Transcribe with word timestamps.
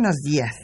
Buenos 0.00 0.22
días. 0.22 0.56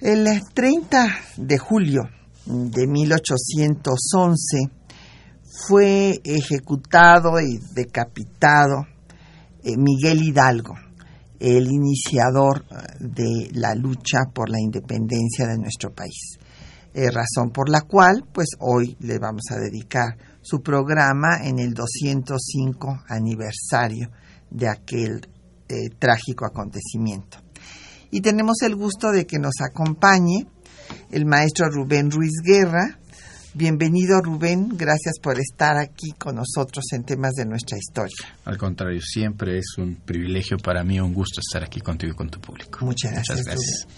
El 0.00 0.26
30 0.54 1.08
de 1.36 1.58
julio 1.58 2.08
de 2.46 2.86
1811 2.86 4.70
fue 5.68 6.18
ejecutado 6.24 7.38
y 7.38 7.58
decapitado 7.74 8.86
eh, 9.62 9.76
Miguel 9.76 10.22
Hidalgo, 10.22 10.72
el 11.38 11.70
iniciador 11.70 12.64
eh, 12.70 12.76
de 12.98 13.50
la 13.52 13.74
lucha 13.74 14.20
por 14.32 14.48
la 14.48 14.58
independencia 14.58 15.46
de 15.46 15.58
nuestro 15.58 15.92
país. 15.92 16.38
Eh, 16.94 17.10
razón 17.10 17.50
por 17.50 17.68
la 17.68 17.82
cual, 17.82 18.24
pues 18.32 18.48
hoy 18.60 18.96
le 19.00 19.18
vamos 19.18 19.42
a 19.50 19.56
dedicar 19.56 20.16
su 20.40 20.62
programa 20.62 21.44
en 21.44 21.58
el 21.58 21.74
205 21.74 23.02
aniversario 23.06 24.08
de 24.50 24.66
aquel 24.66 25.28
trágico 25.98 26.46
acontecimiento. 26.46 27.49
Y 28.10 28.20
tenemos 28.20 28.62
el 28.62 28.76
gusto 28.76 29.10
de 29.10 29.26
que 29.26 29.38
nos 29.38 29.54
acompañe 29.60 30.46
el 31.10 31.24
maestro 31.24 31.68
Rubén 31.70 32.10
Ruiz 32.10 32.32
Guerra, 32.44 32.98
Bienvenido 33.52 34.20
Rubén, 34.22 34.68
gracias 34.76 35.18
por 35.20 35.40
estar 35.40 35.76
aquí 35.76 36.12
con 36.16 36.36
nosotros 36.36 36.84
en 36.92 37.02
temas 37.02 37.32
de 37.32 37.44
nuestra 37.44 37.76
historia. 37.76 38.38
Al 38.44 38.56
contrario, 38.56 39.00
siempre 39.02 39.58
es 39.58 39.74
un 39.76 39.96
privilegio 39.96 40.56
para 40.56 40.84
mí, 40.84 41.00
un 41.00 41.12
gusto 41.12 41.40
estar 41.40 41.64
aquí 41.64 41.80
contigo 41.80 42.12
y 42.12 42.14
con 42.14 42.30
tu 42.30 42.40
público. 42.40 42.84
Muchas 42.84 43.12
gracias. 43.12 43.88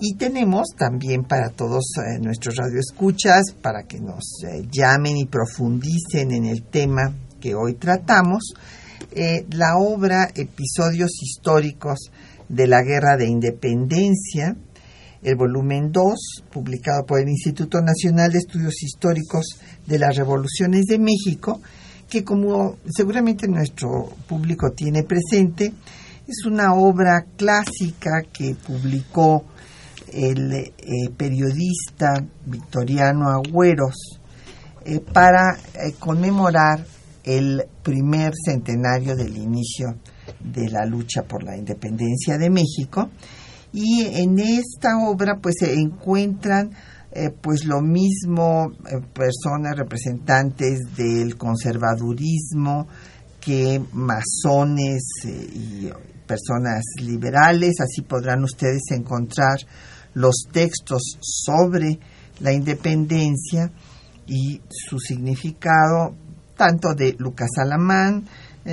Y 0.00 0.14
tenemos 0.14 0.68
también 0.74 1.24
para 1.24 1.50
todos 1.50 1.84
eh, 1.98 2.18
nuestros 2.18 2.56
radioescuchas, 2.56 3.52
para 3.60 3.82
que 3.82 4.00
nos 4.00 4.42
eh, 4.44 4.66
llamen 4.70 5.18
y 5.18 5.26
profundicen 5.26 6.32
en 6.32 6.46
el 6.46 6.62
tema 6.62 7.14
que 7.38 7.54
hoy 7.54 7.74
tratamos, 7.74 8.54
eh, 9.12 9.44
la 9.50 9.76
obra 9.76 10.30
Episodios 10.34 11.10
históricos 11.22 12.10
de 12.48 12.66
la 12.66 12.82
Guerra 12.82 13.16
de 13.16 13.26
Independencia, 13.26 14.56
el 15.22 15.36
volumen 15.36 15.90
2, 15.90 16.44
publicado 16.52 17.04
por 17.04 17.20
el 17.20 17.28
Instituto 17.28 17.80
Nacional 17.80 18.32
de 18.32 18.38
Estudios 18.38 18.82
Históricos 18.82 19.58
de 19.86 19.98
las 19.98 20.16
Revoluciones 20.16 20.86
de 20.86 20.98
México, 20.98 21.60
que 22.08 22.24
como 22.24 22.76
seguramente 22.88 23.48
nuestro 23.48 24.08
público 24.26 24.70
tiene 24.70 25.02
presente, 25.02 25.72
es 26.26 26.44
una 26.46 26.74
obra 26.74 27.24
clásica 27.36 28.22
que 28.32 28.54
publicó 28.54 29.44
el 30.12 30.52
eh, 30.52 30.72
periodista 31.16 32.14
victoriano 32.46 33.28
Agüeros 33.28 34.20
eh, 34.84 35.00
para 35.00 35.58
eh, 35.74 35.94
conmemorar 35.98 36.84
el 37.24 37.64
primer 37.82 38.32
centenario 38.42 39.16
del 39.16 39.36
inicio 39.36 39.96
de 40.40 40.68
la 40.70 40.84
lucha 40.84 41.22
por 41.22 41.42
la 41.42 41.56
independencia 41.56 42.38
de 42.38 42.50
México. 42.50 43.10
Y 43.72 44.02
en 44.02 44.38
esta 44.38 44.98
obra 44.98 45.38
pues 45.40 45.56
se 45.58 45.74
encuentran 45.74 46.70
eh, 47.10 47.30
pues 47.30 47.64
lo 47.64 47.80
mismo 47.80 48.70
eh, 48.86 49.00
personas 49.14 49.76
representantes 49.76 50.80
del 50.96 51.36
conservadurismo 51.36 52.86
que 53.40 53.80
masones 53.92 55.02
eh, 55.26 55.50
y 55.54 55.90
personas 56.26 56.82
liberales, 57.00 57.80
así 57.80 58.02
podrán 58.02 58.44
ustedes 58.44 58.82
encontrar 58.90 59.58
los 60.12 60.48
textos 60.52 61.16
sobre 61.20 61.98
la 62.40 62.52
independencia 62.52 63.72
y 64.26 64.60
su 64.68 64.98
significado 64.98 66.14
tanto 66.56 66.94
de 66.94 67.14
Lucas 67.18 67.50
Alamán, 67.56 68.26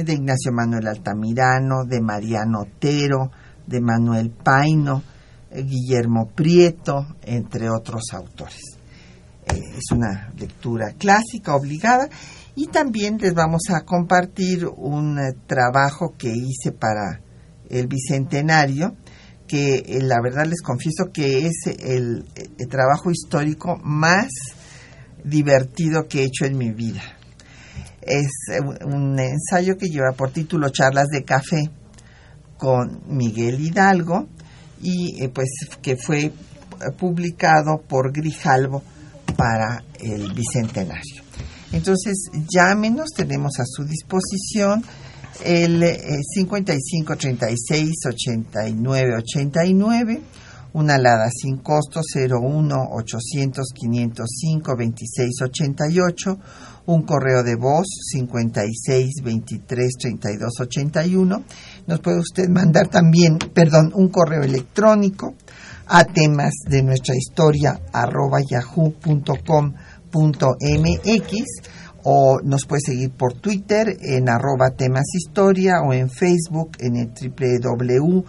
de 0.03 0.13
Ignacio 0.13 0.51
Manuel 0.51 0.87
Altamirano, 0.87 1.85
de 1.85 2.01
Mariano 2.01 2.61
Otero, 2.61 3.31
de 3.65 3.79
Manuel 3.79 4.29
Paino, 4.29 5.01
eh, 5.51 5.63
Guillermo 5.63 6.29
Prieto, 6.35 7.15
entre 7.23 7.69
otros 7.69 8.03
autores. 8.11 8.61
Eh, 9.47 9.61
es 9.77 9.91
una 9.91 10.33
lectura 10.37 10.93
clásica 10.97 11.55
obligada 11.55 12.09
y 12.55 12.67
también 12.67 13.17
les 13.19 13.33
vamos 13.33 13.63
a 13.69 13.85
compartir 13.85 14.65
un 14.65 15.17
eh, 15.17 15.33
trabajo 15.47 16.13
que 16.17 16.29
hice 16.29 16.73
para 16.73 17.21
el 17.69 17.87
Bicentenario, 17.87 18.95
que 19.47 19.99
la 20.01 20.19
verdad 20.21 20.45
les 20.45 20.61
confieso 20.61 21.11
que 21.13 21.47
es 21.47 21.67
el, 21.79 22.25
el 22.35 22.67
trabajo 22.67 23.11
histórico 23.11 23.77
más 23.83 24.27
divertido 25.23 26.07
que 26.07 26.21
he 26.21 26.25
hecho 26.25 26.45
en 26.45 26.57
mi 26.57 26.71
vida. 26.71 27.01
Es 28.05 28.29
un 28.85 29.19
ensayo 29.19 29.77
que 29.77 29.87
lleva 29.87 30.11
por 30.11 30.31
título 30.31 30.69
Charlas 30.69 31.07
de 31.07 31.23
Café 31.23 31.69
con 32.57 33.01
Miguel 33.07 33.59
Hidalgo 33.59 34.27
y 34.81 35.23
eh, 35.23 35.29
pues 35.29 35.49
que 35.81 35.97
fue 35.97 36.31
publicado 36.97 37.81
por 37.87 38.11
Grijalvo 38.11 38.83
para 39.35 39.83
el 39.99 40.33
bicentenario. 40.33 41.23
Entonces, 41.71 42.29
llámenos, 42.49 43.09
tenemos 43.15 43.59
a 43.59 43.65
su 43.65 43.83
disposición 43.83 44.83
el 45.43 45.83
55 46.33 47.15
36 47.17 47.91
89 48.07 49.15
89, 49.17 50.21
una 50.73 50.95
alada 50.95 51.29
sin 51.29 51.57
costo 51.57 52.01
01 52.01 52.75
800 52.91 53.67
505 53.73 54.77
26 54.77 55.41
88, 55.43 56.39
un 56.87 57.03
correo 57.03 57.43
de 57.43 57.55
voz 57.55 57.85
56 58.11 59.23
23 59.23 59.91
32 59.99 60.59
81 60.59 61.43
nos 61.87 61.99
puede 61.99 62.19
usted 62.19 62.47
mandar 62.49 62.87
también, 62.87 63.37
perdón, 63.53 63.91
un 63.93 64.09
correo 64.09 64.43
electrónico 64.43 65.35
a 65.87 66.03
temas 66.03 66.53
de 66.67 66.83
nuestra 66.83 67.15
historia 67.15 67.79
arroba 67.93 68.39
yahoo.com.mx 68.41 69.73
o 72.07 72.39
nos 72.43 72.65
puede 72.65 72.81
seguir 72.81 73.11
por 73.11 73.33
Twitter 73.33 73.97
en 74.01 74.29
arroba 74.29 74.71
temas 74.71 75.05
historia 75.13 75.81
o 75.81 75.93
en 75.93 76.09
Facebook 76.09 76.77
en 76.79 76.95
el 76.97 77.09
www 77.09 78.23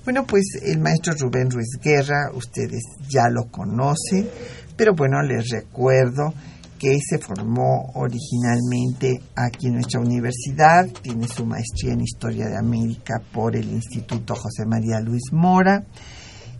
Bueno, 0.05 0.25
pues 0.25 0.45
el 0.63 0.79
maestro 0.79 1.13
Rubén 1.19 1.51
Ruiz 1.51 1.77
Guerra, 1.83 2.31
ustedes 2.33 2.83
ya 3.09 3.27
lo 3.29 3.51
conocen, 3.51 4.29
pero 4.77 4.95
bueno, 4.95 5.21
les 5.21 5.49
recuerdo 5.49 6.33
que 6.79 6.97
se 7.05 7.17
formó 7.17 7.91
originalmente 7.95 9.21
aquí 9.35 9.67
en 9.67 9.73
nuestra 9.73 9.99
universidad, 9.99 10.87
tiene 11.01 11.27
su 11.27 11.45
maestría 11.45 11.91
en 11.91 11.99
Historia 12.01 12.47
de 12.47 12.57
América 12.57 13.21
por 13.33 13.57
el 13.57 13.69
Instituto 13.69 14.33
José 14.33 14.65
María 14.65 15.01
Luis 15.01 15.33
Mora 15.33 15.83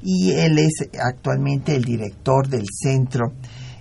y 0.04 0.32
él 0.32 0.60
es 0.60 0.90
actualmente 1.00 1.74
el 1.74 1.86
director 1.86 2.50
del 2.50 2.66
Centro 2.70 3.32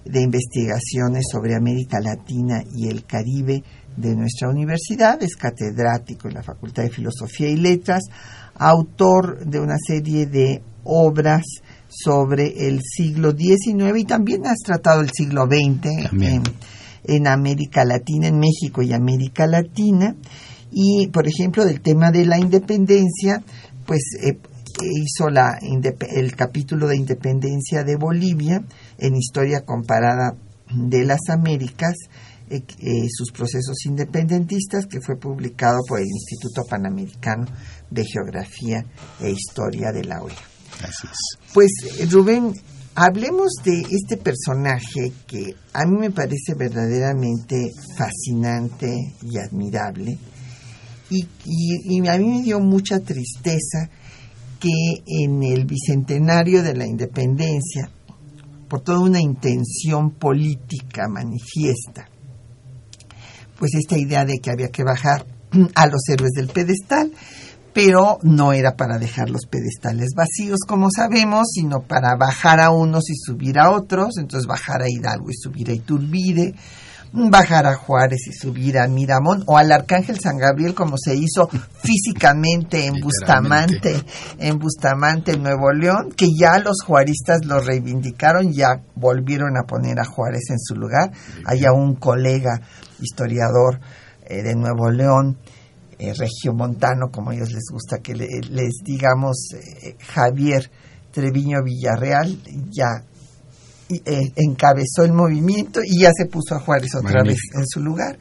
de 0.05 0.23
investigaciones 0.23 1.25
sobre 1.31 1.55
América 1.55 2.00
Latina 2.00 2.62
y 2.75 2.88
el 2.88 3.05
Caribe 3.05 3.62
de 3.97 4.17
nuestra 4.17 4.49
universidad, 4.49 5.23
es 5.23 5.37
catedrático 5.37 6.29
en 6.29 6.35
la 6.35 6.43
Facultad 6.43 6.85
de 6.85 6.91
Filosofía 6.91 7.49
y 7.49 7.56
Letras, 7.56 8.05
autor 8.55 9.44
de 9.44 9.61
una 9.61 9.76
serie 9.79 10.26
de 10.26 10.62
obras 10.85 11.44
sobre 11.88 12.69
el 12.69 12.81
siglo 12.82 13.32
XIX 13.32 13.99
y 13.99 14.05
también 14.05 14.47
has 14.47 14.58
tratado 14.58 15.00
el 15.00 15.11
siglo 15.11 15.47
XX 15.47 16.12
en, 17.05 17.26
América 17.26 17.85
Latina, 17.85 18.29
en 18.29 18.38
México 18.38 18.82
y 18.82 18.93
América 18.93 19.47
Latina. 19.47 20.14
Y, 20.70 21.08
por 21.08 21.26
ejemplo, 21.26 21.64
del 21.64 21.81
tema 21.81 22.12
de 22.12 22.26
la 22.26 22.38
independencia, 22.38 23.43
pues 23.87 24.02
eh, 24.23 24.38
hizo 24.82 25.29
la, 25.31 25.58
el 25.61 26.37
capítulo 26.37 26.87
de 26.87 26.97
independencia 26.97 27.82
de 27.82 27.97
Bolivia 27.97 28.62
en 29.00 29.17
Historia 29.17 29.64
Comparada 29.64 30.35
de 30.73 31.05
las 31.05 31.29
Américas, 31.29 31.94
eh, 32.49 32.62
eh, 32.79 33.08
sus 33.11 33.32
procesos 33.32 33.85
independentistas, 33.87 34.87
que 34.87 35.00
fue 35.00 35.17
publicado 35.17 35.79
por 35.88 36.00
el 36.00 36.06
Instituto 36.06 36.62
Panamericano 36.69 37.47
de 37.91 38.05
Geografía 38.05 38.85
e 39.20 39.31
Historia 39.31 39.93
de 39.93 40.05
la 40.05 40.23
OEA. 40.23 40.37
Así 40.82 41.06
es. 41.06 41.52
Pues 41.52 41.70
Rubén, 42.11 42.52
hablemos 42.94 43.52
de 43.64 43.82
este 43.91 44.17
personaje 44.17 45.12
que 45.26 45.55
a 45.73 45.85
mí 45.87 45.97
me 45.99 46.11
parece 46.11 46.55
verdaderamente 46.56 47.70
fascinante 47.97 49.14
y 49.23 49.38
admirable. 49.38 50.19
Y, 51.11 51.26
y, 51.44 52.06
a 52.06 52.19
mí 52.19 52.29
me 52.29 52.43
dio 52.43 52.61
mucha 52.61 53.00
tristeza 53.00 53.91
que 54.61 54.70
en 55.06 55.43
el 55.43 55.64
bicentenario 55.64 56.62
de 56.62 56.75
la 56.75 56.87
independencia, 56.87 57.91
por 58.71 58.83
toda 58.83 59.01
una 59.01 59.21
intención 59.21 60.13
política 60.13 61.09
manifiesta, 61.09 62.09
pues 63.59 63.75
esta 63.75 63.99
idea 63.99 64.25
de 64.25 64.39
que 64.39 64.51
había 64.51 64.69
que 64.69 64.85
bajar 64.85 65.27
a 65.75 65.87
los 65.89 66.09
héroes 66.09 66.31
del 66.31 66.47
pedestal, 66.47 67.11
pero 67.73 68.19
no 68.23 68.53
era 68.53 68.77
para 68.77 68.99
dejar 68.99 69.29
los 69.29 69.47
pedestales 69.47 70.11
vacíos, 70.17 70.61
como 70.67 70.89
sabemos, 70.95 71.49
sino 71.53 71.83
para 71.83 72.15
bajar 72.17 72.61
a 72.61 72.71
unos 72.71 73.11
y 73.11 73.17
subir 73.17 73.59
a 73.59 73.73
otros, 73.73 74.19
entonces 74.19 74.47
bajar 74.47 74.83
a 74.83 74.89
Hidalgo 74.89 75.31
y 75.31 75.35
subir 75.35 75.71
a 75.71 75.75
Iturbide, 75.75 76.55
bajar 77.12 77.67
a 77.67 77.75
Juárez 77.75 78.27
y 78.29 78.33
subir 78.33 78.79
a 78.79 78.87
Miramón 78.87 79.43
o 79.47 79.59
al 79.59 79.73
Arcángel 79.73 80.21
San 80.21 80.39
Gabriel 80.39 80.75
como 80.75 80.97
se 80.97 81.17
hizo 81.17 81.49
físicamente 81.83 82.87
en 82.87 83.01
Bustamante, 83.01 84.03
en 84.39 84.59
Bustamante, 84.59 85.37
Nuevo 85.37 85.73
León, 85.73 86.12
que 86.17 86.29
ya 86.39 86.59
los 86.59 86.83
juaristas 86.85 87.45
lo 87.45 87.61
reivindicaron, 87.61 88.53
ya 88.53 88.83
volvieron 88.95 89.57
a 89.57 89.67
poner 89.67 89.99
a 89.99 90.05
Juárez 90.05 90.51
en 90.51 90.59
su 90.59 90.77
lugar. 90.77 91.11
Hay 91.47 91.65
un 91.65 91.97
colega 91.97 92.61
historiador 93.01 93.81
eh, 94.25 94.43
de 94.43 94.55
Nuevo 94.55 94.91
León, 94.91 95.39
eh, 95.99 96.15
regiomontano, 96.15 97.11
como 97.11 97.31
a 97.31 97.35
ellos 97.35 97.53
les 97.53 97.65
gusta 97.71 97.99
que 97.99 98.15
les 98.15 98.75
digamos, 98.85 99.49
eh, 99.55 99.97
Javier 100.15 100.71
Treviño 101.11 101.62
Villarreal, 101.65 102.39
ya 102.71 103.05
eh, 104.05 104.33
encabezó 104.37 105.05
el 105.05 105.13
movimiento 105.13 105.81
y 105.85 106.01
ya 106.01 106.11
se 106.17 106.27
puso 106.27 106.55
a 106.55 106.61
Juárez 106.61 106.95
otra 106.95 107.23
vez 107.23 107.39
en 107.55 107.67
su 107.67 107.81
lugar. 107.81 108.19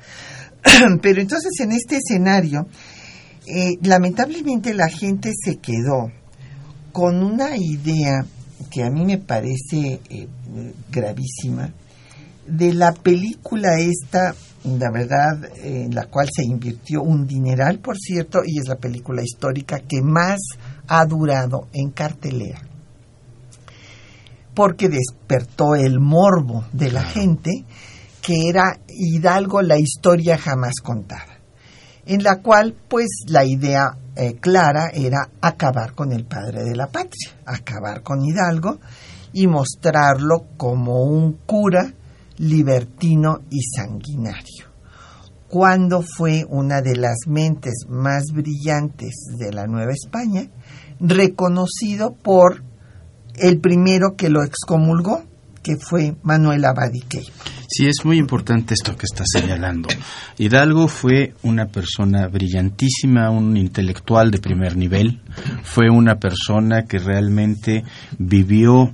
Pero 1.01 1.21
entonces 1.21 1.51
en 1.59 1.71
este 1.71 1.97
escenario, 1.97 2.67
lamentablemente 3.81 4.73
la 4.73 4.89
gente 4.89 5.31
se 5.33 5.57
quedó 5.57 6.11
con 6.91 7.23
una 7.23 7.57
idea 7.57 8.25
que 8.69 8.83
a 8.83 8.89
mí 8.89 9.05
me 9.05 9.17
parece 9.17 9.99
gravísima, 10.91 11.73
de 12.45 12.73
la 12.73 12.93
película 12.93 13.79
esta 13.79 14.35
la 14.63 14.91
verdad, 14.91 15.51
en 15.63 15.93
la 15.95 16.05
cual 16.05 16.27
se 16.33 16.43
invirtió 16.43 17.01
un 17.01 17.25
dineral, 17.25 17.79
por 17.79 17.97
cierto, 17.97 18.39
y 18.45 18.59
es 18.59 18.67
la 18.67 18.75
película 18.75 19.21
histórica 19.23 19.79
que 19.79 20.01
más 20.01 20.39
ha 20.87 21.05
durado 21.05 21.67
en 21.73 21.91
cartelera, 21.91 22.61
porque 24.59 24.89
despertó 24.89 25.73
el 25.73 26.01
morbo 26.01 26.65
de 26.73 26.91
la 26.91 27.01
gente, 27.01 27.63
que 28.21 28.49
era 28.49 28.77
Hidalgo 28.89 29.61
la 29.61 29.77
historia 29.77 30.37
jamás 30.37 30.81
contada, 30.83 31.39
en 32.05 32.23
la 32.23 32.41
cual 32.41 32.75
pues 32.89 33.07
la 33.27 33.45
idea 33.45 33.97
eh, 34.17 34.33
clara 34.33 34.89
era 34.93 35.29
acabar 35.39 35.93
con 35.93 36.11
el 36.11 36.25
padre 36.25 36.65
de 36.65 36.75
la 36.75 36.87
patria, 36.87 37.31
acabar 37.45 38.03
con 38.03 38.21
Hidalgo 38.21 38.79
y 39.31 39.47
mostrarlo 39.47 40.47
como 40.57 41.03
un 41.03 41.37
cura 41.45 41.93
libertino 42.35 43.39
y 43.49 43.61
sanguinario. 43.61 44.65
Cuando 45.47 46.01
fue 46.01 46.45
una 46.49 46.81
de 46.81 46.97
las 46.97 47.19
mentes 47.27 47.85
más 47.87 48.25
brillantes 48.33 49.15
de 49.37 49.53
la 49.53 49.67
Nueva 49.67 49.93
España, 49.93 50.49
reconocido 50.99 52.13
por 52.13 52.67
el 53.41 53.59
primero 53.59 54.15
que 54.15 54.29
lo 54.29 54.43
excomulgó, 54.43 55.23
que 55.63 55.77
fue 55.77 56.15
Manuel 56.23 56.65
Abadique. 56.65 57.23
Sí, 57.67 57.87
es 57.87 58.03
muy 58.03 58.17
importante 58.17 58.73
esto 58.73 58.97
que 58.97 59.05
está 59.05 59.23
señalando. 59.25 59.89
Hidalgo 60.37 60.87
fue 60.87 61.35
una 61.43 61.67
persona 61.67 62.27
brillantísima, 62.27 63.29
un 63.29 63.55
intelectual 63.57 64.31
de 64.31 64.39
primer 64.39 64.75
nivel, 64.75 65.21
fue 65.63 65.89
una 65.89 66.15
persona 66.15 66.85
que 66.85 66.97
realmente 66.97 67.83
vivió 68.17 68.91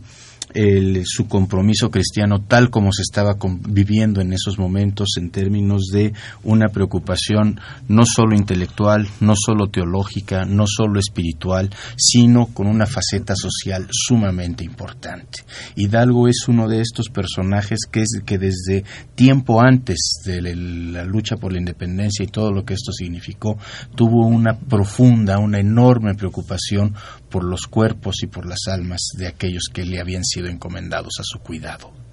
su 1.05 1.27
compromiso 1.27 1.91
cristiano 1.91 2.41
tal 2.41 2.69
como 2.69 2.91
se 2.93 3.01
estaba 3.01 3.35
viviendo 3.67 4.21
en 4.21 4.33
esos 4.33 4.57
momentos 4.57 5.09
en 5.17 5.29
términos 5.29 5.87
de 5.91 6.13
una 6.43 6.69
preocupación 6.69 7.59
no 7.87 8.03
solo 8.05 8.35
intelectual, 8.35 9.07
no 9.19 9.33
solo 9.35 9.67
teológica, 9.67 10.45
no 10.45 10.65
solo 10.67 10.99
espiritual, 10.99 11.69
sino 11.97 12.47
con 12.47 12.67
una 12.67 12.85
faceta 12.85 13.35
social 13.35 13.87
sumamente 13.91 14.63
importante. 14.63 15.39
Hidalgo 15.75 16.27
es 16.27 16.47
uno 16.47 16.67
de 16.67 16.81
estos 16.81 17.09
personajes 17.09 17.79
que, 17.91 18.01
es, 18.01 18.21
que 18.25 18.37
desde 18.37 18.83
tiempo 19.15 19.61
antes 19.61 20.21
de 20.25 20.41
la 20.41 21.03
lucha 21.03 21.35
por 21.35 21.51
la 21.51 21.59
independencia 21.59 22.23
y 22.23 22.27
todo 22.27 22.51
lo 22.51 22.63
que 22.63 22.75
esto 22.75 22.91
significó, 22.91 23.57
tuvo 23.95 24.25
una 24.25 24.57
profunda, 24.57 25.37
una 25.39 25.59
enorme 25.59 26.15
preocupación 26.15 26.93
por 27.35 27.43
los 27.43 27.67
cuerpos 27.67 28.23
y 28.23 28.27
por 28.27 28.45
las 28.45 28.69
almas 28.69 29.09
de 29.17 29.27
aquellos 29.27 29.63
que 29.73 29.83
le 29.83 29.99
habían 29.99 30.23
sido 30.23 30.47
encomendados 30.47 31.15
a 31.19 31.23
su 31.25 31.39
cuidado. 31.39 32.04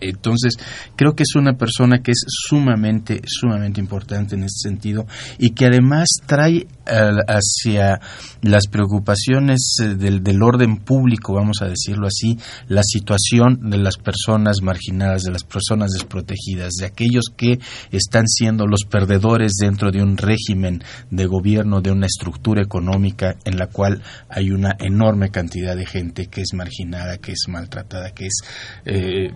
Entonces, 0.00 0.54
creo 0.94 1.14
que 1.14 1.22
es 1.22 1.34
una 1.34 1.54
persona 1.54 1.98
que 2.02 2.12
es 2.12 2.24
sumamente, 2.26 3.20
sumamente 3.24 3.80
importante 3.80 4.34
en 4.34 4.44
este 4.44 4.68
sentido 4.68 5.06
y 5.38 5.50
que 5.50 5.66
además 5.66 6.08
trae 6.26 6.66
hacia 6.86 8.00
las 8.42 8.68
preocupaciones 8.68 9.76
eh, 9.82 9.94
del, 9.96 10.22
del, 10.22 10.42
orden 10.42 10.76
público, 10.76 11.34
vamos 11.34 11.60
a 11.60 11.66
decirlo 11.66 12.06
así, 12.06 12.38
la 12.68 12.82
situación 12.84 13.70
de 13.70 13.78
las 13.78 13.96
personas 13.96 14.62
marginadas, 14.62 15.22
de 15.22 15.32
las 15.32 15.42
personas 15.42 15.90
desprotegidas, 15.90 16.74
de 16.74 16.86
aquellos 16.86 17.24
que 17.36 17.58
están 17.90 18.28
siendo 18.28 18.66
los 18.66 18.84
perdedores 18.84 19.54
dentro 19.60 19.90
de 19.90 20.02
un 20.02 20.16
régimen 20.16 20.84
de 21.10 21.26
gobierno, 21.26 21.80
de 21.80 21.90
una 21.90 22.06
estructura 22.06 22.62
económica 22.62 23.34
en 23.44 23.56
la 23.58 23.66
cual 23.66 24.02
hay 24.28 24.50
una 24.50 24.76
enorme 24.78 25.30
cantidad 25.30 25.76
de 25.76 25.86
gente 25.86 26.26
que 26.26 26.42
es 26.42 26.54
marginada, 26.54 27.18
que 27.18 27.32
es 27.32 27.46
maltratada, 27.48 28.10
que 28.12 28.26
es... 28.26 28.42
Eh, 28.84 29.30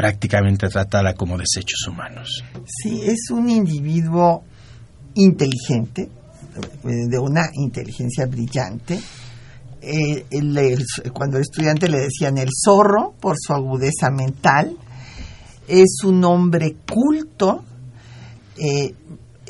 prácticamente 0.00 0.66
tratada 0.70 1.12
como 1.12 1.36
desechos 1.36 1.86
humanos. 1.86 2.42
Sí, 2.64 3.02
es 3.04 3.30
un 3.30 3.50
individuo 3.50 4.42
inteligente, 5.12 6.08
de 6.82 7.18
una 7.18 7.50
inteligencia 7.52 8.24
brillante. 8.24 8.98
Eh, 9.82 10.24
cuando 11.12 11.36
el 11.36 11.42
estudiante 11.42 11.86
le 11.90 11.98
decían 11.98 12.38
el 12.38 12.48
zorro 12.64 13.12
por 13.20 13.36
su 13.38 13.52
agudeza 13.52 14.10
mental, 14.10 14.74
es 15.68 16.02
un 16.02 16.24
hombre 16.24 16.76
culto, 16.90 17.62
eh, 18.56 18.94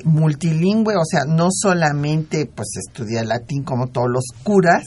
multilingüe, 0.05 0.97
o 0.97 1.05
sea, 1.05 1.27
no 1.29 1.47
solamente 1.53 2.47
pues 2.47 2.71
estudia 2.89 3.23
latín 3.23 3.63
como 3.63 3.87
todos 3.87 4.11
los 4.11 4.25
curas, 4.43 4.83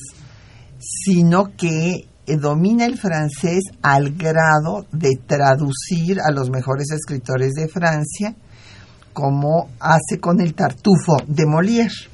sino 0.77 1.55
que 1.55 1.93
eh, 1.93 2.07
domina 2.25 2.85
el 2.85 2.97
francés 2.97 3.61
al 3.81 4.15
grado 4.15 4.85
de 4.91 5.11
traducir 5.25 6.19
a 6.21 6.31
los 6.31 6.49
mejores 6.49 6.91
escritores 6.91 7.51
de 7.53 7.67
Francia, 7.67 8.35
como 9.11 9.69
hace 9.79 10.19
con 10.19 10.41
el 10.41 10.53
tartufo 10.53 11.17
de 11.27 11.43
Molière. 11.45 12.09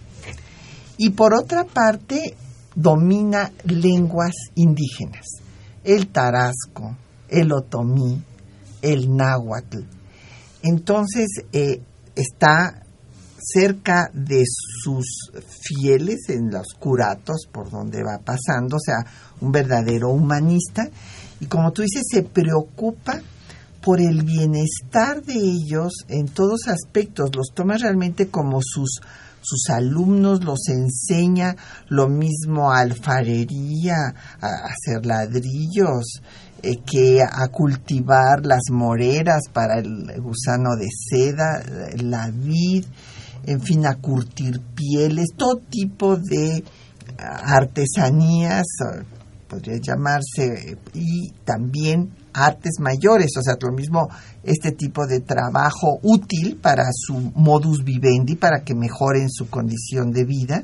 Y 0.97 1.11
por 1.11 1.33
otra 1.33 1.63
parte, 1.63 2.35
domina 2.75 3.51
lenguas 3.63 4.33
indígenas, 4.55 5.25
el 5.83 6.07
tarasco, 6.07 6.97
el 7.29 7.51
otomí, 7.53 8.21
el 8.81 9.15
náhuatl. 9.15 9.83
Entonces, 10.63 11.27
eh, 11.53 11.81
está 12.15 12.83
cerca 13.41 14.09
de 14.13 14.43
sus 14.45 15.31
fieles 15.61 16.29
en 16.29 16.51
los 16.51 16.67
curatos 16.77 17.47
por 17.51 17.69
donde 17.69 18.03
va 18.03 18.19
pasando, 18.19 18.77
o 18.77 18.79
sea, 18.79 19.05
un 19.41 19.51
verdadero 19.51 20.09
humanista, 20.09 20.89
y 21.39 21.45
como 21.45 21.71
tú 21.71 21.81
dices, 21.81 22.03
se 22.09 22.23
preocupa 22.23 23.21
por 23.81 24.01
el 24.01 24.23
bienestar 24.23 25.23
de 25.23 25.35
ellos 25.35 25.93
en 26.09 26.27
todos 26.27 26.67
aspectos, 26.67 27.35
los 27.35 27.47
toma 27.53 27.77
realmente 27.77 28.27
como 28.27 28.59
sus 28.61 28.99
sus 29.41 29.69
alumnos 29.69 30.43
los 30.43 30.67
enseña. 30.67 31.55
Lo 31.87 32.09
mismo 32.09 32.71
a 32.71 32.79
alfarería, 32.79 34.13
a 34.41 34.47
hacer 34.65 35.05
ladrillos, 35.05 36.21
eh, 36.61 36.81
que 36.85 37.21
a 37.21 37.47
cultivar 37.47 38.45
las 38.45 38.63
moreras 38.69 39.43
para 39.53 39.79
el 39.79 40.21
gusano 40.21 40.75
de 40.75 40.87
seda, 40.91 41.63
la 42.01 42.29
vid, 42.31 42.85
en 43.49 43.61
fin, 43.61 43.83
a 43.87 43.95
curtir 43.95 44.61
pieles, 44.75 45.29
todo 45.35 45.57
tipo 45.57 46.15
de 46.15 46.63
artesanías, 47.17 48.67
podría 49.47 49.77
llamarse, 49.77 50.77
y 50.93 51.31
también 51.43 52.11
artes 52.31 52.73
mayores, 52.79 53.35
o 53.37 53.41
sea, 53.41 53.55
lo 53.59 53.71
mismo 53.71 54.07
este 54.43 54.73
tipo 54.73 55.07
de 55.07 55.21
trabajo 55.21 55.97
útil 56.03 56.59
para 56.61 56.83
su 56.93 57.31
modus 57.33 57.83
vivendi, 57.83 58.35
para 58.35 58.61
que 58.61 58.75
mejoren 58.75 59.31
su 59.31 59.49
condición 59.49 60.11
de 60.11 60.25
vida, 60.25 60.63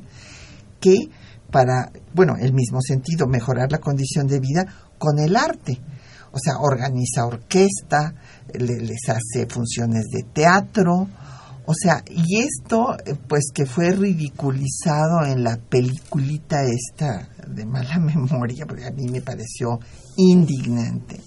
que 0.80 1.10
para, 1.50 1.92
bueno, 2.14 2.36
el 2.40 2.54
mismo 2.54 2.82
sentido, 2.82 3.26
mejorar 3.26 3.72
la 3.72 3.80
condición 3.80 4.28
de 4.28 4.40
vida 4.40 4.68
con 5.00 5.18
el 5.18 5.36
arte. 5.36 5.82
O 6.32 6.38
sea, 6.38 6.60
organiza 6.60 7.26
orquesta, 7.26 8.14
les 8.54 9.10
hace 9.10 9.48
funciones 9.48 10.04
de 10.12 10.22
teatro, 10.24 11.08
o 11.68 11.74
sea, 11.74 12.04
y 12.10 12.42
esto, 12.42 12.96
eh, 13.06 13.16
pues 13.28 13.46
que 13.54 13.66
fue 13.66 13.92
ridiculizado 13.92 15.26
en 15.26 15.44
la 15.44 15.58
peliculita 15.58 16.64
esta 16.64 17.28
de 17.48 17.66
mala 17.66 17.98
memoria, 18.00 18.66
porque 18.66 18.86
a 18.86 18.92
mí 18.92 19.10
me 19.10 19.22
pareció 19.22 19.80
indignante, 20.18 21.20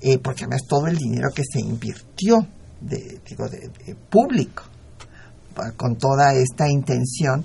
eh, 0.00 0.18
porque 0.18 0.44
además 0.44 0.62
todo 0.66 0.86
el 0.86 0.96
dinero 0.96 1.28
que 1.34 1.42
se 1.44 1.60
invirtió, 1.60 2.46
de, 2.80 3.20
digo, 3.28 3.48
de, 3.48 3.94
público, 4.10 4.64
con 5.76 5.96
toda 5.96 6.32
esta 6.34 6.68
intención, 6.70 7.44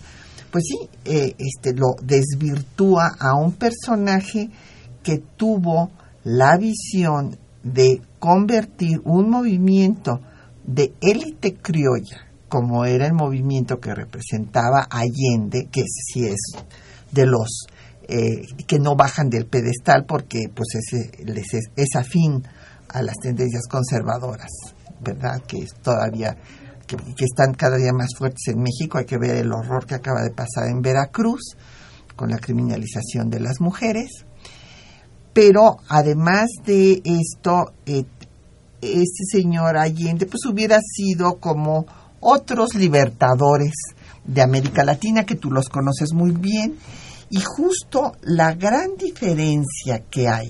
pues 0.49 0.63
sí, 0.65 0.89
eh, 1.03 1.35
este, 1.37 1.73
lo 1.73 1.95
desvirtúa 2.01 3.17
a 3.19 3.35
un 3.35 3.53
personaje 3.53 4.49
que 5.03 5.21
tuvo 5.35 5.91
la 6.23 6.57
visión 6.57 7.37
de 7.63 8.01
convertir 8.19 9.01
un 9.03 9.29
movimiento 9.29 10.21
de 10.67 10.93
élite 11.01 11.55
criolla, 11.55 12.27
como 12.49 12.85
era 12.85 13.07
el 13.07 13.13
movimiento 13.13 13.79
que 13.79 13.95
representaba 13.95 14.87
Allende, 14.89 15.69
que 15.71 15.83
sí 15.87 16.25
es 16.25 16.39
de 17.11 17.25
los 17.25 17.65
eh, 18.09 18.45
que 18.67 18.79
no 18.79 18.95
bajan 18.95 19.29
del 19.29 19.47
pedestal 19.47 20.05
porque 20.05 20.49
pues 20.53 20.67
ese, 20.75 21.23
les 21.25 21.47
es, 21.53 21.95
afín 21.95 22.43
a 22.89 23.01
las 23.01 23.15
tendencias 23.17 23.63
conservadoras, 23.69 24.49
¿verdad? 25.01 25.41
Que 25.45 25.65
todavía 25.81 26.37
que, 26.85 26.95
están 27.19 27.53
cada 27.53 27.75
día 27.75 27.91
más 27.91 28.09
fuertes 28.17 28.47
en 28.47 28.61
México. 28.61 28.97
Hay 28.97 29.05
que 29.05 29.17
ver 29.17 29.35
el 29.35 29.51
horror 29.51 29.85
que 29.85 29.95
acaba 29.95 30.21
de 30.21 30.31
pasar 30.31 30.69
en 30.69 30.81
Veracruz 30.81 31.57
con 32.15 32.29
la 32.29 32.37
criminalización 32.37 33.29
de 33.29 33.41
las 33.41 33.59
mujeres. 33.59 34.25
Pero 35.33 35.77
además 35.89 36.47
de 36.65 37.01
esto, 37.03 37.73
eh, 37.85 38.05
este 38.81 39.23
señor 39.31 39.77
Allende 39.77 40.25
pues 40.25 40.45
hubiera 40.45 40.79
sido 40.81 41.39
como 41.39 41.85
otros 42.19 42.75
libertadores 42.75 43.73
de 44.25 44.41
América 44.41 44.83
Latina 44.83 45.25
que 45.25 45.35
tú 45.35 45.51
los 45.51 45.69
conoces 45.69 46.13
muy 46.13 46.31
bien. 46.31 46.75
Y 47.29 47.41
justo 47.41 48.13
la 48.21 48.53
gran 48.53 48.95
diferencia 48.97 50.03
que 50.09 50.27
hay 50.27 50.49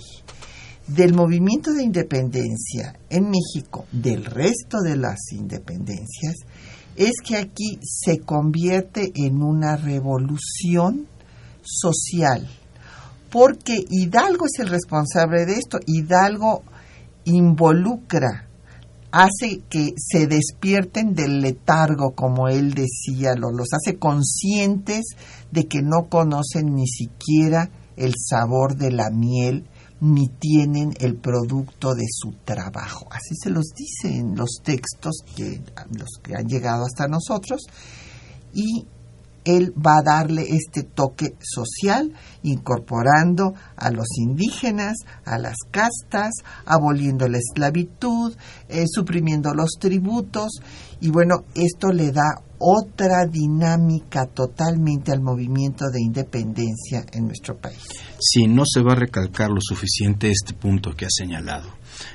del 0.87 1.13
movimiento 1.13 1.73
de 1.73 1.83
independencia 1.83 2.97
en 3.09 3.29
México 3.29 3.85
del 3.91 4.25
resto 4.25 4.79
de 4.79 4.95
las 4.95 5.17
independencias 5.31 6.35
es 6.95 7.13
que 7.23 7.37
aquí 7.37 7.79
se 7.83 8.19
convierte 8.19 9.11
en 9.15 9.43
una 9.43 9.75
revolución 9.75 11.07
social. 11.61 12.47
Porque 13.29 13.83
Hidalgo 13.89 14.45
es 14.45 14.59
el 14.59 14.69
responsable 14.69 15.45
de 15.45 15.53
esto 15.53 15.79
Hidalgo 15.85 16.63
involucra, 17.35 18.47
hace 19.11 19.61
que 19.69 19.93
se 19.97 20.27
despierten 20.27 21.13
del 21.13 21.41
letargo, 21.41 22.13
como 22.13 22.47
él 22.47 22.73
decía, 22.73 23.35
los 23.35 23.73
hace 23.73 23.97
conscientes 23.97 25.15
de 25.51 25.67
que 25.67 25.81
no 25.81 26.09
conocen 26.09 26.75
ni 26.75 26.87
siquiera 26.87 27.69
el 27.95 28.13
sabor 28.17 28.75
de 28.75 28.91
la 28.91 29.09
miel 29.09 29.67
ni 29.99 30.27
tienen 30.27 30.93
el 30.99 31.15
producto 31.15 31.95
de 31.95 32.05
su 32.09 32.33
trabajo. 32.45 33.07
Así 33.09 33.35
se 33.35 33.49
los 33.49 33.73
dice 33.75 34.15
en 34.15 34.35
los 34.35 34.61
textos 34.63 35.23
que 35.35 35.61
los 35.91 36.19
que 36.21 36.35
han 36.35 36.45
llegado 36.47 36.85
hasta 36.85 37.07
nosotros 37.07 37.63
y 38.53 38.85
él 39.47 39.73
va 39.73 39.99
a 39.99 40.03
darle 40.03 40.45
este 40.49 40.83
toque 40.83 41.35
social, 41.39 42.11
incorporando 42.43 43.53
a 43.77 43.91
los 43.91 44.07
indígenas, 44.17 44.97
a 45.23 45.37
las 45.37 45.55
castas, 45.71 46.31
aboliendo 46.65 47.29
la 47.29 47.37
esclavitud, 47.37 48.35
eh, 48.67 48.83
suprimiendo 48.87 49.53
los 49.53 49.71
tributos, 49.79 50.59
y 50.99 51.09
bueno, 51.09 51.45
esto 51.55 51.93
le 51.93 52.11
da 52.11 52.41
otra 52.59 53.25
dinámica 53.25 54.25
totalmente 54.25 55.11
al 55.11 55.21
movimiento 55.21 55.85
de 55.93 56.01
independencia 56.01 57.05
en 57.13 57.27
nuestro 57.27 57.55
país. 57.57 57.83
Sí, 58.19 58.47
no 58.47 58.63
se 58.65 58.81
va 58.81 58.93
a 58.93 58.95
recalcar 58.95 59.49
lo 59.49 59.61
suficiente 59.61 60.29
este 60.29 60.53
punto 60.53 60.91
que 60.91 61.05
ha 61.05 61.09
señalado. 61.09 61.69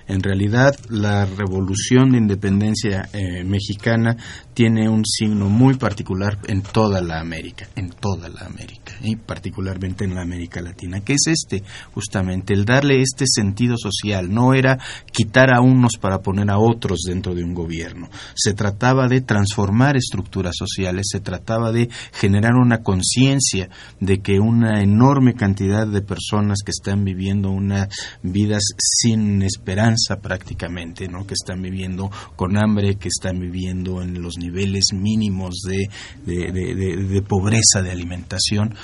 En 0.07 0.23
realidad, 0.23 0.75
la 0.89 1.25
revolución 1.25 2.11
de 2.11 2.19
independencia 2.19 3.09
eh, 3.13 3.45
mexicana 3.45 4.17
tiene 4.55 4.89
un 4.89 5.05
signo 5.05 5.49
muy 5.49 5.75
particular 5.75 6.39
en 6.47 6.63
toda 6.63 7.01
la 7.01 7.21
América, 7.21 7.69
en 7.77 7.91
toda 7.91 8.29
la 8.29 8.43
América, 8.43 8.93
y 9.03 9.17
particularmente 9.17 10.05
en 10.05 10.15
la 10.15 10.23
América 10.23 10.61
Latina, 10.61 11.01
que 11.01 11.15
es 11.15 11.27
este, 11.27 11.63
justamente, 11.95 12.53
el 12.53 12.65
darle 12.65 13.01
este 13.01 13.25
sentido 13.27 13.77
social. 13.77 14.33
No 14.33 14.55
era 14.55 14.79
quitar 15.11 15.53
a 15.53 15.61
unos 15.61 15.93
para 16.01 16.19
poner 16.19 16.51
a 16.51 16.59
otros 16.59 17.01
dentro 17.07 17.35
de 17.35 17.45
un 17.45 17.55
gobierno. 17.55 18.09
Se 18.35 18.53
trataba 18.55 19.09
de 19.09 19.21
transformar 19.21 19.97
estructuras 19.97 20.55
sociales, 20.57 21.07
se 21.11 21.21
trataba 21.21 21.73
de 21.73 21.89
generar 22.13 22.55
una 22.55 22.83
conciencia 22.83 23.69
de 24.01 24.21
que 24.21 24.39
una 24.39 24.83
enorme 24.83 25.35
cantidad 25.35 25.87
de 25.87 26.03
personas 26.03 26.59
que 26.65 26.71
están 26.71 27.05
viviendo 27.05 27.51
unas 27.51 27.89
vidas 28.23 28.63
sin 28.79 29.43
esperanza 29.43 29.72
prácticamente, 30.21 31.09
¿no? 31.09 31.27
que 31.27 31.35
están 31.35 31.63
viviendo 31.63 32.11
con 32.37 32.57
hambre, 32.57 32.97
que 32.97 33.09
están 33.09 33.39
viviendo 33.41 34.03
en 34.03 34.21
los 34.23 34.39
niveles 34.39 34.93
mínimos 34.93 35.63
de, 35.67 35.89
de, 36.25 37.23
pobreza 37.23 37.83
de 37.83 37.91
alimentación, 37.91 38.75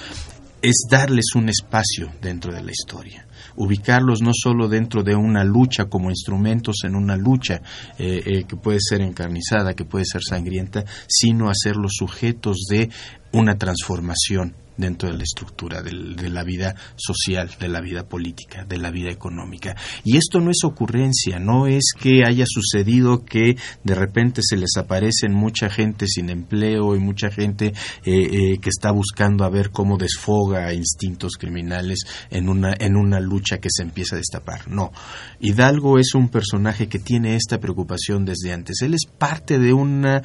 es 0.61 0.87
darles 0.91 1.35
un 1.35 1.49
espacio 1.49 2.11
dentro 2.21 2.53
de 2.53 2.63
la 2.63 2.73
historia 2.73 3.25
ubicarlos 3.57 4.23
no 4.23 4.31
solo 4.33 4.69
dentro 4.69 5.03
de 5.03 5.17
una 5.17 5.43
lucha 5.43 5.87
como 5.87 6.11
instrumentos 6.11 6.77
en 6.85 6.95
una 6.95 7.17
lucha 7.17 7.61
eh, 7.99 8.23
eh, 8.25 8.45
que 8.45 8.57
puede 8.57 8.79
ser 8.81 9.01
encarnizada, 9.01 9.75
que 9.75 9.85
puede 9.85 10.05
ser 10.05 10.23
sangrienta, 10.23 10.85
sino 11.09 11.51
hacerlos 11.51 11.93
sujetos 11.99 12.67
de 12.71 12.89
una 13.33 13.57
transformación 13.57 14.55
dentro 14.79 15.11
de 15.11 15.17
la 15.17 15.25
estructura 15.25 15.83
de 15.83 16.31
la 16.31 16.45
vida 16.45 16.75
social, 16.97 17.51
de 17.61 17.69
la 17.69 17.81
vida 17.81 18.09
política, 18.09 18.65
de 18.65 18.79
la 18.79 18.91
vida 18.91 19.11
económica. 19.11 19.77
Y 20.05 20.17
esto 20.17 20.41
no 20.41 20.51
es 20.51 20.65
ocurrencia, 20.65 21.39
no 21.39 21.67
es 21.67 21.93
que 21.99 22.23
haya 22.27 22.45
sucedido 22.47 23.25
que 23.25 23.57
de 23.85 23.95
repente 23.95 24.41
se 24.43 24.57
les 24.57 24.77
aparecen 24.77 25.35
mucha 25.35 25.69
gente 25.69 26.07
sin 26.07 26.31
empleo 26.31 26.95
y 26.95 27.01
mucha 27.01 27.31
gente 27.31 27.67
eh, 27.67 27.75
eh, 28.05 28.59
que 28.61 28.71
está 28.71 28.93
buscando 28.93 29.45
a 29.45 29.51
ver 29.51 29.71
cómo 29.71 29.99
desfoga 29.99 30.73
instintos 30.73 31.33
criminales 31.37 32.01
en 32.31 32.49
una, 32.49 32.75
en 32.79 32.97
una 32.97 33.21
lucha 33.21 33.59
que 33.59 33.69
se 33.71 33.83
empieza 33.83 34.15
a 34.15 34.19
destapar. 34.19 34.69
No, 34.71 34.93
Hidalgo 35.41 35.99
es 35.99 36.15
un 36.15 36.29
personaje 36.29 36.89
que 36.89 36.99
tiene 36.99 37.35
esta 37.35 37.59
preocupación 37.59 38.25
desde 38.25 38.53
antes. 38.53 38.81
Él 38.83 38.95
es 38.95 39.07
parte 39.07 39.59
de 39.59 39.73
una 39.73 40.23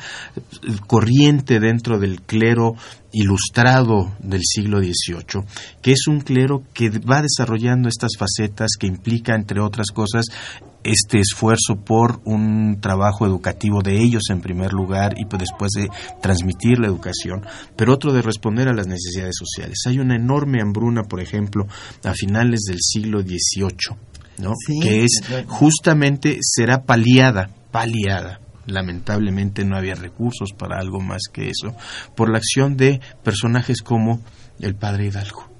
corriente 0.88 1.60
dentro 1.60 2.00
del 2.00 2.22
clero 2.22 2.75
ilustrado 3.13 4.12
del 4.20 4.41
siglo 4.43 4.79
XVIII, 4.79 5.46
que 5.82 5.91
es 5.91 6.08
un 6.08 6.20
clero 6.22 6.63
que 6.74 6.89
va 6.89 7.22
desarrollando 7.22 7.88
estas 7.88 8.12
facetas 8.17 8.72
que 8.77 8.88
implica, 8.88 9.36
entre 9.36 9.62
otras 9.62 9.91
cosas, 9.91 10.25
este 10.84 11.20
esfuerzo 11.20 11.75
por 11.86 12.20
un 12.25 12.82
trabajo 12.82 13.25
educativo 13.25 13.82
de 13.82 14.01
ellos 14.01 14.24
en 14.29 14.41
primer 14.41 14.74
lugar 14.74 15.13
y 15.17 15.25
pues 15.25 15.39
después 15.39 15.72
de 15.72 15.88
transmitir 16.22 16.79
la 16.79 16.88
educación, 16.88 17.46
pero 17.77 17.93
otro 17.93 18.12
de 18.12 18.22
responder 18.22 18.67
a 18.67 18.74
las 18.74 18.88
necesidades 18.88 19.36
sociales. 19.38 19.77
Hay 19.88 20.00
una 20.00 20.15
enorme 20.15 20.62
hambruna, 20.62 21.03
por 21.03 21.22
ejemplo, 21.22 21.67
a 22.03 22.13
finales 22.13 22.62
del 22.67 22.79
siglo 22.82 23.22
XVIII, 23.22 23.98
¿no? 24.39 24.51
que 24.82 25.05
es 25.05 25.22
justamente 25.48 26.39
será 26.41 26.84
paliada, 26.84 27.50
paliada 27.72 28.42
lamentablemente 28.65 29.65
no 29.65 29.77
había 29.77 29.96
recursos 29.96 30.50
para 30.58 30.79
algo 30.79 31.00
más 31.00 31.24
que 31.32 31.50
eso, 31.50 31.75
por 32.15 32.29
la 32.29 32.38
acción 32.38 32.77
de 32.77 33.01
personajes 33.24 33.82
como 33.82 34.22
el 34.60 34.75
padre 34.75 35.08
Hidalgo. 35.08 35.53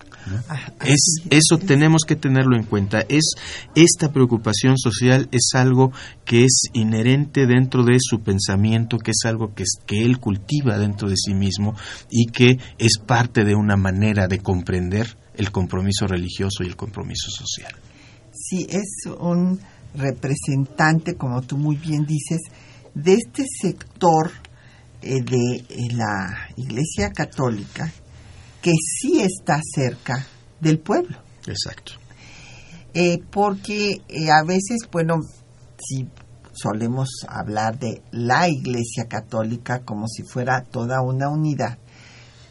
Ah, 0.48 0.72
es, 0.86 1.18
eso 1.30 1.58
tenemos 1.58 2.04
que 2.08 2.16
tenerlo 2.16 2.56
en 2.56 2.64
cuenta. 2.64 3.02
Es 3.10 3.34
esta 3.76 4.12
preocupación 4.12 4.78
social 4.78 5.28
es 5.32 5.50
algo 5.54 5.92
que 6.26 6.46
es 6.46 6.62
inherente 6.74 7.46
dentro 7.46 7.84
de 7.84 7.98
su 8.00 8.22
pensamiento, 8.22 8.98
que 9.00 9.12
es 9.12 9.26
algo 9.26 9.54
que, 9.54 9.66
que 9.86 10.04
él 10.04 10.20
cultiva 10.20 10.78
dentro 10.78 11.10
de 11.10 11.18
sí 11.18 11.34
mismo 11.34 11.76
y 12.10 12.28
que 12.28 12.58
es 12.78 13.00
parte 13.06 13.44
de 13.44 13.56
una 13.56 13.76
manera 13.76 14.28
de 14.28 14.40
comprender 14.40 15.18
el 15.36 15.52
compromiso 15.52 16.08
religioso 16.08 16.64
y 16.64 16.68
el 16.68 16.76
compromiso 16.76 17.30
social. 17.30 17.74
Sí, 18.32 18.66
es 18.70 19.12
un 19.20 19.60
representante, 19.96 21.16
como 21.16 21.42
tú 21.42 21.58
muy 21.58 21.76
bien 21.76 22.06
dices, 22.06 22.42
de 22.94 23.14
este 23.14 23.44
sector 23.62 24.32
eh, 25.02 25.22
de 25.22 25.56
eh, 25.56 25.66
la 25.94 26.50
Iglesia 26.56 27.12
Católica 27.12 27.92
que 28.62 28.72
sí 28.72 29.22
está 29.22 29.60
cerca 29.64 30.26
del 30.60 30.80
pueblo. 30.80 31.18
Exacto. 31.46 31.94
eh, 32.94 33.20
porque 33.32 34.02
a 34.32 34.46
veces, 34.46 34.88
bueno, 34.92 35.16
si 35.78 36.08
solemos 36.54 37.10
hablar 37.28 37.78
de 37.80 38.02
la 38.12 38.48
Iglesia 38.48 39.08
Católica 39.10 39.80
como 39.80 40.08
si 40.08 40.24
fuera 40.24 40.64
toda 40.64 41.02
una 41.02 41.30
unidad, 41.30 41.78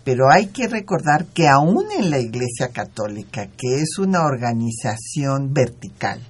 pero 0.05 0.31
hay 0.31 0.49
que 0.49 0.67
recordar 0.67 1.27
que 1.27 1.47
aún 1.49 1.87
en 1.97 2.11
la 2.11 2.19
Iglesia 2.19 2.69
Católica, 2.73 3.47
que 3.57 3.81
es 3.81 3.99
una 3.99 4.25
organización 4.25 5.55
vertical, 5.55 6.21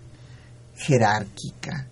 jerárquica, 0.76 1.88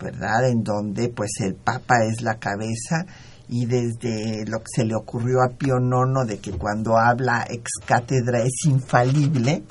¿verdad? 0.00 0.48
En 0.48 0.62
donde 0.62 1.08
pues 1.08 1.30
el 1.40 1.54
Papa 1.54 2.04
es 2.04 2.22
la 2.22 2.38
cabeza 2.38 3.06
y 3.48 3.66
desde 3.66 4.46
lo 4.46 4.58
que 4.60 4.68
se 4.76 4.84
le 4.84 4.94
ocurrió 4.94 5.42
a 5.42 5.56
Pío 5.56 5.76
IX 5.78 6.26
de 6.28 6.38
que 6.38 6.52
cuando 6.52 6.96
habla 6.96 7.44
ex 7.48 7.70
cátedra 7.84 8.40
es 8.42 8.64
infalible, 8.66 9.64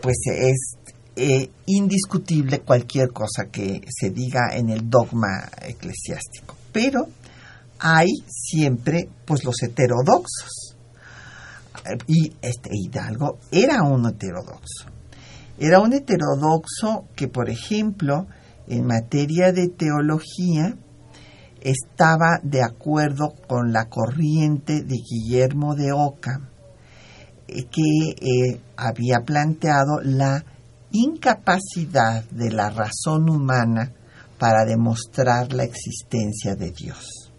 pues 0.00 0.16
es 0.26 0.76
eh, 1.14 1.50
indiscutible 1.66 2.60
cualquier 2.60 3.10
cosa 3.12 3.44
que 3.50 3.82
se 3.88 4.10
diga 4.10 4.48
en 4.54 4.70
el 4.70 4.90
dogma 4.90 5.48
eclesiástico. 5.62 6.56
Pero 6.72 7.06
hay 7.78 8.10
siempre 8.26 9.08
pues 9.24 9.44
los 9.44 9.62
heterodoxos. 9.62 10.76
Y 12.06 12.32
este 12.42 12.70
Hidalgo 12.72 13.38
era 13.50 13.82
un 13.82 14.06
heterodoxo. 14.06 14.86
Era 15.58 15.80
un 15.80 15.92
heterodoxo 15.92 17.08
que, 17.14 17.28
por 17.28 17.50
ejemplo, 17.50 18.26
en 18.72 18.86
materia 18.86 19.52
de 19.52 19.68
teología, 19.68 20.76
estaba 21.60 22.40
de 22.42 22.62
acuerdo 22.62 23.34
con 23.46 23.72
la 23.72 23.88
corriente 23.90 24.82
de 24.82 24.96
Guillermo 24.96 25.74
de 25.74 25.92
Oca, 25.92 26.40
eh, 27.48 27.64
que 27.64 28.16
eh, 28.16 28.60
había 28.76 29.20
planteado 29.20 30.00
la 30.02 30.44
incapacidad 30.90 32.24
de 32.30 32.50
la 32.50 32.70
razón 32.70 33.28
humana 33.28 33.92
para 34.38 34.64
demostrar 34.64 35.52
la 35.52 35.64
existencia 35.64 36.54
de 36.56 36.70
Dios. 36.70 37.30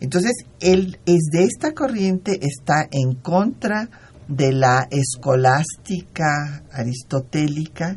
Entonces, 0.00 0.32
él 0.60 0.98
es 1.06 1.30
de 1.32 1.44
esta 1.44 1.72
corriente, 1.72 2.38
está 2.42 2.86
en 2.90 3.14
contra 3.14 3.88
de 4.28 4.52
la 4.52 4.86
escolástica 4.90 6.62
aristotélica, 6.70 7.96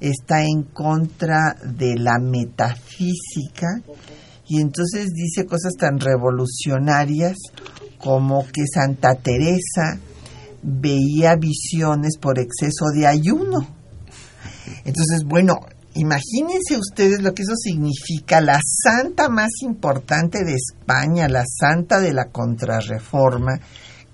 está 0.00 0.42
en 0.42 0.62
contra 0.62 1.56
de 1.64 1.96
la 1.96 2.18
metafísica 2.18 3.66
y 4.48 4.60
entonces 4.60 5.10
dice 5.12 5.46
cosas 5.46 5.74
tan 5.78 6.00
revolucionarias 6.00 7.36
como 7.98 8.46
que 8.46 8.62
Santa 8.72 9.14
Teresa 9.14 9.98
veía 10.62 11.36
visiones 11.36 12.16
por 12.18 12.38
exceso 12.38 12.86
de 12.94 13.06
ayuno. 13.06 13.58
Entonces, 14.84 15.24
bueno, 15.26 15.54
imagínense 15.94 16.78
ustedes 16.78 17.22
lo 17.22 17.34
que 17.34 17.42
eso 17.42 17.54
significa, 17.56 18.40
la 18.40 18.60
santa 18.62 19.28
más 19.28 19.50
importante 19.62 20.44
de 20.44 20.54
España, 20.54 21.28
la 21.28 21.44
santa 21.46 22.00
de 22.00 22.12
la 22.12 22.26
contrarreforma, 22.26 23.60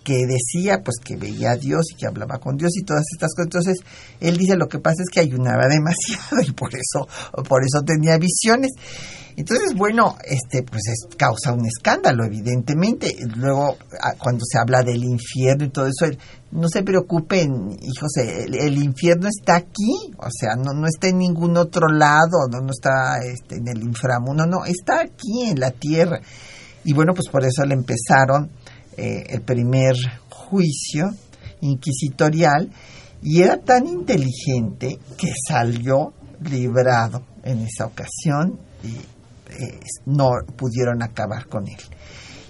que 0.05 0.27
decía 0.27 0.83
pues 0.85 0.97
que 1.03 1.17
veía 1.17 1.53
a 1.53 1.57
Dios 1.57 1.87
y 1.91 1.97
que 1.97 2.07
hablaba 2.07 2.39
con 2.39 2.57
Dios 2.57 2.77
y 2.77 2.85
todas 2.85 3.05
estas 3.13 3.35
cosas. 3.35 3.47
Entonces, 3.47 3.79
él 4.21 4.37
dice 4.37 4.57
lo 4.57 4.69
que 4.69 4.79
pasa 4.79 5.03
es 5.03 5.09
que 5.11 5.21
ayunaba 5.21 5.67
demasiado 5.69 6.43
y 6.47 6.53
por 6.53 6.71
eso, 6.75 7.09
por 7.49 7.63
eso 7.65 7.83
tenía 7.85 8.19
visiones. 8.19 8.73
Entonces, 9.37 9.75
bueno, 9.75 10.17
este, 10.25 10.63
pues 10.63 10.83
es, 10.87 11.17
causa 11.17 11.53
un 11.53 11.67
escándalo, 11.67 12.25
evidentemente. 12.25 13.17
Luego, 13.37 13.77
cuando 14.19 14.45
se 14.45 14.59
habla 14.59 14.83
del 14.83 15.03
infierno 15.03 15.65
y 15.65 15.71
todo 15.71 15.87
eso, 15.87 16.07
no 16.53 16.69
se 16.69 16.85
preocupen, 16.85 17.77
hijos, 17.83 18.17
el, 18.19 18.55
el, 18.55 18.79
infierno 18.79 19.27
está 19.27 19.57
aquí, 19.57 20.13
o 20.19 20.29
sea, 20.31 20.55
no, 20.55 20.73
no 20.73 20.87
está 20.87 21.09
en 21.09 21.19
ningún 21.19 21.57
otro 21.57 21.89
lado, 21.89 22.47
no, 22.49 22.61
no 22.61 22.71
está 22.71 23.19
este, 23.25 23.57
en 23.57 23.67
el 23.67 23.83
inframundo, 23.83 24.47
no, 24.47 24.65
está 24.65 25.01
aquí 25.01 25.49
en 25.49 25.59
la 25.59 25.73
tierra. 25.73 26.21
Y 26.85 26.93
bueno, 26.93 27.13
pues 27.13 27.29
por 27.29 27.45
eso 27.45 27.65
le 27.65 27.75
empezaron 27.75 28.51
eh, 28.97 29.25
el 29.29 29.43
primer 29.43 29.95
juicio 30.29 31.11
inquisitorial 31.61 32.71
y 33.23 33.41
era 33.43 33.57
tan 33.57 33.87
inteligente 33.87 34.99
que 35.17 35.33
salió 35.49 36.13
librado 36.43 37.25
en 37.43 37.61
esa 37.61 37.87
ocasión 37.87 38.59
y 38.83 38.97
eh, 39.53 39.81
no 40.07 40.31
pudieron 40.57 41.03
acabar 41.03 41.47
con 41.47 41.67
él. 41.69 41.79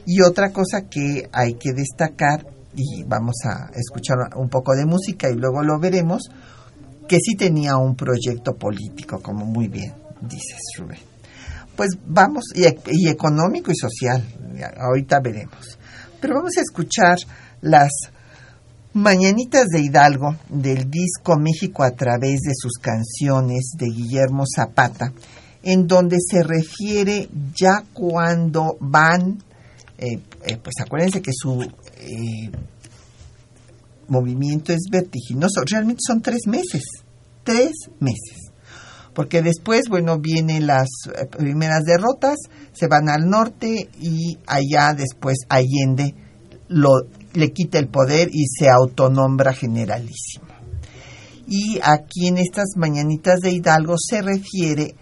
Y 0.07 0.21
otra 0.21 0.51
cosa 0.51 0.89
que 0.89 1.29
hay 1.33 1.55
que 1.55 1.73
destacar, 1.73 2.47
y 2.75 3.05
vamos 3.05 3.37
a 3.45 3.71
escuchar 3.75 4.17
un 4.37 4.49
poco 4.49 4.75
de 4.75 4.85
música 4.85 5.31
y 5.31 5.35
luego 5.35 5.63
lo 5.63 5.79
veremos, 5.79 6.31
que 7.09 7.19
sí 7.21 7.37
tenía 7.37 7.77
un 7.77 7.95
proyecto 7.95 8.57
político, 8.57 9.21
como 9.23 9.45
muy 9.45 9.69
bien 9.69 10.05
dices, 10.29 10.59
Rubén. 10.79 10.99
Pues 11.77 11.91
vamos, 12.07 12.45
y 12.55 13.09
económico 13.09 13.73
y 13.73 13.77
social, 13.77 14.23
ahorita 14.79 15.21
veremos. 15.21 15.79
Pero 16.25 16.37
vamos 16.37 16.57
a 16.57 16.63
escuchar 16.63 17.19
las 17.61 17.91
Mañanitas 18.95 19.67
de 19.67 19.83
Hidalgo 19.83 20.37
del 20.49 20.91
disco 20.91 21.39
México 21.39 21.83
a 21.83 21.91
través 21.91 22.41
de 22.41 22.55
sus 22.55 22.79
canciones 22.81 23.73
de 23.77 23.89
Guillermo 23.91 24.45
Zapata, 24.47 25.13
en 25.63 25.87
donde 25.87 26.17
se 26.27 26.43
refiere 26.43 27.29
ya 27.55 27.85
cuando 27.93 28.79
van, 28.81 29.43
eh, 29.99 30.19
eh, 30.47 30.57
pues 30.57 30.77
acuérdense 30.81 31.21
que 31.21 31.33
su 31.35 31.61
eh, 31.61 32.51
movimiento 34.09 34.73
es 34.73 34.85
vertiginoso, 34.91 35.61
realmente 35.71 36.01
son 36.07 36.23
tres 36.23 36.47
meses, 36.47 36.85
tres 37.43 37.73
meses, 38.01 38.44
porque 39.15 39.43
después, 39.43 39.89
bueno, 39.89 40.19
vienen 40.19 40.67
las 40.67 40.89
primeras 41.39 41.85
derrotas, 41.85 42.37
se 42.73 42.89
van 42.89 43.09
al 43.09 43.29
norte 43.29 43.89
y 44.01 44.39
allá 44.47 44.95
después 44.95 45.39
Allende 45.49 46.15
lo, 46.69 47.07
le 47.33 47.53
quita 47.53 47.79
el 47.79 47.89
poder 47.89 48.29
y 48.33 48.47
se 48.47 48.69
autonombra 48.69 49.53
generalísimo. 49.55 50.47
Y 51.47 51.79
aquí 51.83 52.29
en 52.29 52.39
estas 52.39 52.77
mañanitas 52.77 53.41
de 53.41 53.53
Hidalgo 53.53 53.95
se 53.99 54.23
refiere 54.23 54.95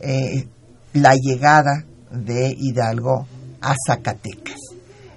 eh, 0.00 0.46
la 0.92 1.14
llegada 1.14 1.84
de 2.10 2.54
Hidalgo 2.58 3.26
a 3.60 3.74
Zacatecas. 3.86 4.60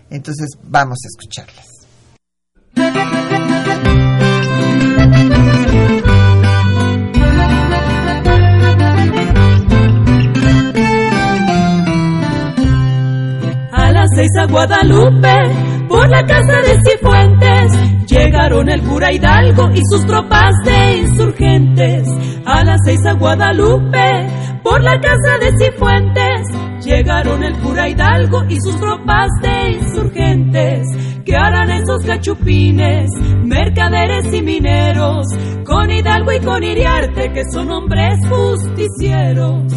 Entonces 0.10 0.50
vamos 0.64 1.00
a 1.04 1.08
escucharlas. 1.08 1.68
Seis 14.18 14.32
a 14.40 14.48
Guadalupe, 14.48 15.88
por 15.88 16.10
la 16.10 16.26
casa 16.26 16.60
de 16.62 16.80
Cifuentes, 16.84 17.72
llegaron 18.08 18.68
el 18.68 18.82
cura 18.82 19.12
Hidalgo 19.12 19.70
y 19.76 19.82
sus 19.92 20.08
tropas 20.08 20.56
de 20.66 20.98
insurgentes. 20.98 22.08
A 22.44 22.64
las 22.64 22.80
seis 22.84 23.06
a 23.06 23.14
Guadalupe, 23.14 24.28
por 24.64 24.82
la 24.82 25.00
casa 25.00 25.38
de 25.40 25.52
Cifuentes, 25.60 26.48
llegaron 26.84 27.44
el 27.44 27.56
cura 27.60 27.90
Hidalgo 27.90 28.44
y 28.50 28.60
sus 28.60 28.80
tropas 28.80 29.30
de 29.44 29.72
insurgentes. 29.74 30.88
¿Qué 31.24 31.36
harán 31.36 31.70
esos 31.70 32.04
cachupines, 32.04 33.12
mercaderes 33.44 34.34
y 34.34 34.42
mineros, 34.42 35.28
con 35.64 35.92
Hidalgo 35.92 36.32
y 36.34 36.40
con 36.40 36.64
Iriarte, 36.64 37.32
que 37.34 37.44
son 37.52 37.70
hombres 37.70 38.18
justicieros? 38.28 39.74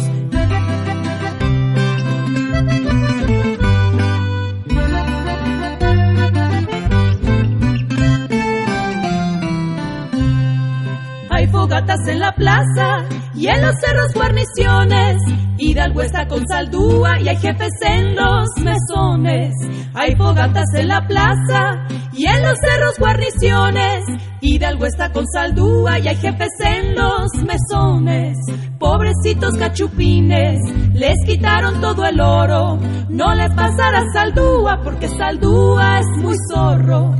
Fogatas 11.81 12.07
en 12.07 12.19
la 12.19 12.31
plaza 12.33 13.05
y 13.33 13.47
en 13.47 13.61
los 13.61 13.75
cerros 13.79 14.13
guarniciones. 14.13 15.17
Hidalgo 15.57 16.01
está 16.01 16.27
con 16.27 16.47
saldúa 16.47 17.19
y 17.19 17.27
hay 17.27 17.37
jefes 17.37 17.71
en 17.81 18.15
los 18.15 18.49
mesones. 18.57 19.53
Hay 19.93 20.15
fogatas 20.15 20.65
en 20.75 20.87
la 20.87 21.05
plaza 21.07 21.87
y 22.13 22.25
en 22.25 22.41
los 22.43 22.57
cerros 22.59 22.97
guarniciones. 22.99 24.03
Hidalgo 24.41 24.85
está 24.85 25.11
con 25.11 25.25
saldúa 25.27 25.99
y 25.99 26.07
hay 26.07 26.15
jefes 26.15 26.51
en 26.59 26.95
los 26.95 27.31
mesones. 27.45 28.37
Pobrecitos 28.79 29.55
cachupines, 29.57 30.59
les 30.93 31.17
quitaron 31.25 31.81
todo 31.81 32.05
el 32.05 32.19
oro. 32.19 32.77
No 33.09 33.33
le 33.33 33.49
pasará 33.49 34.03
saldúa 34.13 34.81
porque 34.83 35.07
saldúa 35.07 35.99
es 35.99 36.07
muy 36.17 36.35
zorro. 36.51 37.15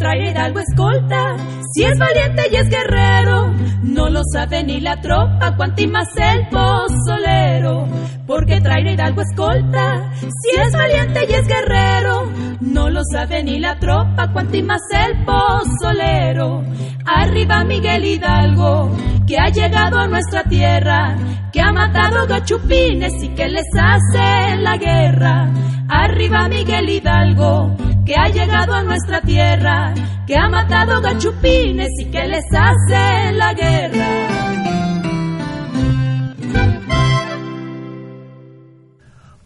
Trae 0.00 0.30
Hidalgo 0.30 0.60
escolta. 0.60 1.36
Si 1.72 1.84
es 1.84 1.96
valiente 1.98 2.42
y 2.50 2.56
es 2.56 2.68
guerrero, 2.68 3.52
no 3.82 4.08
lo 4.08 4.22
sabe 4.32 4.64
ni 4.64 4.80
la 4.80 5.00
tropa, 5.00 5.54
cuanti 5.56 5.86
más 5.86 6.08
el 6.16 6.48
pozolero. 6.48 7.86
Porque 8.26 8.60
trae 8.60 8.92
Hidalgo 8.92 9.20
escolta. 9.20 10.10
Si 10.20 10.58
es 10.58 10.72
valiente 10.72 11.20
y 11.28 11.34
es 11.34 11.46
guerrero, 11.46 12.32
no 12.60 12.90
lo 12.90 13.00
sabe 13.10 13.42
ni 13.42 13.58
la 13.58 13.78
tropa, 13.78 14.30
cuanti 14.32 14.62
más 14.62 14.82
el 14.92 15.24
pozolero. 15.24 16.62
Arriba 17.06 17.64
Miguel 17.64 18.04
Hidalgo, 18.04 18.96
que 19.26 19.38
ha 19.38 19.48
llegado 19.48 19.98
a 19.98 20.06
nuestra 20.06 20.44
tierra, 20.44 21.16
que 21.52 21.60
ha 21.60 21.72
matado 21.72 22.26
gachupines 22.26 23.12
y 23.22 23.28
que 23.30 23.48
les 23.48 23.66
hace 23.74 24.56
la 24.58 24.76
guerra. 24.76 25.50
Arriba 25.88 26.48
Miguel 26.48 26.88
Hidalgo, 26.88 27.74
que 28.04 28.14
ha 28.14 28.28
llegado 28.28 28.74
a 28.74 28.82
nuestra 28.82 29.20
tierra, 29.20 29.94
que 30.26 30.36
ha 30.36 30.48
matado 30.48 31.00
gachupines 31.00 31.88
y 31.98 32.04
que 32.10 32.26
les 32.28 32.44
hace 32.52 33.32
la 33.32 33.54
guerra. 33.54 34.59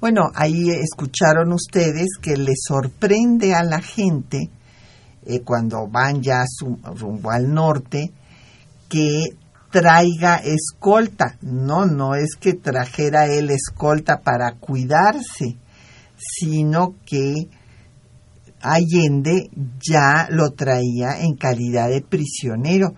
Bueno, 0.05 0.31
ahí 0.35 0.69
escucharon 0.69 1.51
ustedes 1.55 2.19
que 2.21 2.37
le 2.37 2.53
sorprende 2.63 3.55
a 3.55 3.63
la 3.63 3.81
gente 3.81 4.51
eh, 5.25 5.41
cuando 5.41 5.89
van 5.89 6.21
ya 6.21 6.45
su, 6.47 6.79
rumbo 6.95 7.31
al 7.31 7.55
norte 7.55 8.13
que 8.87 9.35
traiga 9.71 10.43
escolta. 10.45 11.39
No, 11.41 11.87
no 11.87 12.17
es 12.17 12.37
que 12.39 12.53
trajera 12.53 13.29
él 13.29 13.49
escolta 13.49 14.21
para 14.21 14.57
cuidarse, 14.57 15.57
sino 16.19 16.97
que 17.07 17.49
Allende 18.61 19.49
ya 19.81 20.29
lo 20.29 20.51
traía 20.51 21.23
en 21.23 21.35
calidad 21.37 21.89
de 21.89 22.03
prisionero, 22.03 22.95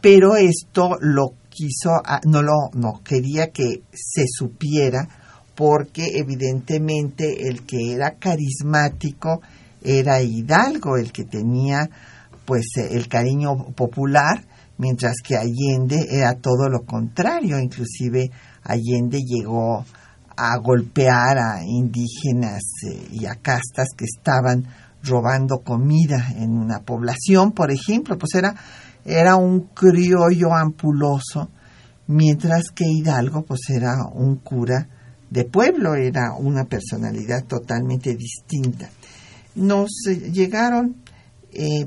pero 0.00 0.36
esto 0.36 0.98
lo 1.00 1.34
quiso, 1.48 2.00
ah, 2.04 2.20
no 2.24 2.42
lo, 2.42 2.70
no 2.74 3.00
quería 3.02 3.50
que 3.50 3.82
se 3.92 4.26
supiera 4.28 5.23
porque 5.54 6.18
evidentemente 6.18 7.48
el 7.48 7.64
que 7.64 7.92
era 7.94 8.16
carismático 8.18 9.40
era 9.82 10.20
Hidalgo, 10.20 10.96
el 10.96 11.12
que 11.12 11.24
tenía 11.24 11.88
pues 12.44 12.66
el 12.76 13.08
cariño 13.08 13.72
popular, 13.74 14.44
mientras 14.78 15.16
que 15.22 15.36
Allende 15.36 16.06
era 16.10 16.34
todo 16.34 16.68
lo 16.68 16.84
contrario, 16.84 17.58
inclusive 17.58 18.30
Allende 18.64 19.20
llegó 19.20 19.84
a 20.36 20.56
golpear 20.58 21.38
a 21.38 21.62
indígenas 21.64 22.62
eh, 22.90 23.08
y 23.12 23.26
a 23.26 23.36
castas 23.36 23.88
que 23.96 24.04
estaban 24.04 24.66
robando 25.02 25.58
comida 25.58 26.32
en 26.36 26.58
una 26.58 26.80
población, 26.80 27.52
por 27.52 27.70
ejemplo, 27.70 28.18
pues 28.18 28.34
era, 28.34 28.54
era 29.04 29.36
un 29.36 29.68
criollo 29.74 30.52
ampuloso, 30.54 31.50
mientras 32.06 32.70
que 32.74 32.84
Hidalgo 32.86 33.42
pues 33.42 33.60
era 33.68 33.96
un 34.12 34.36
cura 34.36 34.88
de 35.34 35.44
pueblo, 35.44 35.96
era 35.96 36.32
una 36.38 36.64
personalidad 36.64 37.44
totalmente 37.44 38.14
distinta. 38.14 38.88
Nos 39.56 39.90
eh, 40.08 40.30
llegaron 40.32 41.02
eh, 41.52 41.86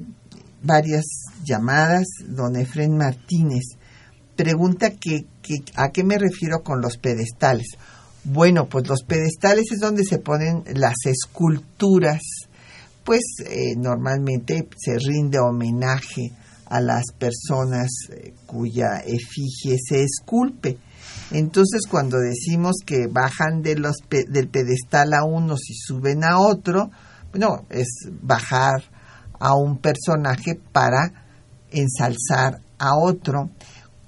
varias 0.62 1.05
llamadas, 1.45 2.05
don 2.27 2.57
Efren 2.57 2.97
Martínez 2.97 3.77
pregunta 4.36 4.91
que, 4.91 5.25
a 5.75 5.89
qué 5.91 6.03
me 6.03 6.17
refiero 6.19 6.62
con 6.62 6.81
los 6.81 6.97
pedestales. 6.97 7.67
Bueno, 8.25 8.67
pues 8.67 8.88
los 8.88 9.03
pedestales 9.03 9.71
es 9.71 9.79
donde 9.79 10.03
se 10.03 10.19
ponen 10.19 10.63
las 10.75 10.97
esculturas, 11.05 12.21
pues 13.05 13.21
eh, 13.45 13.75
normalmente 13.77 14.67
se 14.77 14.99
rinde 14.99 15.39
homenaje 15.39 16.33
a 16.65 16.81
las 16.81 17.05
personas 17.17 17.89
cuya 18.45 18.99
efigie 19.05 19.77
se 19.79 20.03
esculpe. 20.03 20.77
Entonces, 21.31 21.81
cuando 21.89 22.17
decimos 22.19 22.77
que 22.85 23.07
bajan 23.07 23.61
de 23.61 23.75
los 23.75 23.97
del 24.09 24.47
pedestal 24.47 25.13
a 25.13 25.25
unos 25.25 25.69
y 25.69 25.73
suben 25.75 26.23
a 26.23 26.39
otro, 26.39 26.89
bueno, 27.31 27.65
es 27.69 28.09
bajar 28.21 28.83
a 29.39 29.55
un 29.55 29.77
personaje 29.77 30.59
para 30.71 31.11
ensalzar 31.71 32.61
a 32.79 32.95
otro 32.97 33.49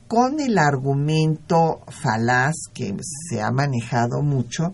con 0.07 0.39
el 0.39 0.57
argumento 0.57 1.81
falaz 1.87 2.55
que 2.73 2.95
se 3.29 3.41
ha 3.41 3.51
manejado 3.51 4.23
mucho 4.23 4.73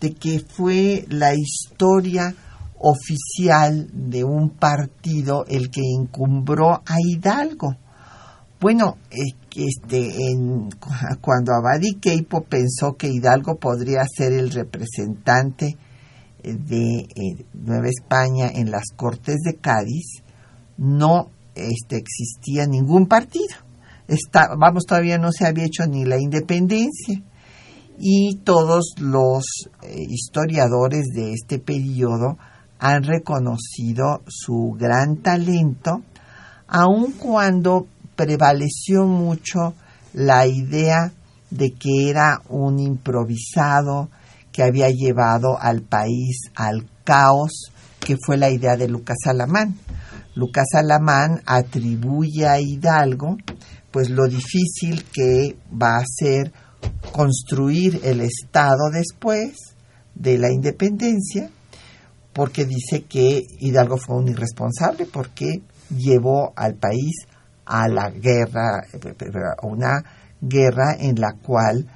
de 0.00 0.14
que 0.14 0.40
fue 0.40 1.04
la 1.08 1.34
historia 1.34 2.34
oficial 2.78 3.88
de 3.92 4.24
un 4.24 4.50
partido 4.50 5.44
el 5.46 5.70
que 5.70 5.82
encumbró 5.82 6.82
a 6.86 6.96
Hidalgo. 6.98 7.76
Bueno, 8.62 8.96
este, 9.10 10.30
en, 10.30 10.68
cuando 11.20 11.52
Abadi 11.52 11.94
Keipo 11.94 12.42
pensó 12.44 12.92
que 12.96 13.08
Hidalgo 13.08 13.56
podría 13.56 14.04
ser 14.06 14.32
el 14.32 14.52
representante 14.52 15.76
de 16.44 17.00
eh, 17.00 17.44
Nueva 17.54 17.88
España 17.88 18.52
en 18.54 18.70
las 18.70 18.84
Cortes 18.94 19.38
de 19.44 19.56
Cádiz, 19.56 20.22
no 20.78 21.30
este, 21.56 21.96
existía 21.96 22.68
ningún 22.68 23.08
partido. 23.08 23.56
vamos, 24.56 24.84
todavía 24.86 25.18
no 25.18 25.32
se 25.32 25.44
había 25.44 25.64
hecho 25.64 25.84
ni 25.88 26.04
la 26.04 26.20
independencia. 26.20 27.20
Y 27.98 28.36
todos 28.44 28.94
los 29.00 29.42
eh, 29.82 29.96
historiadores 30.08 31.06
de 31.12 31.32
este 31.32 31.58
periodo 31.58 32.38
han 32.78 33.02
reconocido 33.02 34.22
su 34.28 34.76
gran 34.78 35.16
talento, 35.16 36.02
aun 36.68 37.10
cuando 37.10 37.88
prevaleció 38.16 39.04
mucho 39.06 39.74
la 40.12 40.46
idea 40.46 41.12
de 41.50 41.72
que 41.72 42.10
era 42.10 42.40
un 42.48 42.78
improvisado 42.78 44.08
que 44.52 44.62
había 44.62 44.90
llevado 44.90 45.58
al 45.60 45.82
país 45.82 46.50
al 46.54 46.86
caos, 47.04 47.72
que 48.00 48.16
fue 48.24 48.36
la 48.36 48.50
idea 48.50 48.76
de 48.76 48.88
Lucas 48.88 49.18
Alamán. 49.26 49.76
Lucas 50.34 50.68
Alamán 50.74 51.42
atribuye 51.46 52.46
a 52.46 52.60
Hidalgo 52.60 53.36
pues 53.90 54.08
lo 54.08 54.26
difícil 54.26 55.04
que 55.12 55.56
va 55.70 55.98
a 55.98 56.04
ser 56.06 56.52
construir 57.12 58.00
el 58.02 58.22
Estado 58.22 58.90
después 58.90 59.52
de 60.14 60.38
la 60.38 60.50
independencia, 60.50 61.50
porque 62.32 62.64
dice 62.64 63.02
que 63.02 63.42
Hidalgo 63.60 63.98
fue 63.98 64.16
un 64.16 64.28
irresponsable 64.28 65.06
porque 65.06 65.62
llevó 65.94 66.52
al 66.56 66.74
país 66.74 67.26
a 67.66 67.88
la 67.88 68.10
guerra, 68.10 68.82
una 69.62 70.02
guerra 70.40 70.96
en 70.98 71.20
la 71.20 71.32
cual 71.34 71.86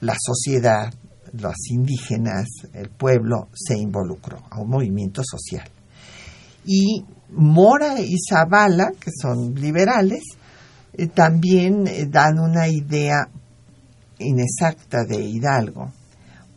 la 0.00 0.16
sociedad, 0.18 0.92
los 1.32 1.54
indígenas, 1.70 2.46
el 2.72 2.90
pueblo 2.90 3.48
se 3.54 3.78
involucró 3.78 4.38
a 4.50 4.60
un 4.60 4.70
movimiento 4.70 5.22
social. 5.24 5.68
Y 6.64 7.04
Mora 7.30 8.00
y 8.00 8.16
Zavala, 8.28 8.92
que 8.98 9.10
son 9.10 9.54
liberales, 9.54 10.22
eh, 10.92 11.08
también 11.08 11.86
eh, 11.86 12.06
dan 12.06 12.38
una 12.38 12.68
idea 12.68 13.28
inexacta 14.18 15.04
de 15.04 15.20
Hidalgo, 15.20 15.92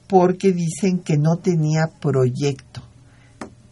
porque 0.07 0.51
dicen 0.51 0.99
que 0.99 1.17
no 1.17 1.37
tenía 1.37 1.87
proyecto 1.99 2.88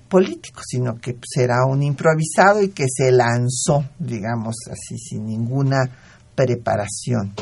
político, 0.08 0.62
sino 0.65 0.96
que 0.96 1.17
será 1.24 1.65
un 1.67 1.84
improvisado 1.84 2.62
y 2.62 2.70
que 2.70 2.86
se 2.88 3.12
lanzó, 3.12 3.86
digamos 4.00 4.56
así, 4.70 4.98
sin 4.98 5.26
ninguna 5.26 5.89
preparación. 6.36 7.34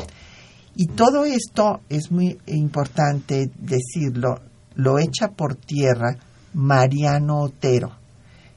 Y 0.74 0.88
todo 0.88 1.24
esto 1.24 1.80
es 1.88 2.10
muy 2.10 2.38
importante 2.46 3.50
decirlo, 3.58 4.40
lo 4.74 4.98
echa 4.98 5.28
por 5.28 5.54
tierra 5.54 6.16
Mariano 6.52 7.40
Otero 7.40 7.92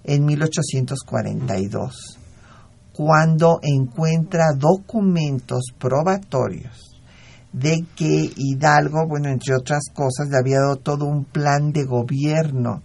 en 0.04 0.26
1842, 0.26 2.18
cuando 2.94 3.60
encuentra 3.62 4.48
documentos 4.58 5.68
probatorios 5.78 6.90
de 7.54 7.86
que 7.96 8.30
Hidalgo, 8.36 9.08
bueno, 9.08 9.30
entre 9.30 9.56
otras 9.56 9.84
cosas, 9.94 10.30
le 10.30 10.38
había 10.38 10.60
dado 10.60 10.76
todo 10.78 11.06
un 11.06 11.26
plan 11.26 11.72
de 11.72 11.84
gobierno 11.84 12.84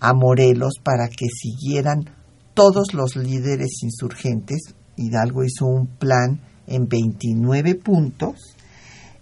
a 0.00 0.12
Morelos 0.14 0.74
para 0.82 1.08
que 1.08 1.26
siguieran 1.26 2.10
todos 2.54 2.94
los 2.94 3.16
líderes 3.16 3.82
insurgentes. 3.82 4.74
Hidalgo 4.96 5.44
hizo 5.44 5.66
un 5.66 5.86
plan 5.86 6.40
en 6.66 6.88
29 6.88 7.74
puntos 7.76 8.56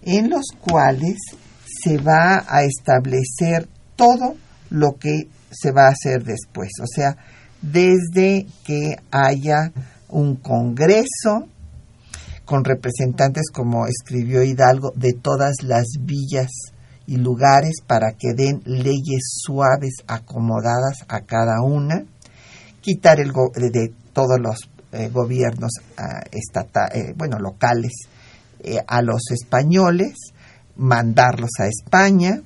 en 0.01 0.29
los 0.29 0.45
cuales 0.59 1.17
se 1.65 1.97
va 1.97 2.43
a 2.47 2.63
establecer 2.63 3.67
todo 3.95 4.35
lo 4.69 4.97
que 4.99 5.27
se 5.51 5.71
va 5.71 5.87
a 5.87 5.91
hacer 5.91 6.23
después. 6.23 6.69
O 6.81 6.87
sea, 6.87 7.17
desde 7.61 8.45
que 8.65 8.95
haya 9.11 9.71
un 10.09 10.35
congreso 10.35 11.47
con 12.45 12.63
representantes, 12.63 13.51
como 13.51 13.87
escribió 13.87 14.41
Hidalgo, 14.43 14.93
de 14.95 15.13
todas 15.13 15.55
las 15.63 15.85
villas 15.99 16.49
y 17.07 17.17
lugares 17.17 17.81
para 17.85 18.11
que 18.11 18.33
den 18.35 18.61
leyes 18.65 19.23
suaves, 19.41 20.03
acomodadas 20.07 21.05
a 21.07 21.21
cada 21.21 21.61
una, 21.63 22.05
quitar 22.81 23.19
el 23.19 23.31
de 23.31 23.93
todos 24.13 24.39
los 24.39 24.69
eh, 24.91 25.09
gobiernos 25.09 25.71
uh, 25.97 27.13
bueno, 27.15 27.39
locales 27.39 27.93
a 28.87 29.01
los 29.01 29.31
españoles, 29.31 30.15
mandarlos 30.75 31.51
a 31.59 31.67
España, 31.67 32.41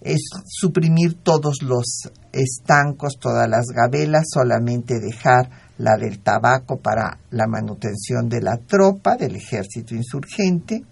es 0.00 0.20
suprimir 0.46 1.22
todos 1.22 1.62
los 1.62 2.10
estancos, 2.32 3.18
todas 3.20 3.48
las 3.48 3.66
gabelas, 3.66 4.24
solamente 4.32 4.98
dejar 4.98 5.50
la 5.78 5.96
del 5.96 6.20
tabaco 6.20 6.78
para 6.78 7.18
la 7.30 7.46
manutención 7.46 8.28
de 8.28 8.40
la 8.40 8.56
tropa, 8.56 9.16
del 9.16 9.36
ejército 9.36 9.94
insurgente, 9.94 10.84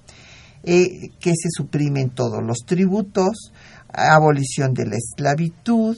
eh, 0.70 1.12
que 1.18 1.30
se 1.30 1.48
suprimen 1.50 2.10
todos 2.10 2.42
los 2.44 2.58
tributos, 2.66 3.52
abolición 3.88 4.74
de 4.74 4.84
la 4.84 4.96
esclavitud, 4.96 5.96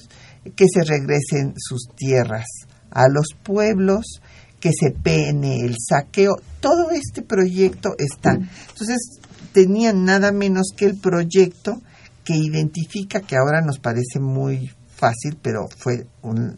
que 0.54 0.66
se 0.72 0.85
regresen 0.85 1.54
sus 1.56 1.88
tierras 1.96 2.46
a 2.92 3.09
los 3.09 3.35
pueblos, 3.42 4.20
que 4.61 4.70
se 4.72 4.92
pene 4.92 5.62
el 5.62 5.74
saqueo. 5.76 6.37
Todo 6.61 6.90
este 6.92 7.22
proyecto 7.22 7.96
está. 7.98 8.35
Entonces, 8.35 9.18
tenían 9.52 10.04
nada 10.04 10.30
menos 10.30 10.68
que 10.76 10.85
el 10.85 11.00
proyecto 11.00 11.83
que 12.22 12.37
identifica, 12.37 13.22
que 13.22 13.35
ahora 13.35 13.62
nos 13.62 13.80
parece 13.80 14.20
muy 14.20 14.70
fácil, 14.94 15.37
pero 15.42 15.66
fue 15.78 16.06
una 16.22 16.56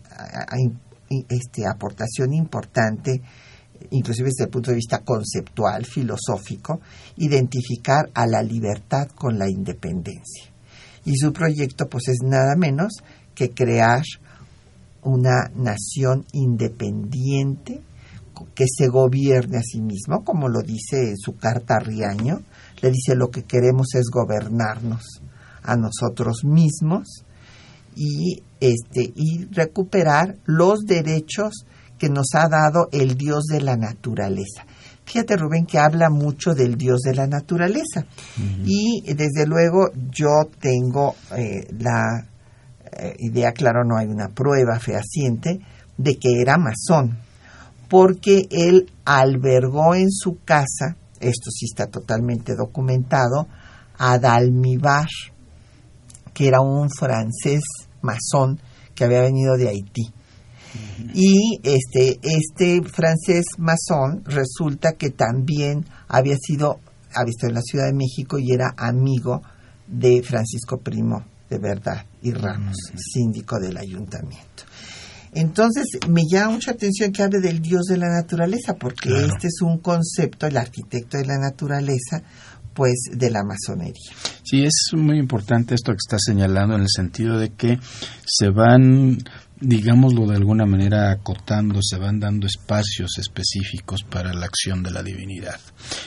este, 1.31 1.63
aportación 1.67 2.35
importante, 2.35 3.23
inclusive 3.93 4.29
desde 4.29 4.45
el 4.45 4.51
punto 4.51 4.71
de 4.71 4.77
vista 4.77 4.99
conceptual, 4.99 5.85
filosófico, 5.85 6.81
identificar 7.17 8.11
a 8.15 8.27
la 8.27 8.43
libertad 8.43 9.09
con 9.15 9.39
la 9.39 9.49
independencia. 9.49 10.51
Y 11.05 11.17
su 11.17 11.33
proyecto, 11.33 11.89
pues, 11.89 12.09
es 12.09 12.19
nada 12.23 12.55
menos 12.57 12.93
que 13.35 13.51
crear 13.51 14.03
una 15.03 15.51
nación 15.55 16.25
independiente 16.33 17.81
que 18.55 18.65
se 18.67 18.89
gobierne 18.89 19.59
a 19.59 19.63
sí 19.63 19.81
mismo, 19.81 20.25
como 20.25 20.49
lo 20.49 20.63
dice 20.63 21.15
su 21.17 21.37
carta 21.37 21.77
a 21.77 21.81
Riaño, 21.81 22.43
le 22.81 22.91
dice 22.91 23.15
lo 23.15 23.31
que 23.31 23.45
queremos 23.45 23.95
es 23.95 24.11
gobernarnos 24.11 25.23
a 25.63 25.77
nosotros 25.77 26.45
mismos 26.45 27.25
y 27.95 28.43
este 28.61 29.13
y 29.15 29.45
recuperar 29.53 30.37
los 30.45 30.81
derechos 30.81 31.67
que 32.03 32.09
nos 32.09 32.35
ha 32.35 32.49
dado 32.49 32.89
el 32.91 33.17
Dios 33.17 33.45
de 33.45 33.61
la 33.61 33.77
naturaleza. 33.77 34.67
Fíjate 35.05 35.37
Rubén 35.37 35.67
que 35.67 35.79
habla 35.79 36.11
mucho 36.11 36.53
del 36.53 36.77
Dios 36.77 37.03
de 37.03 37.15
la 37.15 37.29
naturaleza 37.29 38.05
y 38.65 39.03
desde 39.15 39.47
luego 39.47 39.93
yo 40.11 40.51
tengo 40.59 41.15
eh, 41.37 41.69
la 41.79 42.27
eh, 42.91 43.15
idea, 43.21 43.53
claro, 43.53 43.85
no 43.85 43.97
hay 43.97 44.09
una 44.09 44.31
prueba 44.31 44.81
fehaciente 44.81 45.61
de 45.97 46.17
que 46.17 46.41
era 46.41 46.59
masón, 46.59 47.19
porque 47.89 48.49
él 48.51 48.91
albergó 49.05 49.95
en 49.95 50.11
su 50.11 50.39
casa, 50.45 50.97
esto 51.21 51.53
sí 51.53 51.67
está 51.67 51.87
totalmente 51.87 52.57
documentado, 52.57 53.47
a 53.97 54.19
Dalmibar, 54.19 55.07
que 56.35 56.49
era 56.49 56.63
un 56.63 56.91
francés 56.91 57.63
masón 58.01 58.59
que 58.97 59.05
había 59.05 59.21
venido 59.21 59.57
de 59.57 59.69
Haití. 59.69 60.13
Y 61.15 61.59
este, 61.63 62.19
este 62.23 62.83
francés 62.83 63.45
masón 63.59 64.23
resulta 64.25 64.93
que 64.93 65.11
también 65.11 65.85
había 66.09 66.37
sido, 66.37 66.81
ha 67.15 67.25
visto 67.25 67.47
en 67.47 67.55
la 67.55 67.63
Ciudad 67.63 67.87
de 67.87 67.95
México 67.95 68.39
y 68.39 68.53
era 68.53 68.75
amigo 68.77 69.43
de 69.87 70.23
Francisco 70.23 70.79
Primo 70.79 71.25
de 71.51 71.59
Verdad 71.59 72.07
y 72.23 72.33
Ramos, 72.33 72.77
síndico 72.97 73.59
del 73.59 73.77
ayuntamiento. 73.77 74.65
Entonces, 75.35 75.87
me 76.09 76.23
llama 76.31 76.53
mucha 76.53 76.73
atención 76.73 77.11
que 77.11 77.23
hable 77.23 77.41
del 77.41 77.61
Dios 77.61 77.85
de 77.87 77.97
la 77.97 78.09
naturaleza, 78.09 78.75
porque 78.75 79.09
este 79.09 79.49
es 79.49 79.63
un 79.63 79.79
concepto, 79.79 80.47
el 80.47 80.59
arquitecto 80.59 81.17
de 81.17 81.25
la 81.25 81.39
naturaleza, 81.39 82.23
pues 82.75 83.05
de 83.13 83.31
la 83.31 83.43
masonería. 83.43 84.13
Sí, 84.45 84.63
es 84.63 84.91
muy 84.95 85.19
importante 85.19 85.75
esto 85.75 85.93
que 85.93 85.99
está 86.05 86.19
señalando 86.19 86.75
en 86.75 86.83
el 86.83 86.91
sentido 86.91 87.39
de 87.39 87.51
que 87.51 87.79
se 88.27 88.51
van 88.51 89.19
digámoslo 89.63 90.27
de 90.27 90.37
alguna 90.37 90.67
manera 90.67 91.13
acotando, 91.13 91.81
se 91.83 91.97
van 91.97 92.19
dando 92.19 92.47
espacios 92.47 93.19
específicos 93.19 94.03
para 94.03 94.35
la 94.35 94.47
acción 94.47 94.83
de 94.83 94.91
la 94.91 95.03
divinidad. 95.03 95.61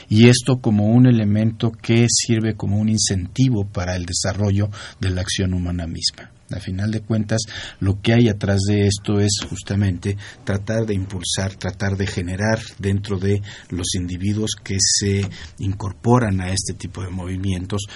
Y 0.08 0.28
esto 0.28 0.60
como 0.60 0.90
un 0.90 1.06
elemento 1.06 1.72
que 1.72 2.06
sirve 2.08 2.54
como 2.54 2.78
un 2.78 2.90
incentivo 2.90 3.66
para 3.66 3.96
el 3.96 4.04
desarrollo 4.04 4.68
de 5.00 5.10
la 5.10 5.22
acción 5.22 5.54
humana 5.54 5.86
misma. 5.86 6.30
A 6.54 6.60
final 6.60 6.92
de 6.92 7.00
cuentas, 7.00 7.40
lo 7.80 8.00
que 8.00 8.12
hay 8.12 8.28
atrás 8.28 8.60
de 8.68 8.86
esto 8.86 9.18
es 9.18 9.38
justamente 9.48 10.16
tratar 10.44 10.86
de 10.86 10.94
impulsar, 10.94 11.56
tratar 11.56 11.96
de 11.96 12.06
generar 12.06 12.60
dentro 12.78 13.18
de 13.18 13.42
los 13.70 13.96
individuos 13.96 14.52
que 14.62 14.76
se 14.78 15.28
incorporan 15.58 16.40
a 16.40 16.50
este 16.50 16.74
tipo 16.74 17.02
de 17.02 17.10
movimientos 17.10 17.86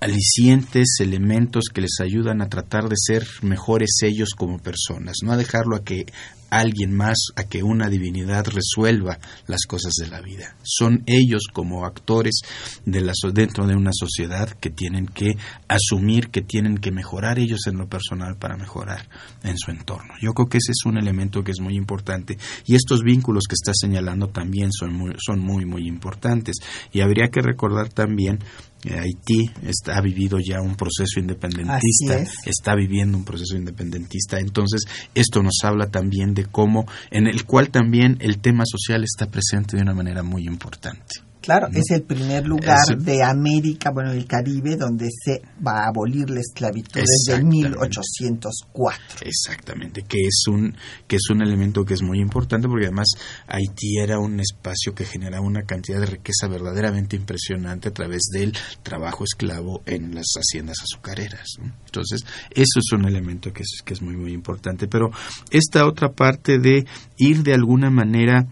alicientes, 0.00 0.96
elementos 1.00 1.64
que 1.72 1.82
les 1.82 2.00
ayudan 2.00 2.40
a 2.40 2.48
tratar 2.48 2.88
de 2.88 2.96
ser 2.96 3.26
mejores 3.42 4.00
ellos 4.02 4.30
como 4.36 4.58
personas, 4.58 5.16
no 5.22 5.32
a 5.32 5.36
dejarlo 5.36 5.76
a 5.76 5.84
que 5.84 6.06
alguien 6.50 6.92
más, 6.92 7.16
a 7.36 7.44
que 7.44 7.62
una 7.62 7.88
divinidad 7.88 8.46
resuelva 8.46 9.18
las 9.46 9.66
cosas 9.66 9.92
de 9.94 10.08
la 10.08 10.20
vida. 10.20 10.56
Son 10.62 11.02
ellos 11.06 11.44
como 11.52 11.86
actores 11.86 12.40
de 12.84 13.00
la, 13.00 13.12
dentro 13.32 13.66
de 13.66 13.76
una 13.76 13.92
sociedad 13.92 14.50
que 14.50 14.70
tienen 14.70 15.06
que 15.06 15.36
asumir 15.68 16.30
que 16.30 16.42
tienen 16.42 16.78
que 16.78 16.90
mejorar 16.90 17.38
ellos 17.38 17.66
en 17.66 17.78
lo 17.78 17.88
personal 17.88 18.36
para 18.36 18.56
mejorar 18.56 19.08
en 19.44 19.56
su 19.56 19.70
entorno. 19.70 20.12
Yo 20.20 20.32
creo 20.34 20.48
que 20.48 20.58
ese 20.58 20.72
es 20.72 20.84
un 20.84 20.98
elemento 20.98 21.44
que 21.44 21.52
es 21.52 21.60
muy 21.60 21.76
importante 21.76 22.36
y 22.66 22.74
estos 22.74 23.02
vínculos 23.02 23.44
que 23.48 23.54
está 23.54 23.72
señalando 23.72 24.28
también 24.28 24.72
son 24.72 24.92
muy, 24.92 25.14
son 25.24 25.38
muy, 25.38 25.64
muy 25.64 25.86
importantes. 25.86 26.56
Y 26.92 27.00
habría 27.00 27.28
que 27.28 27.40
recordar 27.40 27.90
también 27.90 28.40
Haití 28.88 29.50
está, 29.62 29.98
ha 29.98 30.00
vivido 30.00 30.38
ya 30.38 30.60
un 30.60 30.74
proceso 30.74 31.20
independentista, 31.20 32.24
está 32.46 32.74
viviendo 32.74 33.18
un 33.18 33.24
proceso 33.24 33.56
independentista. 33.56 34.38
Entonces, 34.38 34.82
esto 35.14 35.42
nos 35.42 35.58
habla 35.62 35.90
también 35.90 36.34
de 36.34 36.46
cómo, 36.46 36.86
en 37.10 37.26
el 37.26 37.44
cual 37.44 37.70
también 37.70 38.16
el 38.20 38.38
tema 38.38 38.64
social 38.66 39.04
está 39.04 39.30
presente 39.30 39.76
de 39.76 39.82
una 39.82 39.94
manera 39.94 40.22
muy 40.22 40.46
importante. 40.46 41.29
Claro, 41.40 41.68
es 41.72 41.90
el 41.90 42.02
primer 42.02 42.46
lugar 42.46 42.98
de 42.98 43.22
América, 43.22 43.90
bueno, 43.92 44.12
el 44.12 44.26
Caribe, 44.26 44.76
donde 44.76 45.08
se 45.10 45.40
va 45.66 45.84
a 45.84 45.88
abolir 45.88 46.28
la 46.28 46.40
esclavitud 46.40 47.00
desde 47.00 47.42
1804. 47.42 49.00
Exactamente, 49.22 50.02
que 50.02 50.18
es 50.26 50.44
un 50.48 50.74
que 51.06 51.16
es 51.16 51.30
un 51.30 51.42
elemento 51.42 51.84
que 51.84 51.94
es 51.94 52.02
muy 52.02 52.20
importante 52.20 52.68
porque 52.68 52.86
además 52.86 53.08
Haití 53.46 53.98
era 53.98 54.18
un 54.18 54.38
espacio 54.40 54.94
que 54.94 55.04
generaba 55.04 55.44
una 55.44 55.62
cantidad 55.62 56.00
de 56.00 56.06
riqueza 56.06 56.46
verdaderamente 56.46 57.16
impresionante 57.16 57.88
a 57.88 57.92
través 57.92 58.22
del 58.32 58.52
trabajo 58.82 59.24
esclavo 59.24 59.82
en 59.86 60.14
las 60.14 60.26
haciendas 60.36 60.76
azucareras. 60.82 61.56
Entonces, 61.86 62.24
eso 62.50 62.78
es 62.78 62.92
un 62.92 63.06
elemento 63.06 63.52
que 63.52 63.62
es, 63.62 63.82
que 63.84 63.94
es 63.94 64.02
muy 64.02 64.16
muy 64.16 64.32
importante. 64.32 64.88
Pero 64.88 65.10
esta 65.50 65.86
otra 65.86 66.12
parte 66.12 66.58
de 66.58 66.86
ir 67.16 67.42
de 67.42 67.54
alguna 67.54 67.90
manera 67.90 68.46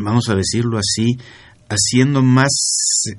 vamos 0.00 0.28
a 0.28 0.34
decirlo 0.34 0.78
así, 0.78 1.16
haciendo 1.68 2.22
más 2.22 2.52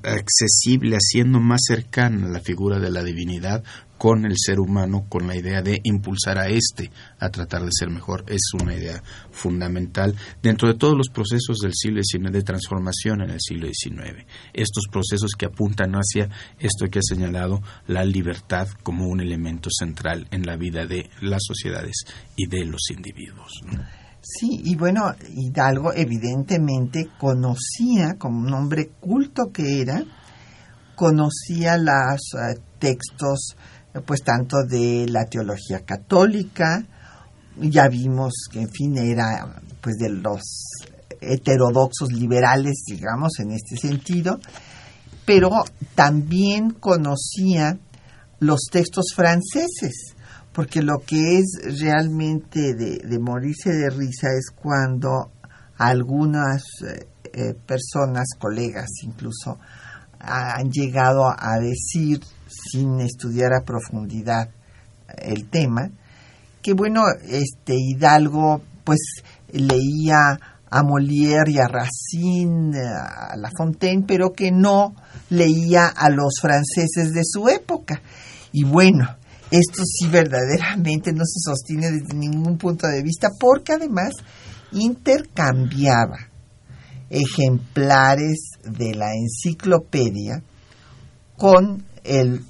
accesible, 0.02 0.96
haciendo 0.96 1.40
más 1.40 1.62
cercana 1.66 2.28
la 2.28 2.40
figura 2.40 2.78
de 2.78 2.90
la 2.90 3.02
divinidad 3.02 3.62
con 3.98 4.24
el 4.24 4.34
ser 4.36 4.60
humano, 4.60 5.06
con 5.08 5.26
la 5.26 5.36
idea 5.36 5.60
de 5.60 5.80
impulsar 5.82 6.38
a 6.38 6.48
éste 6.48 6.90
a 7.18 7.30
tratar 7.30 7.64
de 7.64 7.72
ser 7.72 7.90
mejor, 7.90 8.24
es 8.28 8.52
una 8.54 8.74
idea 8.74 9.02
fundamental 9.32 10.14
dentro 10.40 10.68
de 10.68 10.74
todos 10.74 10.96
los 10.96 11.08
procesos 11.08 11.58
del 11.58 11.72
siglo 11.74 12.00
XIX, 12.02 12.32
de 12.32 12.42
transformación 12.42 13.22
en 13.22 13.30
el 13.30 13.40
siglo 13.40 13.66
XIX. 13.66 14.24
Estos 14.54 14.84
procesos 14.90 15.32
que 15.36 15.46
apuntan 15.46 15.94
hacia 15.94 16.30
esto 16.60 16.88
que 16.88 17.00
ha 17.00 17.02
señalado, 17.02 17.60
la 17.88 18.04
libertad 18.04 18.68
como 18.84 19.08
un 19.08 19.20
elemento 19.20 19.68
central 19.70 20.28
en 20.30 20.46
la 20.46 20.56
vida 20.56 20.86
de 20.86 21.10
las 21.20 21.42
sociedades 21.44 21.96
y 22.36 22.46
de 22.46 22.64
los 22.66 22.90
individuos. 22.90 23.52
Sí, 24.20 24.60
y 24.64 24.74
bueno, 24.74 25.14
Hidalgo 25.34 25.92
evidentemente 25.94 27.08
conocía, 27.18 28.16
como 28.18 28.40
un 28.40 28.52
hombre 28.52 28.90
culto 29.00 29.50
que 29.52 29.80
era, 29.80 30.02
conocía 30.94 31.78
los 31.78 32.20
eh, 32.34 32.60
textos, 32.78 33.56
eh, 33.94 34.00
pues 34.04 34.22
tanto 34.22 34.64
de 34.68 35.06
la 35.08 35.24
teología 35.24 35.80
católica, 35.84 36.84
ya 37.56 37.88
vimos 37.88 38.34
que 38.50 38.60
en 38.60 38.70
fin 38.70 38.98
era 38.98 39.62
pues 39.80 39.96
de 39.96 40.10
los 40.10 40.42
heterodoxos 41.20 42.12
liberales, 42.12 42.82
digamos, 42.86 43.38
en 43.38 43.52
este 43.52 43.76
sentido, 43.76 44.40
pero 45.24 45.50
también 45.94 46.70
conocía 46.70 47.78
los 48.40 48.60
textos 48.70 49.12
franceses 49.14 50.14
porque 50.58 50.82
lo 50.82 50.98
que 50.98 51.38
es 51.38 51.78
realmente 51.80 52.74
de, 52.74 53.18
morirse 53.20 53.70
de 53.70 53.90
risa 53.90 54.26
es 54.36 54.50
cuando 54.50 55.30
algunas 55.76 56.64
eh, 56.82 57.06
eh, 57.32 57.54
personas, 57.64 58.26
colegas 58.36 58.88
incluso, 59.04 59.60
han 60.18 60.68
llegado 60.72 61.28
a 61.28 61.60
decir, 61.60 62.24
sin 62.48 62.98
estudiar 62.98 63.52
a 63.52 63.64
profundidad 63.64 64.50
el 65.18 65.48
tema, 65.48 65.92
que 66.60 66.72
bueno, 66.72 67.02
este 67.28 67.74
Hidalgo, 67.76 68.60
pues 68.82 68.98
leía 69.52 70.40
a 70.68 70.82
Molière 70.82 71.52
y 71.52 71.58
a 71.60 71.68
Racine, 71.68 72.80
a 72.80 73.36
La 73.36 73.52
Fontaine, 73.56 74.02
pero 74.08 74.32
que 74.32 74.50
no 74.50 74.96
leía 75.30 75.86
a 75.86 76.10
los 76.10 76.40
franceses 76.42 77.12
de 77.12 77.22
su 77.22 77.48
época. 77.48 78.02
Y 78.50 78.64
bueno, 78.64 79.18
esto 79.50 79.82
sí 79.84 80.08
verdaderamente 80.08 81.12
no 81.12 81.24
se 81.24 81.40
sostiene 81.40 81.90
desde 81.90 82.14
ningún 82.14 82.58
punto 82.58 82.86
de 82.86 83.02
vista, 83.02 83.28
porque 83.38 83.72
además 83.72 84.12
intercambiaba 84.72 86.18
ejemplares 87.10 88.50
de 88.64 88.94
la 88.94 89.14
enciclopedia 89.14 90.42
con 91.36 91.84
el 92.04 92.44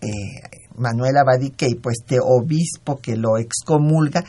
eh, 0.00 0.08
Manuel 0.76 1.16
Abadiqueipo, 1.16 1.90
este 1.90 2.18
obispo 2.22 2.98
que 3.00 3.16
lo 3.16 3.36
excomulga, 3.36 4.24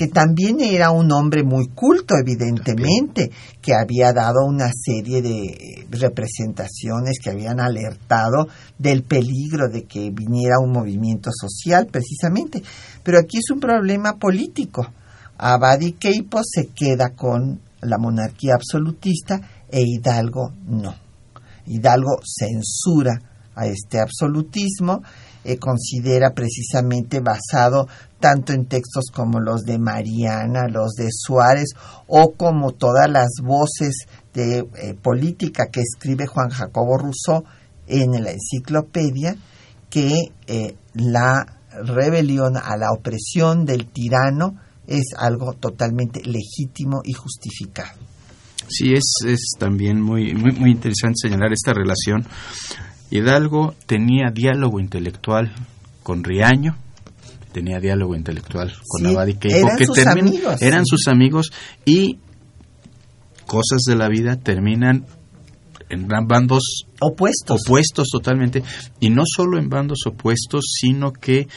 que 0.00 0.08
también 0.08 0.62
era 0.62 0.92
un 0.92 1.12
hombre 1.12 1.44
muy 1.44 1.68
culto, 1.68 2.14
evidentemente, 2.18 3.30
que 3.60 3.74
había 3.74 4.14
dado 4.14 4.46
una 4.48 4.70
serie 4.72 5.20
de 5.20 5.84
representaciones 5.90 7.18
que 7.22 7.28
habían 7.28 7.60
alertado 7.60 8.48
del 8.78 9.02
peligro 9.02 9.68
de 9.68 9.84
que 9.84 10.10
viniera 10.10 10.58
un 10.58 10.72
movimiento 10.72 11.28
social, 11.30 11.86
precisamente. 11.88 12.62
Pero 13.02 13.18
aquí 13.18 13.40
es 13.40 13.50
un 13.50 13.60
problema 13.60 14.16
político. 14.16 14.86
Abadi 15.36 15.92
Keipo 15.92 16.40
se 16.42 16.68
queda 16.68 17.10
con 17.10 17.60
la 17.82 17.98
monarquía 17.98 18.54
absolutista 18.54 19.38
e 19.70 19.82
Hidalgo 19.82 20.54
no. 20.64 20.94
Hidalgo 21.66 22.20
censura 22.24 23.20
a 23.54 23.66
este 23.66 24.00
absolutismo, 24.00 25.02
eh, 25.44 25.56
considera 25.56 26.32
precisamente 26.34 27.20
basado 27.20 27.88
tanto 28.20 28.52
en 28.52 28.66
textos 28.66 29.06
como 29.12 29.40
los 29.40 29.62
de 29.62 29.78
Mariana, 29.78 30.68
los 30.68 30.92
de 30.92 31.08
Suárez, 31.10 31.70
o 32.06 32.32
como 32.32 32.72
todas 32.72 33.10
las 33.10 33.30
voces 33.42 34.06
de 34.34 34.58
eh, 34.58 34.94
política 35.00 35.68
que 35.72 35.80
escribe 35.80 36.26
Juan 36.26 36.50
Jacobo 36.50 36.98
Rousseau 36.98 37.44
en 37.86 38.22
la 38.22 38.30
enciclopedia, 38.30 39.36
que 39.88 40.32
eh, 40.46 40.76
la 40.94 41.46
rebelión 41.82 42.56
a 42.56 42.76
la 42.76 42.92
opresión 42.92 43.64
del 43.64 43.86
tirano 43.86 44.56
es 44.86 45.14
algo 45.16 45.54
totalmente 45.54 46.20
legítimo 46.24 47.00
y 47.04 47.12
justificado. 47.12 47.98
Sí, 48.68 48.92
es, 48.92 49.04
es 49.26 49.52
también 49.58 50.00
muy, 50.00 50.34
muy, 50.34 50.52
muy 50.52 50.70
interesante 50.70 51.16
señalar 51.22 51.52
esta 51.52 51.72
relación. 51.72 52.24
Hidalgo 53.10 53.74
tenía 53.86 54.30
diálogo 54.32 54.80
intelectual 54.80 55.52
con 56.02 56.24
Riaño, 56.24 56.76
tenía 57.52 57.80
diálogo 57.80 58.14
intelectual 58.14 58.72
con 58.86 59.02
sí, 59.02 59.16
eran 59.50 59.76
que 59.76 59.86
sus 59.86 60.06
amigos, 60.06 60.62
eran 60.62 60.84
sí. 60.84 60.90
sus 60.90 61.08
amigos 61.08 61.50
y 61.84 62.18
cosas 63.46 63.80
de 63.86 63.96
la 63.96 64.08
vida 64.08 64.36
terminan 64.36 65.06
en 65.88 66.06
bandos 66.06 66.84
opuestos. 67.00 67.62
opuestos 67.66 68.08
totalmente 68.10 68.62
y 69.00 69.10
no 69.10 69.22
solo 69.26 69.58
en 69.58 69.68
bandos 69.68 70.06
opuestos 70.06 70.64
sino 70.80 71.12
que 71.12 71.48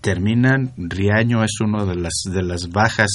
terminan 0.00 0.72
Riaño 0.76 1.42
es 1.42 1.60
uno 1.60 1.86
de 1.86 1.96
las 1.96 2.22
de 2.24 2.42
las 2.42 2.68
bajas 2.68 3.10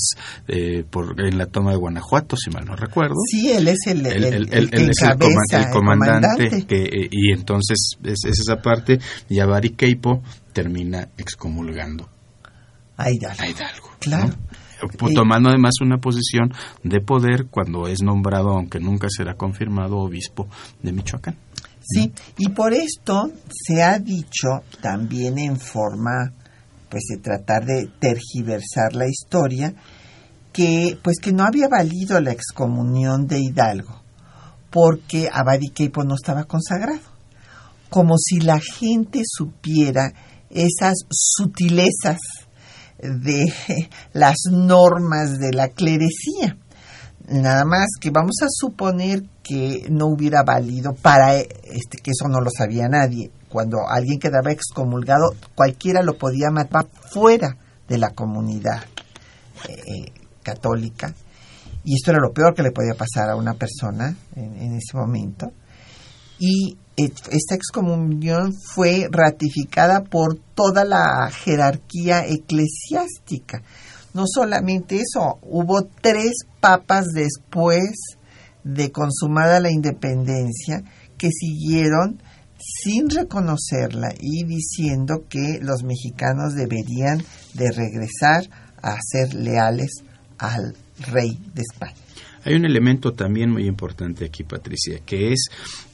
eh, 0.47 0.83
por 0.89 1.19
en 1.19 1.37
la 1.37 1.45
toma 1.45 1.71
de 1.71 1.77
Guanajuato 1.77 2.35
si 2.35 2.49
mal 2.49 2.65
no 2.65 2.75
recuerdo 2.75 3.15
sí 3.29 3.51
él 3.51 3.67
es 3.67 3.79
el, 3.87 4.05
el, 4.05 4.23
el, 4.23 4.49
el, 4.51 4.91
cabeza, 4.99 5.63
el 5.63 5.69
comandante, 5.69 5.69
comandante. 5.71 6.65
Que, 6.67 6.83
eh, 6.83 7.09
y 7.11 7.31
entonces 7.31 7.97
es, 8.03 8.25
es, 8.25 8.39
esa 8.39 8.61
parte 8.61 8.99
y 9.29 9.39
Avari 9.39 9.71
Keipo 9.71 10.21
termina 10.51 11.09
excomulgando 11.17 12.09
a 12.97 13.09
Hidalgo, 13.09 13.41
a 13.41 13.47
Hidalgo 13.47 13.89
claro 13.99 14.27
¿no? 14.27 14.53
tomando 15.15 15.49
además 15.49 15.75
una 15.81 15.97
posición 15.97 16.53
de 16.83 16.99
poder 16.99 17.47
cuando 17.49 17.87
es 17.87 18.01
nombrado, 18.01 18.49
aunque 18.49 18.79
nunca 18.79 19.07
será 19.09 19.35
confirmado, 19.35 19.97
obispo 19.97 20.47
de 20.81 20.91
Michoacán. 20.91 21.37
Sí, 21.81 22.11
y 22.37 22.49
por 22.49 22.73
esto 22.73 23.31
se 23.49 23.83
ha 23.83 23.99
dicho 23.99 24.63
también 24.81 25.37
en 25.37 25.57
forma 25.57 26.31
pues 26.93 27.05
de 27.09 27.17
tratar 27.17 27.65
de 27.65 27.89
tergiversar 27.99 28.93
la 28.93 29.07
historia 29.07 29.73
que 30.51 30.95
pues 31.03 31.17
que 31.19 31.31
no 31.31 31.43
había 31.43 31.67
valido 31.67 32.21
la 32.21 32.31
excomunión 32.31 33.25
de 33.25 33.39
Hidalgo 33.39 33.99
porque 34.69 35.27
Abadiqueipo 35.33 36.03
no 36.03 36.13
estaba 36.13 36.43
consagrado 36.43 37.01
como 37.89 38.13
si 38.19 38.41
la 38.41 38.59
gente 38.59 39.23
supiera 39.25 40.13
esas 40.51 40.93
sutilezas 41.09 42.19
de 42.99 43.51
las 44.13 44.35
normas 44.51 45.39
de 45.39 45.51
la 45.51 45.69
clerecía. 45.69 46.57
Nada 47.27 47.65
más 47.65 47.87
que 47.99 48.11
vamos 48.11 48.35
a 48.43 48.47
suponer 48.49 49.23
que 49.41 49.87
no 49.89 50.09
hubiera 50.09 50.43
valido 50.43 50.93
para 50.93 51.37
este 51.39 51.97
que 52.03 52.11
eso 52.11 52.27
no 52.29 52.39
lo 52.39 52.51
sabía 52.55 52.87
nadie. 52.87 53.31
Cuando 53.53 53.87
alguien 53.87 54.17
quedaba 54.17 54.51
excomulgado, 54.51 55.35
cualquiera 55.53 56.01
lo 56.01 56.17
podía 56.17 56.49
matar 56.49 56.87
fuera 57.11 57.55
de 57.87 57.99
la 57.99 58.09
comunidad 58.09 58.83
eh, 59.69 60.11
católica. 60.41 61.13
Y 61.83 61.93
esto 61.93 62.09
era 62.09 62.19
lo 62.19 62.33
peor 62.33 62.55
que 62.55 62.63
le 62.63 62.71
podía 62.71 62.95
pasar 62.95 63.29
a 63.29 63.35
una 63.35 63.53
persona 63.53 64.17
en, 64.35 64.55
en 64.55 64.73
ese 64.73 64.97
momento. 64.97 65.51
Y 66.39 66.79
esta 66.97 67.53
excomunión 67.53 68.55
fue 68.73 69.07
ratificada 69.11 70.03
por 70.03 70.39
toda 70.55 70.83
la 70.83 71.29
jerarquía 71.29 72.25
eclesiástica. 72.25 73.61
No 74.15 74.23
solamente 74.25 74.95
eso, 74.95 75.37
hubo 75.43 75.83
tres 76.01 76.31
papas 76.59 77.05
después 77.13 78.17
de 78.63 78.91
consumada 78.91 79.59
la 79.59 79.71
independencia 79.71 80.81
que 81.19 81.29
siguieron 81.31 82.19
sin 82.83 83.09
reconocerla 83.09 84.13
y 84.19 84.43
diciendo 84.45 85.25
que 85.29 85.59
los 85.61 85.83
mexicanos 85.83 86.53
deberían 86.53 87.23
de 87.53 87.71
regresar 87.71 88.49
a 88.81 88.97
ser 89.01 89.33
leales 89.33 90.03
al 90.37 90.75
rey 91.11 91.39
de 91.53 91.61
España. 91.61 91.95
Hay 92.45 92.55
un 92.55 92.65
elemento 92.65 93.13
también 93.13 93.49
muy 93.49 93.67
importante 93.67 94.25
aquí, 94.25 94.43
Patricia, 94.43 94.99
que 95.05 95.31
es 95.31 95.45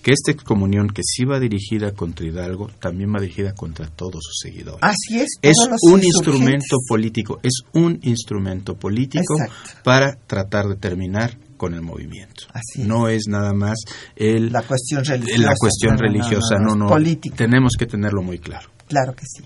que 0.01 0.12
esta 0.12 0.32
excomunión 0.32 0.88
que 0.88 1.03
sí 1.03 1.23
va 1.23 1.39
dirigida 1.39 1.91
contra 1.91 2.25
Hidalgo, 2.25 2.69
también 2.79 3.13
va 3.13 3.21
dirigida 3.21 3.53
contra 3.53 3.88
todos 3.88 4.23
sus 4.23 4.39
seguidores. 4.41 4.79
Así 4.82 5.19
es. 5.19 5.27
Es 5.43 5.58
un 5.84 6.03
instrumento 6.03 6.77
político, 6.88 7.39
es 7.43 7.62
un 7.73 7.99
instrumento 8.01 8.75
político 8.75 9.36
Exacto. 9.39 9.82
para 9.84 10.15
tratar 10.25 10.67
de 10.67 10.75
terminar 10.75 11.38
con 11.60 11.76
el 11.76 11.84
movimiento. 11.84 12.45
Así 12.54 12.88
no 12.88 13.08
es. 13.08 13.28
nada 13.28 13.54
más 13.54 13.78
el, 14.15 14.52
la 14.52 14.63
cuestión 14.63 15.06
religiosa. 15.06 15.43
La 15.43 15.56
cuestión 15.60 15.95
no, 15.95 16.02
religiosa, 16.02 16.56
no, 16.56 16.69
no, 16.69 16.76
no, 16.76 16.86
no. 16.86 16.88
Política. 16.88 17.36
Tenemos 17.36 17.74
que 17.78 17.86
tenerlo 17.86 18.24
muy 18.24 18.39
claro. 18.39 18.69
Claro 18.88 19.13
que 19.13 19.26
sí. 19.28 19.43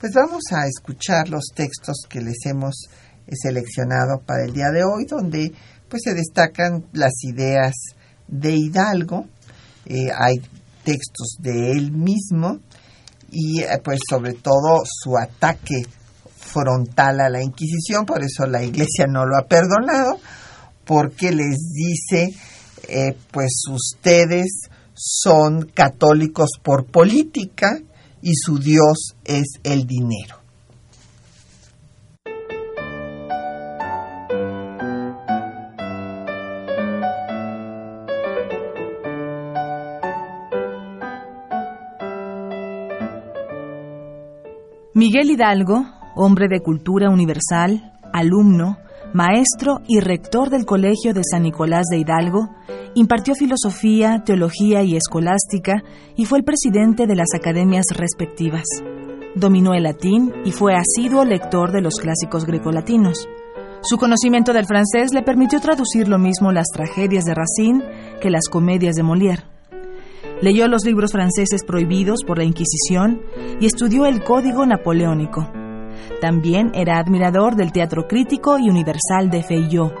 Pues 0.00 0.12
vamos 0.14 0.42
a 0.50 0.66
escuchar 0.66 1.28
los 1.28 1.50
textos 1.54 2.06
que 2.08 2.20
les 2.20 2.46
hemos 2.46 2.88
seleccionado 3.30 4.22
para 4.26 4.44
el 4.44 4.52
día 4.52 4.70
de 4.72 4.82
hoy, 4.82 5.04
donde 5.04 5.52
pues 5.88 6.02
se 6.04 6.14
destacan 6.14 6.86
las 6.92 7.12
ideas 7.22 7.74
de 8.26 8.52
Hidalgo, 8.52 9.26
eh, 9.86 10.08
hay 10.16 10.40
textos 10.84 11.36
de 11.40 11.72
él 11.72 11.92
mismo 11.92 12.60
y 13.30 13.60
eh, 13.60 13.80
pues 13.84 13.98
sobre 14.08 14.34
todo 14.34 14.82
su 14.84 15.16
ataque 15.18 15.82
frontal 16.36 17.20
a 17.20 17.28
la 17.28 17.42
Inquisición, 17.42 18.06
por 18.06 18.22
eso 18.22 18.46
la 18.46 18.62
Iglesia 18.62 19.06
no 19.06 19.26
lo 19.26 19.36
ha 19.36 19.46
perdonado, 19.46 20.18
porque 20.90 21.30
les 21.30 21.72
dice, 21.72 22.34
eh, 22.88 23.16
pues 23.30 23.62
ustedes 23.70 24.62
son 24.92 25.70
católicos 25.72 26.48
por 26.60 26.86
política 26.86 27.78
y 28.20 28.32
su 28.34 28.58
Dios 28.58 29.14
es 29.24 29.60
el 29.62 29.86
dinero. 29.86 30.40
Miguel 44.92 45.30
Hidalgo, 45.30 45.86
hombre 46.16 46.48
de 46.50 46.58
cultura 46.58 47.10
universal, 47.10 47.92
alumno, 48.12 48.76
maestro 49.12 49.80
y 49.88 50.00
rector 50.00 50.50
del 50.50 50.64
Colegio 50.64 51.12
de 51.12 51.22
San 51.28 51.42
Nicolás 51.42 51.86
de 51.90 51.98
Hidalgo, 51.98 52.48
impartió 52.94 53.34
filosofía, 53.34 54.22
teología 54.24 54.82
y 54.82 54.96
escolástica 54.96 55.82
y 56.16 56.24
fue 56.24 56.38
el 56.38 56.44
presidente 56.44 57.06
de 57.06 57.16
las 57.16 57.28
academias 57.34 57.86
respectivas. 57.94 58.64
Dominó 59.34 59.74
el 59.74 59.84
latín 59.84 60.32
y 60.44 60.52
fue 60.52 60.74
asiduo 60.74 61.24
lector 61.24 61.72
de 61.72 61.80
los 61.80 61.96
clásicos 61.96 62.44
grecolatinos. 62.44 63.28
Su 63.82 63.96
conocimiento 63.96 64.52
del 64.52 64.66
francés 64.66 65.12
le 65.12 65.22
permitió 65.22 65.60
traducir 65.60 66.08
lo 66.08 66.18
mismo 66.18 66.52
las 66.52 66.66
tragedias 66.68 67.24
de 67.24 67.34
Racine 67.34 67.84
que 68.20 68.30
las 68.30 68.48
comedias 68.48 68.94
de 68.94 69.02
Molière. 69.02 69.44
Leyó 70.42 70.68
los 70.68 70.84
libros 70.84 71.12
franceses 71.12 71.64
prohibidos 71.64 72.24
por 72.26 72.38
la 72.38 72.44
Inquisición 72.44 73.22
y 73.60 73.66
estudió 73.66 74.06
el 74.06 74.22
Código 74.22 74.66
Napoleónico. 74.66 75.50
También 76.20 76.70
era 76.74 76.98
admirador 76.98 77.56
del 77.56 77.72
teatro 77.72 78.06
crítico 78.06 78.58
y 78.58 78.68
universal 78.68 79.30
de 79.30 79.42
Feyó, 79.42 79.94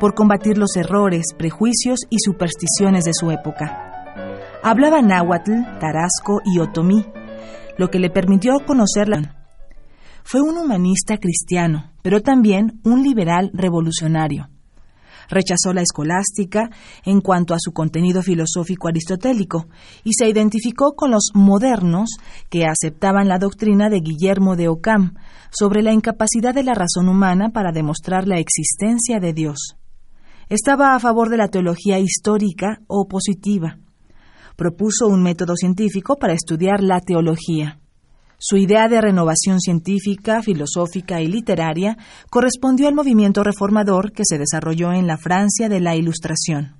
por 0.00 0.14
combatir 0.14 0.58
los 0.58 0.76
errores, 0.76 1.26
prejuicios 1.36 2.00
y 2.10 2.18
supersticiones 2.18 3.04
de 3.04 3.12
su 3.14 3.30
época. 3.30 4.14
Hablaba 4.62 5.00
náhuatl, 5.00 5.52
tarasco 5.80 6.40
y 6.44 6.58
otomí, 6.58 7.06
lo 7.78 7.88
que 7.90 7.98
le 7.98 8.10
permitió 8.10 8.54
conocer 8.66 9.08
la... 9.08 9.36
Fue 10.24 10.40
un 10.40 10.58
humanista 10.58 11.18
cristiano, 11.18 11.92
pero 12.02 12.20
también 12.20 12.80
un 12.84 13.02
liberal 13.02 13.50
revolucionario. 13.54 14.48
Rechazó 15.28 15.72
la 15.72 15.82
escolástica 15.82 16.70
en 17.04 17.20
cuanto 17.20 17.54
a 17.54 17.58
su 17.60 17.72
contenido 17.72 18.22
filosófico 18.22 18.88
aristotélico 18.88 19.66
y 20.04 20.12
se 20.14 20.28
identificó 20.28 20.94
con 20.94 21.10
los 21.10 21.30
modernos 21.34 22.10
que 22.48 22.66
aceptaban 22.66 23.28
la 23.28 23.38
doctrina 23.38 23.88
de 23.88 24.00
Guillermo 24.00 24.56
de 24.56 24.68
Ockham 24.68 25.14
sobre 25.50 25.82
la 25.82 25.92
incapacidad 25.92 26.54
de 26.54 26.62
la 26.62 26.74
razón 26.74 27.08
humana 27.08 27.50
para 27.50 27.72
demostrar 27.72 28.26
la 28.26 28.38
existencia 28.38 29.20
de 29.20 29.32
Dios. 29.32 29.76
Estaba 30.48 30.94
a 30.94 31.00
favor 31.00 31.28
de 31.28 31.38
la 31.38 31.48
teología 31.48 31.98
histórica 31.98 32.80
o 32.86 33.08
positiva. 33.08 33.78
Propuso 34.56 35.08
un 35.08 35.22
método 35.22 35.56
científico 35.56 36.16
para 36.16 36.34
estudiar 36.34 36.82
la 36.82 37.00
teología. 37.00 37.80
Su 38.38 38.56
idea 38.56 38.86
de 38.88 39.00
renovación 39.00 39.60
científica, 39.60 40.42
filosófica 40.42 41.22
y 41.22 41.26
literaria 41.26 41.96
correspondió 42.30 42.86
al 42.86 42.94
movimiento 42.94 43.42
reformador 43.42 44.12
que 44.12 44.24
se 44.24 44.38
desarrolló 44.38 44.92
en 44.92 45.06
la 45.06 45.16
Francia 45.16 45.68
de 45.68 45.80
la 45.80 45.96
Ilustración. 45.96 46.76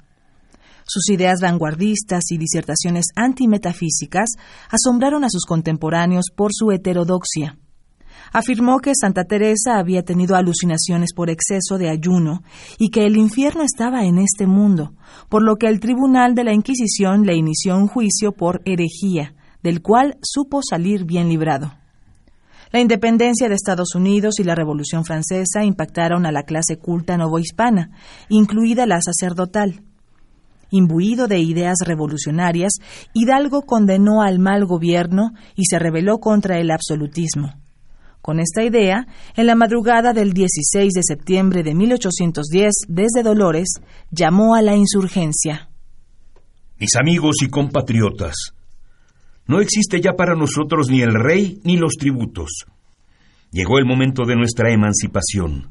Sus 0.84 1.08
ideas 1.08 1.40
vanguardistas 1.40 2.30
y 2.30 2.38
disertaciones 2.38 3.06
antimetafísicas 3.16 4.30
asombraron 4.70 5.24
a 5.24 5.30
sus 5.30 5.44
contemporáneos 5.44 6.26
por 6.34 6.52
su 6.52 6.70
heterodoxia. 6.70 7.58
Afirmó 8.38 8.80
que 8.80 8.92
Santa 8.94 9.24
Teresa 9.24 9.78
había 9.78 10.02
tenido 10.02 10.36
alucinaciones 10.36 11.14
por 11.14 11.30
exceso 11.30 11.78
de 11.78 11.88
ayuno 11.88 12.42
y 12.76 12.90
que 12.90 13.06
el 13.06 13.16
infierno 13.16 13.62
estaba 13.62 14.04
en 14.04 14.18
este 14.18 14.46
mundo, 14.46 14.92
por 15.30 15.42
lo 15.42 15.56
que 15.56 15.68
el 15.68 15.80
tribunal 15.80 16.34
de 16.34 16.44
la 16.44 16.52
Inquisición 16.52 17.22
le 17.22 17.34
inició 17.34 17.78
un 17.78 17.86
juicio 17.86 18.32
por 18.32 18.60
herejía, 18.66 19.34
del 19.62 19.80
cual 19.80 20.18
supo 20.20 20.60
salir 20.62 21.06
bien 21.06 21.30
librado. 21.30 21.72
La 22.72 22.80
independencia 22.80 23.48
de 23.48 23.54
Estados 23.54 23.94
Unidos 23.94 24.38
y 24.38 24.44
la 24.44 24.54
Revolución 24.54 25.06
Francesa 25.06 25.64
impactaron 25.64 26.26
a 26.26 26.30
la 26.30 26.42
clase 26.42 26.76
culta 26.76 27.16
novohispana, 27.16 27.92
incluida 28.28 28.84
la 28.84 29.00
sacerdotal. 29.00 29.80
Imbuido 30.68 31.26
de 31.26 31.38
ideas 31.38 31.78
revolucionarias, 31.86 32.74
Hidalgo 33.14 33.62
condenó 33.62 34.20
al 34.20 34.40
mal 34.40 34.66
gobierno 34.66 35.30
y 35.54 35.64
se 35.64 35.78
rebeló 35.78 36.18
contra 36.18 36.58
el 36.58 36.70
absolutismo. 36.70 37.54
Con 38.26 38.40
esta 38.40 38.64
idea, 38.64 39.06
en 39.36 39.46
la 39.46 39.54
madrugada 39.54 40.12
del 40.12 40.32
16 40.32 40.92
de 40.92 41.02
septiembre 41.04 41.62
de 41.62 41.76
1810, 41.76 42.72
desde 42.88 43.22
Dolores, 43.22 43.68
llamó 44.10 44.56
a 44.56 44.62
la 44.62 44.74
insurgencia. 44.74 45.70
Mis 46.76 46.96
amigos 46.96 47.36
y 47.42 47.48
compatriotas, 47.48 48.34
no 49.46 49.60
existe 49.60 50.00
ya 50.00 50.14
para 50.14 50.34
nosotros 50.34 50.90
ni 50.90 51.02
el 51.02 51.14
rey 51.14 51.60
ni 51.62 51.76
los 51.76 51.92
tributos. 51.92 52.66
Llegó 53.52 53.78
el 53.78 53.86
momento 53.86 54.24
de 54.24 54.34
nuestra 54.34 54.72
emancipación. 54.72 55.70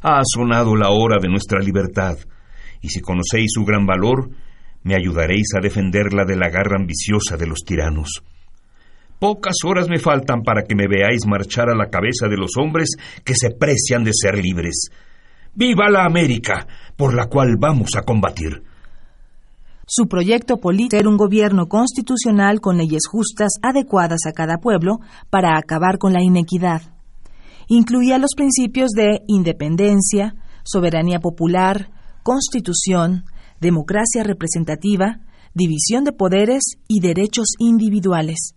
Ha 0.00 0.22
sonado 0.24 0.76
la 0.76 0.88
hora 0.88 1.18
de 1.20 1.28
nuestra 1.28 1.60
libertad, 1.60 2.16
y 2.80 2.88
si 2.88 3.02
conocéis 3.02 3.50
su 3.52 3.66
gran 3.66 3.84
valor, 3.84 4.30
me 4.84 4.94
ayudaréis 4.94 5.48
a 5.54 5.60
defenderla 5.60 6.24
de 6.24 6.36
la 6.36 6.48
garra 6.48 6.78
ambiciosa 6.78 7.36
de 7.36 7.46
los 7.46 7.58
tiranos. 7.58 8.22
Pocas 9.20 9.56
horas 9.66 9.86
me 9.90 9.98
faltan 9.98 10.42
para 10.42 10.62
que 10.62 10.74
me 10.74 10.88
veáis 10.88 11.26
marchar 11.26 11.68
a 11.68 11.76
la 11.76 11.90
cabeza 11.90 12.26
de 12.26 12.38
los 12.38 12.52
hombres 12.56 12.88
que 13.22 13.34
se 13.34 13.50
precian 13.50 14.02
de 14.02 14.12
ser 14.14 14.38
libres. 14.42 14.88
¡Viva 15.54 15.90
la 15.90 16.06
América, 16.06 16.66
por 16.96 17.14
la 17.14 17.26
cual 17.26 17.56
vamos 17.58 17.90
a 17.98 18.02
combatir! 18.02 18.62
Su 19.86 20.08
proyecto 20.08 20.56
político 20.56 20.96
era 20.96 21.08
un 21.10 21.18
gobierno 21.18 21.66
constitucional 21.66 22.62
con 22.62 22.78
leyes 22.78 23.02
justas 23.06 23.50
adecuadas 23.60 24.20
a 24.26 24.32
cada 24.32 24.56
pueblo 24.56 25.00
para 25.28 25.58
acabar 25.58 25.98
con 25.98 26.14
la 26.14 26.22
inequidad. 26.22 26.80
Incluía 27.68 28.16
los 28.16 28.30
principios 28.34 28.92
de 28.92 29.20
independencia, 29.26 30.34
soberanía 30.64 31.20
popular, 31.20 31.90
constitución, 32.22 33.24
democracia 33.60 34.22
representativa, 34.22 35.20
división 35.52 36.04
de 36.04 36.12
poderes 36.12 36.62
y 36.88 37.00
derechos 37.00 37.48
individuales. 37.58 38.54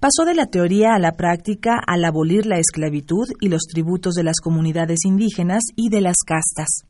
Pasó 0.00 0.24
de 0.24 0.34
la 0.34 0.46
teoría 0.46 0.94
a 0.94 0.98
la 0.98 1.12
práctica 1.12 1.80
al 1.86 2.04
abolir 2.04 2.46
la 2.46 2.58
esclavitud 2.58 3.28
y 3.40 3.48
los 3.48 3.62
tributos 3.62 4.14
de 4.14 4.24
las 4.24 4.40
comunidades 4.40 5.00
indígenas 5.04 5.62
y 5.76 5.88
de 5.88 6.00
las 6.00 6.16
castas. 6.26 6.84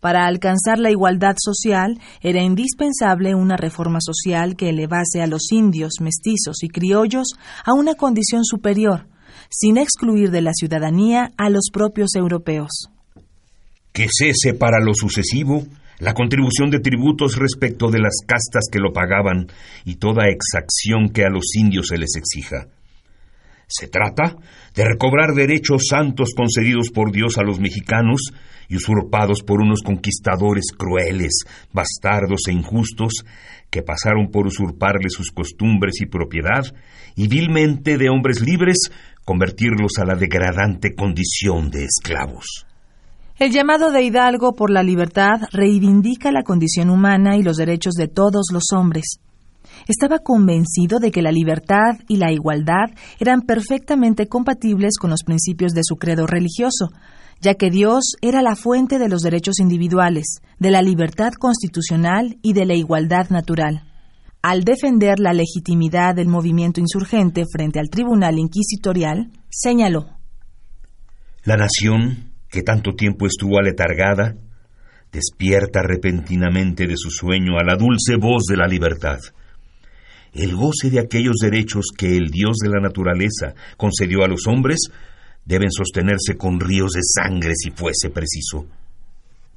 Para 0.00 0.26
alcanzar 0.26 0.80
la 0.80 0.90
igualdad 0.90 1.36
social 1.38 2.00
era 2.20 2.42
indispensable 2.42 3.36
una 3.36 3.56
reforma 3.56 3.98
social 4.00 4.56
que 4.56 4.70
elevase 4.70 5.22
a 5.22 5.28
los 5.28 5.52
indios, 5.52 6.00
mestizos 6.00 6.64
y 6.64 6.68
criollos 6.68 7.28
a 7.64 7.72
una 7.72 7.94
condición 7.94 8.44
superior, 8.44 9.06
sin 9.48 9.76
excluir 9.76 10.32
de 10.32 10.42
la 10.42 10.54
ciudadanía 10.54 11.30
a 11.36 11.50
los 11.50 11.68
propios 11.72 12.16
europeos. 12.16 12.90
Que 13.92 14.08
cese 14.10 14.54
para 14.54 14.80
lo 14.80 14.92
sucesivo 14.92 15.66
la 16.02 16.14
contribución 16.14 16.68
de 16.68 16.80
tributos 16.80 17.36
respecto 17.36 17.88
de 17.88 18.00
las 18.00 18.16
castas 18.26 18.64
que 18.72 18.80
lo 18.80 18.92
pagaban 18.92 19.46
y 19.84 19.96
toda 19.96 20.26
exacción 20.26 21.10
que 21.10 21.24
a 21.24 21.30
los 21.30 21.54
indios 21.54 21.86
se 21.88 21.96
les 21.96 22.16
exija. 22.16 22.66
Se 23.68 23.86
trata 23.86 24.34
de 24.74 24.84
recobrar 24.84 25.32
derechos 25.32 25.86
santos 25.88 26.30
concedidos 26.36 26.90
por 26.90 27.12
Dios 27.12 27.38
a 27.38 27.44
los 27.44 27.60
mexicanos 27.60 28.32
y 28.68 28.76
usurpados 28.76 29.42
por 29.46 29.62
unos 29.62 29.82
conquistadores 29.82 30.72
crueles, 30.76 31.44
bastardos 31.72 32.48
e 32.48 32.52
injustos, 32.52 33.24
que 33.70 33.82
pasaron 33.82 34.32
por 34.32 34.48
usurparle 34.48 35.08
sus 35.08 35.30
costumbres 35.30 36.00
y 36.00 36.06
propiedad, 36.06 36.64
y 37.14 37.28
vilmente 37.28 37.96
de 37.96 38.10
hombres 38.10 38.40
libres 38.40 38.90
convertirlos 39.24 39.92
a 40.00 40.04
la 40.04 40.16
degradante 40.16 40.96
condición 40.96 41.70
de 41.70 41.84
esclavos. 41.84 42.66
El 43.42 43.50
llamado 43.50 43.90
de 43.90 44.04
Hidalgo 44.04 44.54
por 44.54 44.70
la 44.70 44.84
libertad 44.84 45.48
reivindica 45.50 46.30
la 46.30 46.44
condición 46.44 46.90
humana 46.90 47.36
y 47.36 47.42
los 47.42 47.56
derechos 47.56 47.94
de 47.94 48.06
todos 48.06 48.50
los 48.52 48.66
hombres. 48.72 49.18
Estaba 49.88 50.20
convencido 50.20 51.00
de 51.00 51.10
que 51.10 51.22
la 51.22 51.32
libertad 51.32 51.98
y 52.06 52.18
la 52.18 52.30
igualdad 52.30 52.90
eran 53.18 53.40
perfectamente 53.40 54.28
compatibles 54.28 54.96
con 54.96 55.10
los 55.10 55.24
principios 55.24 55.72
de 55.72 55.80
su 55.82 55.96
credo 55.96 56.28
religioso, 56.28 56.90
ya 57.40 57.54
que 57.54 57.68
Dios 57.70 58.14
era 58.20 58.42
la 58.42 58.54
fuente 58.54 59.00
de 59.00 59.08
los 59.08 59.22
derechos 59.22 59.58
individuales, 59.58 60.38
de 60.60 60.70
la 60.70 60.80
libertad 60.80 61.32
constitucional 61.32 62.38
y 62.42 62.52
de 62.52 62.64
la 62.64 62.74
igualdad 62.74 63.28
natural. 63.30 63.82
Al 64.40 64.62
defender 64.62 65.18
la 65.18 65.32
legitimidad 65.32 66.14
del 66.14 66.28
movimiento 66.28 66.78
insurgente 66.78 67.42
frente 67.52 67.80
al 67.80 67.90
tribunal 67.90 68.38
inquisitorial, 68.38 69.32
señaló 69.50 70.10
La 71.42 71.56
nación, 71.56 72.31
que 72.52 72.62
tanto 72.62 72.92
tiempo 72.92 73.26
estuvo 73.26 73.58
aletargada, 73.58 74.36
despierta 75.10 75.82
repentinamente 75.82 76.86
de 76.86 76.98
su 76.98 77.10
sueño 77.10 77.58
a 77.58 77.64
la 77.64 77.76
dulce 77.76 78.16
voz 78.16 78.44
de 78.44 78.58
la 78.58 78.66
libertad. 78.66 79.18
El 80.34 80.54
goce 80.54 80.90
de 80.90 81.00
aquellos 81.00 81.36
derechos 81.40 81.86
que 81.96 82.14
el 82.14 82.28
Dios 82.28 82.58
de 82.62 82.68
la 82.68 82.80
naturaleza 82.80 83.54
concedió 83.78 84.22
a 84.22 84.28
los 84.28 84.46
hombres 84.46 84.90
deben 85.46 85.70
sostenerse 85.70 86.36
con 86.36 86.60
ríos 86.60 86.92
de 86.92 87.00
sangre 87.02 87.52
si 87.56 87.70
fuese 87.70 88.10
preciso. 88.10 88.66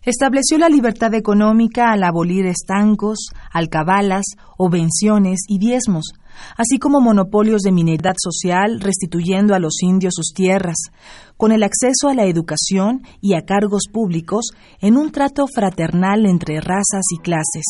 Estableció 0.06 0.58
la 0.58 0.70
libertad 0.70 1.14
económica 1.14 1.92
al 1.92 2.04
abolir 2.04 2.46
estancos, 2.46 3.30
alcabalas, 3.52 4.24
obvenciones 4.58 5.40
y 5.48 5.58
diezmos, 5.58 6.14
así 6.58 6.78
como 6.78 7.02
monopolios 7.02 7.62
de 7.62 7.72
minería 7.72 8.14
social, 8.18 8.80
restituyendo 8.82 9.56
a 9.56 9.60
los 9.60 9.82
indios 9.82 10.14
sus 10.16 10.34
tierras, 10.34 10.78
con 11.38 11.52
el 11.52 11.64
acceso 11.64 12.10
a 12.10 12.14
la 12.14 12.26
educación 12.26 13.02
y 13.20 13.36
a 13.36 13.46
cargos 13.46 13.84
públicos 13.92 14.52
en 14.80 14.98
un 14.98 15.12
trato 15.12 15.48
fraternal 15.48 16.26
entre 16.26 16.62
razas 16.62 17.04
y 17.12 17.20
clases. 17.20 17.66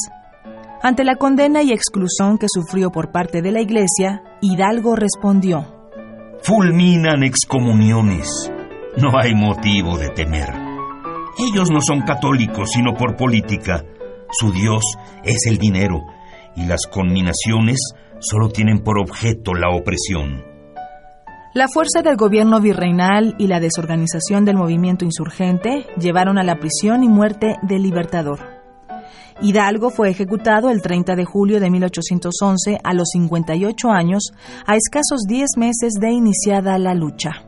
Ante 0.83 1.03
la 1.03 1.15
condena 1.15 1.63
y 1.63 1.71
exclusión 1.71 2.38
que 2.38 2.47
sufrió 2.49 2.91
por 2.91 3.11
parte 3.11 3.41
de 3.41 3.51
la 3.51 3.61
Iglesia, 3.61 4.21
Hidalgo 4.41 4.95
respondió 4.95 5.75
fulminan 6.45 7.23
excomuniones. 7.23 8.51
No 8.97 9.17
hay 9.17 9.33
motivo 9.33 9.97
de 9.97 10.09
temer. 10.09 10.64
Ellos 11.38 11.69
no 11.69 11.81
son 11.81 12.01
católicos, 12.01 12.71
sino 12.71 12.93
por 12.93 13.17
política. 13.17 13.83
Su 14.31 14.53
Dios 14.53 14.83
es 15.23 15.45
el 15.47 15.57
dinero 15.57 16.01
y 16.55 16.65
las 16.65 16.88
conminaciones 16.88 17.77
solo 18.19 18.49
tienen 18.49 18.79
por 18.79 18.99
objeto 18.99 19.53
la 19.53 19.69
opresión. 19.75 20.43
La 21.53 21.67
fuerza 21.67 22.01
del 22.01 22.15
gobierno 22.15 22.61
virreinal 22.61 23.36
y 23.38 23.47
la 23.47 23.59
desorganización 23.59 24.45
del 24.45 24.55
movimiento 24.55 25.05
insurgente 25.05 25.86
llevaron 25.99 26.38
a 26.38 26.43
la 26.43 26.57
prisión 26.57 27.03
y 27.03 27.09
muerte 27.09 27.57
del 27.61 27.83
libertador. 27.83 28.39
Hidalgo 29.41 29.89
fue 29.89 30.09
ejecutado 30.09 30.69
el 30.69 30.81
30 30.81 31.15
de 31.15 31.25
julio 31.25 31.59
de 31.59 31.69
1811 31.69 32.79
a 32.81 32.93
los 32.93 33.09
58 33.11 33.89
años, 33.89 34.31
a 34.65 34.75
escasos 34.75 35.23
10 35.27 35.57
meses 35.57 35.93
de 35.99 36.11
iniciada 36.11 36.77
la 36.77 36.93
lucha. 36.93 37.45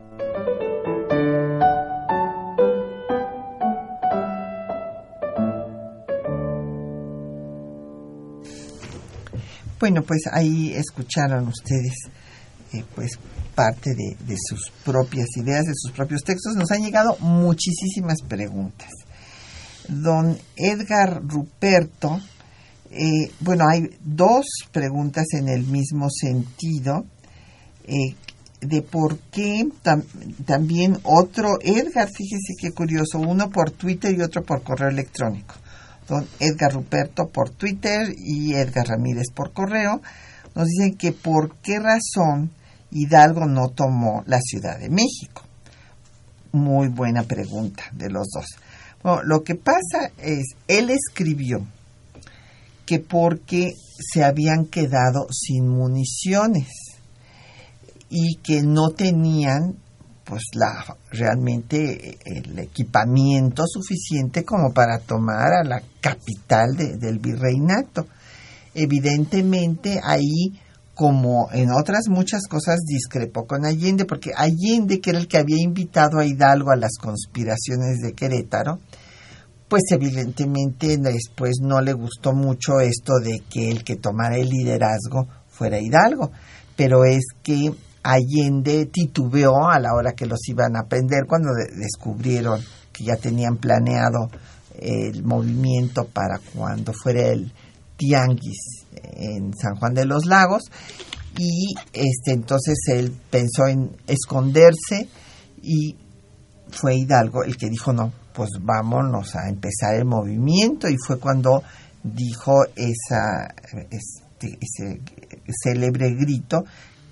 Bueno, 9.79 10.01
pues 10.01 10.21
ahí 10.31 10.73
escucharon 10.73 11.47
ustedes 11.47 11.93
eh, 12.73 12.83
pues 12.95 13.11
parte 13.55 13.95
de, 13.95 14.35
sus 14.37 14.71
propias 14.83 15.27
ideas, 15.37 15.65
de 15.65 15.73
sus 15.75 15.91
propios 15.91 16.23
textos. 16.23 16.55
Nos 16.55 16.71
han 16.71 16.81
llegado 16.81 17.17
muchísimas 17.19 18.21
preguntas. 18.27 18.89
Don 19.87 20.37
Edgar 20.55 21.21
Ruperto, 21.23 22.19
eh, 22.91 23.31
bueno, 23.39 23.65
hay 23.71 23.89
dos 24.03 24.45
preguntas 24.71 25.25
en 25.31 25.49
el 25.49 25.63
mismo 25.63 26.07
sentido. 26.09 27.05
Eh, 27.85 28.15
de 28.59 28.81
por 28.81 29.19
qué 29.31 29.67
también 30.45 30.97
otro 31.03 31.59
Edgar, 31.61 32.09
fíjese 32.09 32.53
qué 32.59 32.71
curioso, 32.71 33.19
uno 33.19 33.51
por 33.51 33.69
Twitter 33.69 34.15
y 34.17 34.21
otro 34.21 34.43
por 34.43 34.63
correo 34.63 34.89
electrónico. 34.89 35.53
Edgar 36.39 36.73
Ruperto 36.73 37.27
por 37.29 37.49
Twitter 37.49 38.13
y 38.17 38.53
Edgar 38.53 38.87
Ramírez 38.87 39.27
por 39.33 39.53
correo, 39.53 40.01
nos 40.55 40.67
dicen 40.67 40.97
que 40.97 41.11
por 41.11 41.55
qué 41.57 41.79
razón 41.79 42.51
Hidalgo 42.91 43.45
no 43.45 43.69
tomó 43.69 44.23
la 44.25 44.39
Ciudad 44.41 44.79
de 44.79 44.89
México. 44.89 45.43
Muy 46.51 46.87
buena 46.87 47.23
pregunta 47.23 47.83
de 47.91 48.09
los 48.09 48.27
dos. 48.33 48.45
Bueno, 49.03 49.23
lo 49.23 49.43
que 49.43 49.55
pasa 49.55 50.11
es, 50.17 50.55
él 50.67 50.89
escribió 50.89 51.65
que 52.85 52.99
porque 52.99 53.73
se 53.99 54.23
habían 54.23 54.65
quedado 54.65 55.27
sin 55.29 55.67
municiones 55.67 56.69
y 58.09 58.37
que 58.37 58.63
no 58.63 58.89
tenían 58.89 59.75
pues 60.27 60.43
la 60.53 60.97
realmente 61.09 62.17
el 62.25 62.59
equipamiento 62.59 63.63
suficiente 63.65 64.43
como 64.43 64.73
para 64.73 64.99
tomar 64.99 65.53
a 65.53 65.63
la 65.63 65.81
capital 66.01 66.75
del 66.75 67.19
virreinato. 67.19 68.07
Evidentemente 68.73 70.01
ahí 70.03 70.59
como 70.93 71.49
en 71.53 71.71
otras 71.71 72.09
muchas 72.09 72.47
cosas 72.47 72.79
discrepó 72.85 73.45
con 73.45 73.65
Allende, 73.65 74.05
porque 74.05 74.31
Allende, 74.35 74.99
que 74.99 75.11
era 75.11 75.19
el 75.19 75.27
que 75.27 75.37
había 75.37 75.61
invitado 75.61 76.19
a 76.19 76.25
Hidalgo 76.25 76.71
a 76.71 76.75
las 76.75 76.97
conspiraciones 76.99 77.99
de 78.03 78.13
Querétaro, 78.13 78.79
pues 79.69 79.83
evidentemente 79.91 80.97
después 80.97 81.57
no 81.61 81.81
le 81.81 81.93
gustó 81.93 82.33
mucho 82.33 82.79
esto 82.79 83.13
de 83.23 83.43
que 83.49 83.69
el 83.69 83.83
que 83.83 83.95
tomara 83.95 84.37
el 84.37 84.49
liderazgo 84.49 85.27
fuera 85.47 85.79
Hidalgo, 85.79 86.31
pero 86.75 87.05
es 87.05 87.23
que 87.43 87.71
Allende 88.09 88.85
titubeó 88.85 89.67
a 89.67 89.79
la 89.79 89.93
hora 89.93 90.13
que 90.13 90.25
los 90.25 90.39
iban 90.47 90.77
a 90.77 90.87
prender 90.87 91.25
cuando 91.27 91.49
descubrieron 91.53 92.61
que 92.93 93.03
ya 93.03 93.17
tenían 93.17 93.57
planeado 93.57 94.29
el 94.79 95.23
movimiento 95.23 96.05
para 96.05 96.39
cuando 96.55 96.93
fuera 96.93 97.27
el 97.27 97.51
tianguis 97.97 98.85
en 98.93 99.53
San 99.53 99.75
Juan 99.75 99.93
de 99.93 100.05
los 100.05 100.25
Lagos. 100.25 100.63
Y 101.37 101.75
este 101.91 102.31
entonces 102.31 102.77
él 102.87 103.13
pensó 103.29 103.67
en 103.67 103.91
esconderse 104.07 105.09
y 105.61 105.97
fue 106.69 106.95
Hidalgo 106.95 107.43
el 107.43 107.57
que 107.57 107.69
dijo 107.69 107.91
no 107.91 108.13
pues 108.33 108.51
vámonos 108.61 109.35
a 109.35 109.49
empezar 109.49 109.95
el 109.95 110.05
movimiento 110.05 110.87
y 110.87 110.95
fue 111.05 111.19
cuando 111.19 111.63
dijo 112.03 112.63
esa 112.75 113.53
este, 113.89 114.57
ese 114.61 115.01
célebre 115.63 116.11
grito 116.13 116.63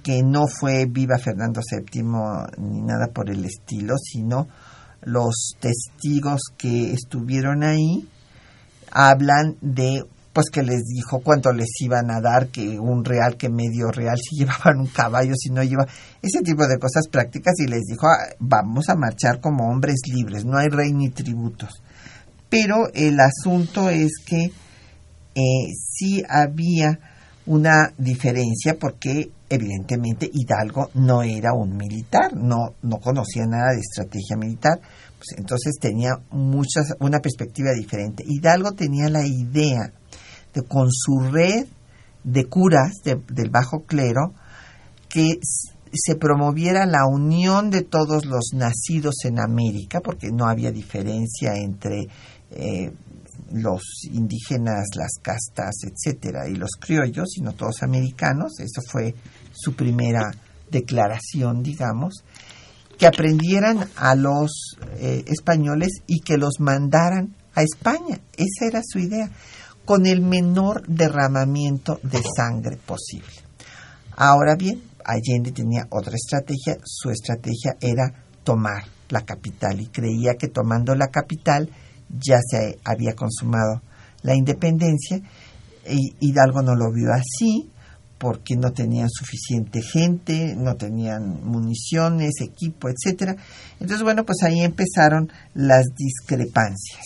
que 0.05 0.21
no 0.21 0.45
fue 0.47 0.85
viva 0.85 1.17
Fernando 1.17 1.61
VII 1.67 2.03
ni 2.59 2.81
nada 2.83 3.07
por 3.11 3.31
el 3.31 3.43
estilo, 3.43 3.95
sino 3.97 4.47
los 5.01 5.55
testigos 5.59 6.41
que 6.55 6.93
estuvieron 6.93 7.63
ahí 7.63 8.07
hablan 8.91 9.57
de 9.61 10.03
pues 10.31 10.51
que 10.51 10.61
les 10.61 10.83
dijo 10.83 11.21
cuánto 11.21 11.51
les 11.53 11.69
iban 11.79 12.11
a 12.11 12.21
dar, 12.21 12.49
que 12.49 12.77
un 12.77 13.03
real, 13.03 13.35
que 13.35 13.49
medio 13.49 13.89
real, 13.89 14.19
si 14.19 14.35
llevaban 14.39 14.79
un 14.79 14.87
caballo, 14.87 15.33
si 15.35 15.49
no 15.49 15.63
lleva 15.63 15.87
ese 16.21 16.41
tipo 16.43 16.67
de 16.67 16.77
cosas 16.77 17.07
prácticas 17.07 17.55
y 17.57 17.67
les 17.67 17.81
dijo, 17.85 18.05
ah, 18.05 18.27
vamos 18.37 18.89
a 18.89 18.95
marchar 18.95 19.39
como 19.39 19.67
hombres 19.71 20.01
libres, 20.05 20.45
no 20.45 20.59
hay 20.59 20.67
rey 20.67 20.93
ni 20.93 21.09
tributos. 21.09 21.81
Pero 22.47 22.93
el 22.93 23.17
asunto 23.19 23.89
es 23.89 24.11
que 24.23 24.51
eh, 25.33 25.73
sí 25.73 26.21
había 26.29 26.99
una 27.47 27.93
diferencia 27.97 28.77
porque 28.79 29.29
evidentemente 29.49 30.29
Hidalgo 30.31 30.89
no 30.95 31.21
era 31.21 31.53
un 31.53 31.77
militar, 31.77 32.35
no, 32.35 32.73
no 32.81 32.97
conocía 32.97 33.45
nada 33.45 33.71
de 33.73 33.81
estrategia 33.81 34.35
militar, 34.37 34.79
pues 35.17 35.37
entonces 35.37 35.75
tenía 35.79 36.11
muchas, 36.31 36.95
una 36.99 37.19
perspectiva 37.19 37.71
diferente. 37.71 38.23
Hidalgo 38.27 38.71
tenía 38.71 39.09
la 39.09 39.25
idea 39.25 39.91
de 40.53 40.61
con 40.63 40.87
su 40.91 41.19
red 41.31 41.67
de 42.23 42.45
curas 42.45 42.93
del 43.03 43.49
bajo 43.51 43.83
clero 43.85 44.33
que 45.07 45.39
se 45.93 46.15
promoviera 46.15 46.85
la 46.85 47.05
unión 47.07 47.69
de 47.69 47.83
todos 47.83 48.25
los 48.25 48.51
nacidos 48.53 49.23
en 49.23 49.39
América, 49.39 50.01
porque 50.01 50.31
no 50.31 50.47
había 50.47 50.71
diferencia 50.71 51.55
entre 51.55 52.07
eh, 52.51 52.91
los 53.51 53.81
indígenas, 54.11 54.87
las 54.95 55.13
castas, 55.21 55.75
etcétera, 55.83 56.47
y 56.49 56.55
los 56.55 56.71
criollos, 56.79 57.29
sino 57.31 57.53
todos 57.53 57.83
americanos. 57.83 58.59
Eso 58.59 58.81
fue 58.91 59.13
su 59.53 59.75
primera 59.75 60.31
declaración, 60.69 61.63
digamos, 61.63 62.23
que 62.97 63.07
aprendieran 63.07 63.87
a 63.95 64.15
los 64.15 64.77
eh, 64.97 65.23
españoles 65.27 66.01
y 66.07 66.19
que 66.21 66.37
los 66.37 66.59
mandaran 66.59 67.35
a 67.53 67.61
España. 67.61 68.19
Esa 68.35 68.67
era 68.67 68.81
su 68.83 68.99
idea, 68.99 69.29
con 69.85 70.05
el 70.05 70.21
menor 70.21 70.85
derramamiento 70.87 71.99
de 72.03 72.21
sangre 72.35 72.77
posible. 72.77 73.33
Ahora 74.17 74.55
bien, 74.55 74.81
Allende 75.03 75.51
tenía 75.51 75.87
otra 75.91 76.15
estrategia, 76.15 76.77
su 76.83 77.11
estrategia 77.11 77.77
era 77.79 78.11
tomar 78.43 78.85
la 79.09 79.21
capital 79.21 79.79
y 79.79 79.87
creía 79.87 80.33
que 80.39 80.47
tomando 80.47 80.95
la 80.95 81.07
capital 81.07 81.69
ya 82.09 82.39
se 82.41 82.79
había 82.83 83.13
consumado 83.13 83.81
la 84.21 84.35
independencia. 84.35 85.21
Y 85.87 86.15
Hidalgo 86.19 86.61
no 86.61 86.75
lo 86.75 86.91
vio 86.91 87.11
así 87.13 87.69
porque 88.17 88.55
no 88.55 88.71
tenían 88.71 89.09
suficiente 89.09 89.81
gente, 89.81 90.55
no 90.55 90.75
tenían 90.75 91.43
municiones, 91.43 92.41
equipo, 92.41 92.89
etcétera. 92.89 93.35
Entonces, 93.79 94.03
bueno, 94.03 94.25
pues 94.25 94.41
ahí 94.43 94.61
empezaron 94.61 95.31
las 95.53 95.85
discrepancias. 95.95 97.03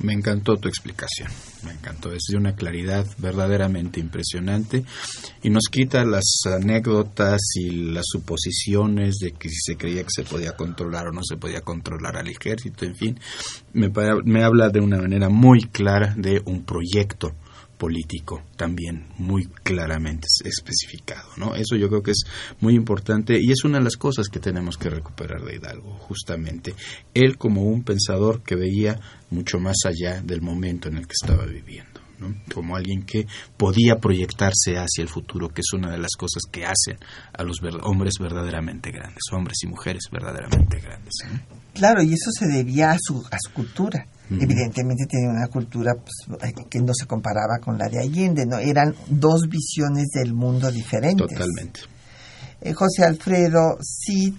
Me 0.00 0.12
encantó 0.12 0.56
tu 0.56 0.68
explicación, 0.68 1.28
me 1.64 1.72
encantó, 1.72 2.12
es 2.12 2.24
de 2.28 2.36
una 2.36 2.54
claridad 2.54 3.06
verdaderamente 3.16 3.98
impresionante 3.98 4.84
y 5.42 5.48
nos 5.48 5.64
quita 5.70 6.04
las 6.04 6.42
anécdotas 6.44 7.40
y 7.54 7.70
las 7.92 8.04
suposiciones 8.06 9.16
de 9.18 9.32
que 9.32 9.48
si 9.48 9.56
se 9.56 9.76
creía 9.76 10.02
que 10.02 10.10
se 10.10 10.24
podía 10.24 10.52
controlar 10.52 11.08
o 11.08 11.12
no 11.12 11.22
se 11.24 11.36
podía 11.36 11.62
controlar 11.62 12.18
al 12.18 12.28
ejército, 12.28 12.84
en 12.84 12.94
fin, 12.94 13.20
me, 13.72 13.90
me 14.24 14.44
habla 14.44 14.68
de 14.68 14.80
una 14.80 14.98
manera 14.98 15.28
muy 15.30 15.62
clara 15.62 16.14
de 16.16 16.42
un 16.44 16.64
proyecto 16.64 17.34
político 17.76 18.42
también 18.56 19.06
muy 19.18 19.46
claramente 19.62 20.26
especificado, 20.44 21.28
¿no? 21.36 21.54
Eso 21.54 21.76
yo 21.76 21.88
creo 21.88 22.02
que 22.02 22.12
es 22.12 22.24
muy 22.60 22.74
importante 22.74 23.38
y 23.40 23.52
es 23.52 23.64
una 23.64 23.78
de 23.78 23.84
las 23.84 23.96
cosas 23.96 24.28
que 24.28 24.40
tenemos 24.40 24.76
que 24.76 24.90
recuperar 24.90 25.42
de 25.44 25.56
Hidalgo, 25.56 25.92
justamente. 25.98 26.74
Él 27.14 27.36
como 27.36 27.62
un 27.62 27.82
pensador 27.82 28.42
que 28.42 28.56
veía 28.56 28.98
mucho 29.30 29.58
más 29.58 29.76
allá 29.84 30.22
del 30.22 30.40
momento 30.40 30.88
en 30.88 30.98
el 30.98 31.06
que 31.06 31.14
estaba 31.20 31.44
viviendo. 31.46 32.06
¿no? 32.18 32.34
como 32.54 32.76
alguien 32.76 33.02
que 33.02 33.26
podía 33.58 33.96
proyectarse 33.96 34.76
hacia 34.76 35.02
el 35.02 35.08
futuro, 35.08 35.50
que 35.50 35.60
es 35.60 35.72
una 35.74 35.90
de 35.90 35.98
las 35.98 36.12
cosas 36.16 36.44
que 36.50 36.64
hacen 36.64 36.98
a 37.32 37.42
los 37.42 37.58
hombres 37.82 38.14
verdaderamente 38.18 38.90
grandes, 38.90 39.22
hombres 39.32 39.58
y 39.62 39.66
mujeres 39.66 40.04
verdaderamente 40.10 40.80
grandes. 40.80 41.12
Claro, 41.74 42.02
y 42.02 42.14
eso 42.14 42.30
se 42.32 42.46
debía 42.46 42.92
a 42.92 42.98
su, 42.98 43.22
a 43.30 43.36
su 43.38 43.52
cultura. 43.52 44.06
Evidentemente 44.30 45.06
tenía 45.06 45.30
una 45.30 45.46
cultura 45.46 45.94
pues, 45.94 46.52
que 46.68 46.80
no 46.80 46.92
se 46.92 47.06
comparaba 47.06 47.58
con 47.60 47.78
la 47.78 47.88
de 47.88 48.00
Allende, 48.00 48.44
¿no? 48.44 48.58
Eran 48.58 48.94
dos 49.08 49.48
visiones 49.48 50.06
del 50.14 50.34
mundo 50.34 50.70
diferentes. 50.72 51.28
Totalmente. 51.28 51.80
Eh, 52.60 52.72
José 52.72 53.04
Alfredo 53.04 53.78
sí, 53.80 54.36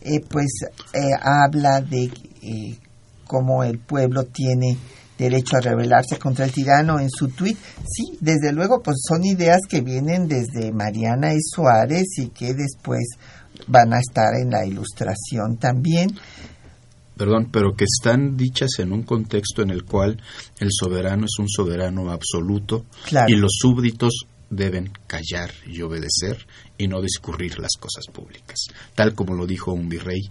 eh, 0.00 0.20
pues 0.28 0.48
eh, 0.92 1.10
habla 1.20 1.80
de 1.80 2.10
cómo 3.26 3.62
el 3.62 3.78
pueblo 3.78 4.24
tiene 4.24 4.76
derecho 5.18 5.56
a 5.56 5.60
rebelarse 5.60 6.18
contra 6.18 6.44
el 6.44 6.52
tirano 6.52 6.98
en 6.98 7.10
su 7.10 7.28
tuit. 7.28 7.58
Sí, 7.86 8.16
desde 8.20 8.52
luego, 8.52 8.82
pues 8.82 8.96
son 9.06 9.24
ideas 9.24 9.60
que 9.68 9.82
vienen 9.82 10.28
desde 10.28 10.72
Mariana 10.72 11.34
y 11.34 11.40
Suárez 11.42 12.06
y 12.18 12.28
que 12.28 12.54
después 12.54 13.04
van 13.66 13.92
a 13.92 13.98
estar 13.98 14.34
en 14.40 14.50
la 14.50 14.64
ilustración 14.64 15.58
también 15.58 16.10
perdón, 17.18 17.48
pero 17.52 17.74
que 17.74 17.84
están 17.84 18.36
dichas 18.36 18.70
en 18.78 18.92
un 18.92 19.02
contexto 19.02 19.62
en 19.62 19.70
el 19.70 19.84
cual 19.84 20.22
el 20.58 20.68
soberano 20.70 21.26
es 21.26 21.38
un 21.38 21.48
soberano 21.48 22.10
absoluto 22.10 22.86
y 23.26 23.34
los 23.34 23.52
súbditos 23.60 24.26
deben 24.50 24.90
callar 25.06 25.50
y 25.66 25.82
obedecer 25.82 26.46
y 26.78 26.88
no 26.88 27.02
discurrir 27.02 27.58
las 27.58 27.72
cosas 27.78 28.04
públicas, 28.12 28.56
tal 28.94 29.14
como 29.14 29.34
lo 29.34 29.46
dijo 29.46 29.72
un 29.72 29.88
virrey 29.88 30.30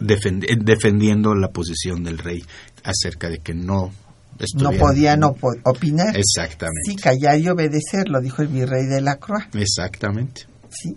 defendiendo 0.00 1.34
la 1.34 1.50
posición 1.50 2.04
del 2.04 2.18
rey 2.18 2.42
acerca 2.84 3.28
de 3.28 3.40
que 3.40 3.52
no 3.52 3.92
no 4.54 4.70
podía 4.72 5.16
no 5.16 5.34
opinar. 5.64 6.16
Exactamente. 6.16 6.82
Sí, 6.86 6.96
callar 6.96 7.38
y 7.38 7.48
obedecer, 7.48 8.08
lo 8.08 8.20
dijo 8.20 8.42
el 8.42 8.48
virrey 8.48 8.86
de 8.86 9.00
la 9.00 9.16
Croix. 9.16 9.46
Exactamente. 9.54 10.42
Sí. 10.70 10.96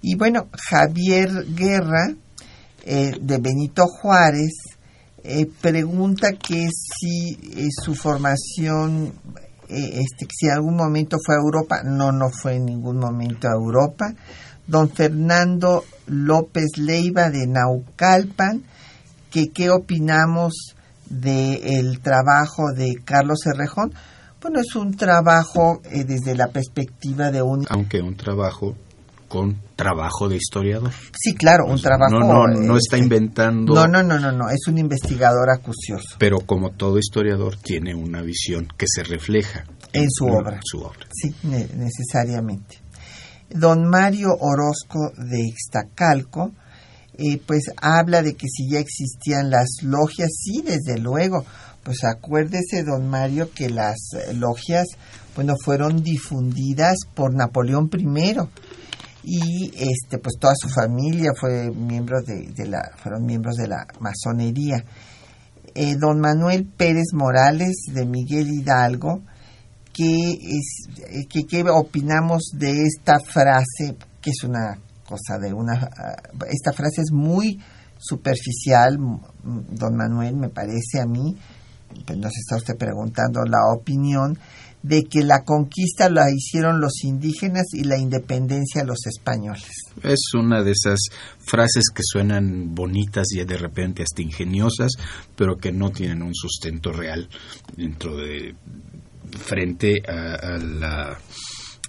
Y 0.00 0.16
bueno, 0.16 0.48
Javier 0.52 1.30
Guerra, 1.54 2.12
eh, 2.84 3.12
de 3.20 3.38
Benito 3.38 3.86
Juárez, 3.86 4.52
eh, 5.24 5.46
pregunta 5.60 6.32
que 6.32 6.68
si 6.70 7.38
eh, 7.56 7.68
su 7.70 7.94
formación, 7.94 9.12
este, 9.68 10.26
si 10.30 10.46
en 10.46 10.52
algún 10.52 10.76
momento 10.76 11.16
fue 11.24 11.36
a 11.36 11.38
Europa. 11.38 11.82
No, 11.84 12.12
no 12.12 12.30
fue 12.30 12.56
en 12.56 12.66
ningún 12.66 12.98
momento 12.98 13.48
a 13.48 13.52
Europa. 13.52 14.12
Don 14.66 14.90
Fernando 14.90 15.84
López 16.06 16.76
Leiva, 16.76 17.30
de 17.30 17.46
Naucalpan, 17.46 18.62
que 19.30 19.48
qué 19.48 19.70
opinamos 19.70 20.74
del 21.08 22.00
trabajo 22.00 22.72
de 22.74 22.94
Carlos 23.04 23.46
Herrejón. 23.46 23.92
Bueno, 24.40 24.60
es 24.60 24.74
un 24.74 24.96
trabajo 24.96 25.80
desde 25.84 26.34
la 26.34 26.48
perspectiva 26.48 27.30
de 27.30 27.42
un... 27.42 27.64
Aunque 27.68 28.00
un 28.00 28.16
trabajo 28.16 28.74
con 29.28 29.56
trabajo 29.82 30.28
de 30.28 30.36
historiador. 30.36 30.92
Sí, 31.18 31.34
claro, 31.34 31.66
un 31.66 31.80
trabajo. 31.80 32.18
No, 32.18 32.46
no, 32.46 32.46
no 32.46 32.76
está 32.76 32.96
este, 32.96 32.98
inventando. 32.98 33.74
No, 33.74 33.86
no, 33.86 34.02
no, 34.02 34.18
no, 34.18 34.30
no, 34.32 34.48
es 34.50 34.66
un 34.68 34.78
investigador 34.78 35.50
acucioso. 35.50 36.16
Pero 36.18 36.38
como 36.40 36.70
todo 36.70 36.98
historiador 36.98 37.56
tiene 37.56 37.94
una 37.94 38.22
visión 38.22 38.68
que 38.76 38.86
se 38.88 39.02
refleja 39.02 39.64
en, 39.92 40.08
su 40.10 40.26
obra. 40.26 40.60
Su 40.62 40.80
obra. 40.80 41.06
Sí, 41.12 41.34
necesariamente. 41.42 42.78
Don 43.50 43.88
Mario 43.88 44.28
Orozco 44.38 45.12
de 45.16 45.40
Ixtacalco, 45.46 46.52
eh, 47.18 47.38
pues 47.44 47.64
habla 47.76 48.22
de 48.22 48.34
que 48.34 48.46
si 48.48 48.70
ya 48.70 48.78
existían 48.78 49.50
las 49.50 49.82
logias, 49.82 50.30
sí, 50.32 50.62
desde 50.64 50.98
luego. 50.98 51.44
Pues 51.82 52.04
acuérdese, 52.04 52.84
don 52.84 53.08
Mario, 53.08 53.50
que 53.52 53.68
las 53.68 53.98
logias, 54.34 54.86
bueno, 55.34 55.54
fueron 55.62 56.02
difundidas 56.02 56.96
por 57.14 57.34
Napoleón 57.34 57.90
I 57.92 58.36
y 59.24 59.72
este 59.76 60.18
pues 60.18 60.36
toda 60.38 60.54
su 60.56 60.68
familia 60.68 61.30
fue 61.38 61.70
miembro 61.70 62.20
de, 62.22 62.66
la 62.66 62.90
fueron 62.96 63.24
miembros 63.24 63.56
de 63.56 63.68
la 63.68 63.86
masonería. 64.00 64.84
Eh, 65.74 65.96
don 65.96 66.20
Manuel 66.20 66.66
Pérez 66.66 67.12
Morales 67.14 67.84
de 67.92 68.04
Miguel 68.04 68.48
Hidalgo 68.50 69.22
que 69.92 70.32
es 70.32 70.86
eh, 70.98 71.26
que 71.28 71.44
qué 71.44 71.64
opinamos 71.70 72.50
de 72.54 72.82
esta 72.82 73.20
frase 73.20 73.96
que 74.20 74.30
es 74.30 74.44
una 74.44 74.78
cosa 75.06 75.38
de 75.38 75.52
una 75.52 75.74
ah, 75.74 76.16
esta 76.50 76.72
frase 76.72 77.02
es 77.02 77.12
muy 77.12 77.60
superficial 77.98 78.98
don 79.44 79.96
Manuel 79.96 80.36
me 80.36 80.48
parece 80.48 81.00
a 81.00 81.06
mí 81.06 81.36
pues 82.06 82.18
nos 82.18 82.32
está 82.36 82.56
usted 82.56 82.76
preguntando 82.76 83.44
la 83.44 83.72
opinión 83.74 84.38
de 84.82 85.04
que 85.04 85.22
la 85.22 85.44
conquista 85.44 86.10
la 86.10 86.24
hicieron 86.34 86.80
los 86.80 87.04
indígenas 87.04 87.66
y 87.72 87.84
la 87.84 87.98
independencia 87.98 88.84
los 88.84 89.06
españoles. 89.06 89.70
Es 90.02 90.34
una 90.34 90.62
de 90.62 90.72
esas 90.72 90.98
frases 91.38 91.84
que 91.94 92.02
suenan 92.04 92.74
bonitas 92.74 93.26
y 93.32 93.44
de 93.44 93.56
repente 93.56 94.02
hasta 94.02 94.22
ingeniosas, 94.22 94.92
pero 95.36 95.56
que 95.56 95.72
no 95.72 95.90
tienen 95.90 96.22
un 96.22 96.34
sustento 96.34 96.92
real 96.92 97.28
dentro 97.76 98.16
de 98.16 98.54
frente 99.38 100.02
a 100.06 100.58
la 100.58 101.18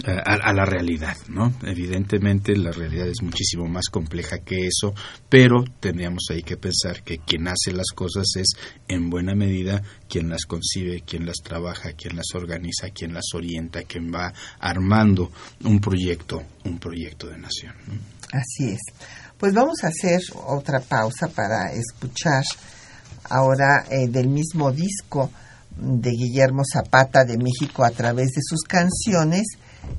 a, 0.05 0.53
la 0.53 0.65
realidad, 0.65 1.15
¿no? 1.29 1.53
Evidentemente 1.63 2.55
la 2.57 2.71
realidad 2.71 3.07
es 3.07 3.21
muchísimo 3.21 3.67
más 3.67 3.85
compleja 3.91 4.39
que 4.39 4.67
eso, 4.67 4.93
pero 5.29 5.63
tendríamos 5.79 6.23
ahí 6.31 6.41
que 6.41 6.57
pensar 6.57 7.03
que 7.03 7.19
quien 7.19 7.47
hace 7.47 7.71
las 7.71 7.91
cosas 7.95 8.25
es 8.35 8.47
en 8.87 9.09
buena 9.09 9.35
medida 9.35 9.81
quien 10.09 10.29
las 10.29 10.45
concibe, 10.45 11.01
quien 11.01 11.25
las 11.25 11.37
trabaja, 11.43 11.93
quien 11.93 12.17
las 12.17 12.33
organiza, 12.33 12.89
quien 12.89 13.13
las 13.13 13.33
orienta, 13.33 13.83
quien 13.83 14.11
va 14.13 14.33
armando 14.59 15.31
un 15.63 15.79
proyecto, 15.79 16.43
un 16.65 16.79
proyecto 16.79 17.27
de 17.27 17.37
nación. 17.37 17.75
Así 18.31 18.71
es. 18.71 18.81
Pues 19.37 19.53
vamos 19.53 19.83
a 19.83 19.87
hacer 19.87 20.21
otra 20.47 20.79
pausa 20.79 21.27
para 21.27 21.71
escuchar 21.71 22.43
ahora 23.29 23.85
eh, 23.89 24.07
del 24.07 24.27
mismo 24.27 24.71
disco 24.71 25.29
de 25.75 26.11
Guillermo 26.11 26.63
Zapata 26.65 27.23
de 27.25 27.37
México 27.37 27.83
a 27.83 27.91
través 27.91 28.31
de 28.31 28.41
sus 28.41 28.61
canciones 28.61 29.43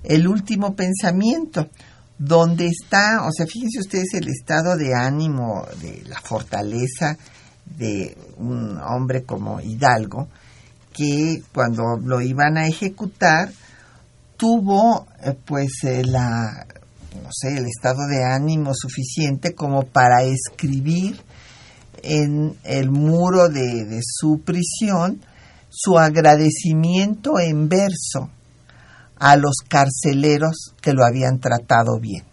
el 0.03 0.28
último 0.28 0.74
pensamiento, 0.74 1.68
donde 2.18 2.66
está, 2.66 3.26
o 3.26 3.32
sea, 3.32 3.47
fíjense 3.47 3.80
ustedes 3.80 4.14
el 4.14 4.28
estado 4.28 4.76
de 4.76 4.95
ánimo, 4.95 5.66
de 5.80 6.03
la 6.07 6.20
fortaleza 6.20 7.16
de 7.64 8.16
un 8.37 8.78
hombre 8.78 9.24
como 9.24 9.61
Hidalgo, 9.61 10.28
que 10.93 11.43
cuando 11.53 11.97
lo 12.03 12.20
iban 12.20 12.57
a 12.57 12.66
ejecutar 12.66 13.51
tuvo 14.37 15.07
eh, 15.22 15.35
pues 15.45 15.72
eh, 15.82 16.05
la 16.05 16.66
no 17.22 17.28
sé, 17.32 17.57
el 17.57 17.66
estado 17.66 18.07
de 18.09 18.24
ánimo 18.24 18.72
suficiente 18.74 19.55
como 19.55 19.85
para 19.85 20.24
escribir 20.24 21.20
en 22.03 22.57
el 22.64 22.91
muro 22.91 23.49
de 23.49 24.01
su 24.03 24.41
prisión 24.45 25.20
su 25.68 25.99
agradecimiento 25.99 27.39
en 27.39 27.68
verso 27.68 28.30
a 29.27 29.37
los 29.39 29.57
carceleros 29.66 30.75
que 30.83 30.93
lo 30.93 31.03
habían 31.03 31.41
tratado 31.41 31.99
bien. 31.99 32.25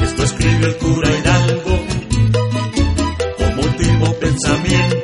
Esto 0.00 0.22
escribe 0.22 0.66
el 0.66 0.76
cura 0.78 1.10
Hidalgo 1.10 1.76
como 3.36 3.62
último 3.62 4.14
pensamiento 4.20 5.03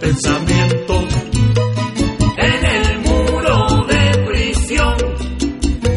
pensamiento. 0.00 0.94
En 2.36 2.64
el 2.64 2.98
muro 3.00 3.86
de 3.86 4.24
prisión 4.26 4.96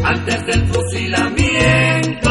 antes 0.04 0.46
del 0.46 0.68
fusilamiento. 0.68 2.30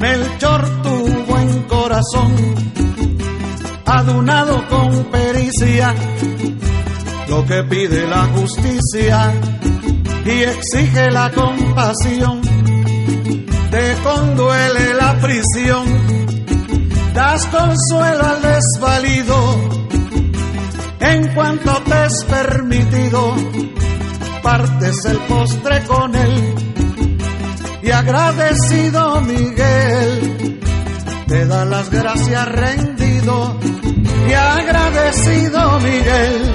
Melchor 0.00 0.82
tuvo 0.82 1.38
en 1.38 1.62
corazón, 1.64 2.34
adunado 3.84 4.66
con 4.68 5.04
pericia, 5.10 5.94
lo 7.28 7.44
que 7.44 7.62
pide 7.64 8.06
la 8.06 8.24
justicia 8.26 9.34
y 10.24 10.42
exige 10.42 11.10
la 11.10 11.30
compasión 11.32 12.57
te 13.70 13.94
conduele 14.02 14.94
la 14.94 15.14
prisión, 15.20 15.86
das 17.14 17.46
consuelo 17.46 18.24
al 18.24 18.42
desvalido, 18.42 19.70
en 21.00 21.34
cuanto 21.34 21.82
te 21.82 22.04
es 22.06 22.24
permitido, 22.24 23.34
partes 24.42 25.04
el 25.04 25.18
postre 25.18 25.82
con 25.84 26.14
él, 26.14 26.54
y 27.82 27.90
agradecido 27.90 29.20
Miguel, 29.22 30.60
te 31.26 31.46
da 31.46 31.64
las 31.64 31.90
gracias 31.90 32.48
rendido, 32.48 33.58
y 34.28 34.32
agradecido 34.32 35.78
Miguel, 35.80 36.52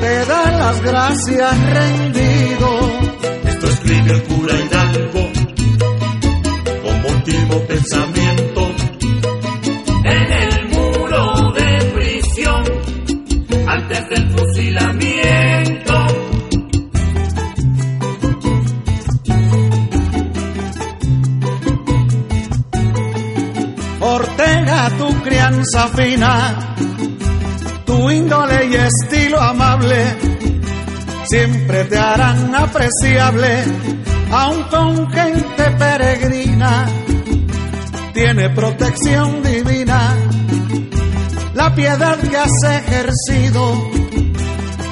te 0.00 0.24
da 0.26 0.50
las 0.52 0.80
gracias 0.82 1.58
rendido. 1.72 2.92
Esto 3.46 3.66
escribe 3.66 4.12
el 4.12 4.22
cura 4.24 4.54
Hidalgo 4.54 5.27
último 7.28 7.60
pensamiento 7.66 8.70
en 10.04 10.32
el 10.32 10.68
muro 10.68 11.52
de 11.52 11.84
prisión 11.94 12.64
antes 13.66 14.08
del 14.08 14.30
fusilamiento. 14.30 16.06
Ortega, 24.00 24.90
tu 24.96 25.22
crianza 25.22 25.88
fina, 25.88 26.76
tu 27.84 28.10
índole 28.10 28.66
y 28.66 28.74
estilo 28.74 29.38
amable, 29.40 30.16
siempre 31.24 31.84
te 31.84 31.98
harán 31.98 32.54
apreciable, 32.54 33.64
aun 34.30 34.62
con 34.70 35.10
gente 35.10 35.70
peregrina 35.78 36.86
tiene 38.18 38.50
protección 38.50 39.44
divina. 39.44 40.12
La 41.54 41.72
piedad 41.72 42.18
que 42.18 42.36
has 42.36 42.62
ejercido 42.64 43.90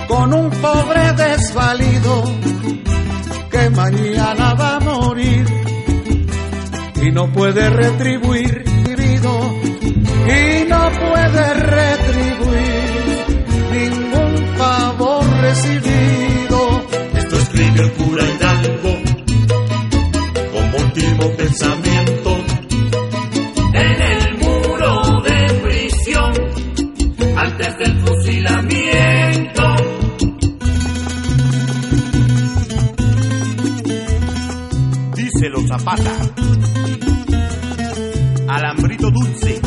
con 0.06 0.32
un 0.32 0.48
pobre 0.50 1.12
desvalido 1.12 2.22
que 3.50 3.70
mañana 3.70 4.54
va 4.54 4.76
a 4.76 4.80
morir 4.80 5.44
y 7.02 7.10
no 7.10 7.32
puede 7.32 7.68
retribuir 7.68 8.62
vivido 8.64 9.32
y 10.28 10.64
no 10.68 10.90
puede 10.92 11.54
retribuir 11.54 12.86
ningún 13.72 14.56
favor 14.56 15.24
recibido. 15.40 16.86
Esto 17.16 17.36
escribe 17.38 17.80
el 17.80 17.92
cura 17.92 18.24
Hidalgo 18.24 18.92
con 20.52 20.80
último 20.80 21.36
pensamiento 21.36 21.85
Zapata. 35.66 36.12
Alambrito 38.48 39.10
dulce 39.10 39.60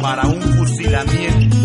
para 0.00 0.26
un 0.26 0.40
fusilamiento. 0.40 1.58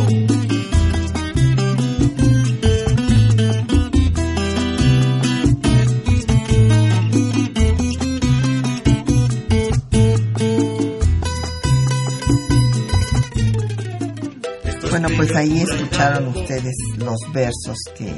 Bueno, 14.89 15.07
pues 15.17 15.35
ahí 15.35 15.59
escucharon 15.59 16.27
ustedes 16.27 16.75
los 16.97 17.19
versos 17.33 17.77
que 17.97 18.13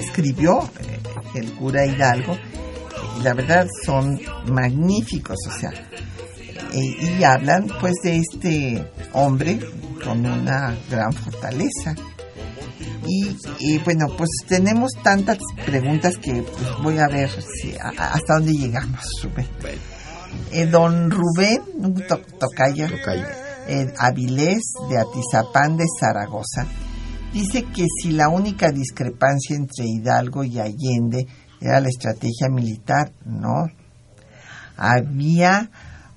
escribió 0.00 0.68
eh, 0.80 0.98
el 1.36 1.52
cura 1.52 1.86
Hidalgo. 1.86 2.36
La 3.24 3.34
verdad 3.34 3.66
son 3.84 4.20
magníficos, 4.46 5.36
o 5.48 5.58
sea, 5.58 5.70
eh, 6.72 7.16
y 7.18 7.24
hablan 7.24 7.66
pues 7.80 7.94
de 8.02 8.18
este 8.18 8.90
hombre 9.12 9.58
con 10.04 10.24
una 10.26 10.76
gran 10.90 11.12
fortaleza. 11.12 11.94
Y, 13.06 13.36
y, 13.58 13.78
bueno, 13.78 14.06
pues 14.16 14.30
tenemos 14.48 14.92
tantas 15.02 15.38
preguntas 15.66 16.16
que 16.16 16.42
pues, 16.42 16.82
voy 16.82 16.98
a 16.98 17.08
ver 17.08 17.30
si, 17.30 17.74
a- 17.76 17.90
hasta 18.12 18.34
dónde 18.34 18.52
llegamos, 18.52 19.00
Rubén. 19.22 19.46
Eh, 20.52 20.66
don 20.66 21.10
Rubén, 21.10 21.60
to- 22.08 22.20
tocayo, 22.40 22.86
eh, 23.68 23.92
Avilés 23.98 24.62
de 24.88 24.98
Atizapán 24.98 25.76
de 25.76 25.84
Zaragoza, 26.00 26.66
dice 27.32 27.64
que 27.74 27.84
si 28.02 28.12
la 28.12 28.28
única 28.30 28.70
discrepancia 28.72 29.54
entre 29.56 29.84
Hidalgo 29.86 30.42
y 30.44 30.58
Allende 30.58 31.26
era 31.60 31.80
la 31.80 31.88
estrategia 31.88 32.48
militar, 32.50 33.12
no. 33.24 33.66
Había 34.76 35.70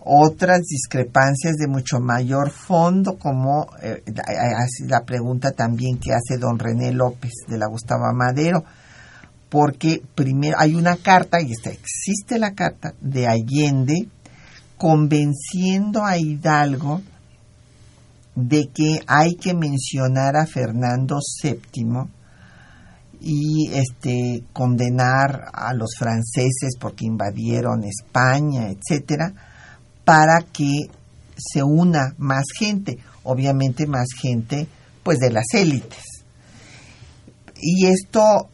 otras 0.10 0.62
discrepancias 0.62 1.56
de 1.58 1.68
mucho 1.68 2.00
mayor 2.00 2.50
fondo, 2.52 3.18
como 3.18 3.68
eh, 3.82 4.04
la- 4.88 5.04
pregunta 5.06 5.52
también 5.52 5.98
que 6.00 6.14
hace 6.14 6.38
don 6.40 6.58
René 6.58 6.92
López 6.92 7.34
de 7.48 7.58
la 7.58 7.68
Gustavo 7.68 8.06
Madero, 8.14 8.64
porque 9.50 10.02
primero 10.16 10.58
hay 10.60 10.76
una 10.76 10.96
carta, 10.96 11.42
y 11.42 11.52
esta, 11.52 11.72
existe 11.72 12.40
la 12.40 12.54
carta 12.54 12.94
de 13.02 13.28
Allende 13.28 14.08
convenciendo 14.78 16.06
a 16.06 16.18
Hidalgo 16.18 17.02
de 18.36 18.70
que 18.74 19.02
hay 19.08 19.36
que 19.36 19.54
mencionar 19.54 20.36
a 20.38 20.46
Fernando 20.46 21.18
VII 21.44 22.08
y 23.20 23.72
este 23.74 24.44
condenar 24.54 25.50
a 25.54 25.74
los 25.74 25.96
franceses 25.98 26.78
porque 26.80 27.06
invadieron 27.06 27.84
España, 27.84 28.70
etcétera, 28.70 29.34
para 30.06 30.42
que 30.42 30.90
se 31.36 31.64
una 31.64 32.16
más 32.18 32.46
gente, 32.58 32.98
obviamente 33.24 33.88
más 33.88 34.08
gente 34.20 34.68
pues 35.04 35.20
de 35.20 35.32
las 35.32 35.46
élites. 35.54 36.04
Y 37.60 37.88
esto 37.88 38.50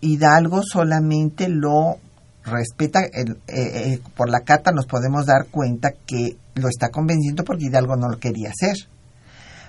Hidalgo 0.00 0.62
solamente 0.64 1.48
lo 1.48 1.98
respeta, 2.44 3.00
eh, 3.04 3.24
eh, 3.46 4.00
por 4.16 4.28
la 4.28 4.40
carta 4.40 4.72
nos 4.72 4.86
podemos 4.86 5.26
dar 5.26 5.46
cuenta 5.50 5.92
que 6.06 6.36
lo 6.54 6.68
está 6.68 6.90
convenciendo 6.90 7.44
porque 7.44 7.66
Hidalgo 7.66 7.96
no 7.96 8.08
lo 8.08 8.18
quería 8.18 8.50
hacer. 8.50 8.76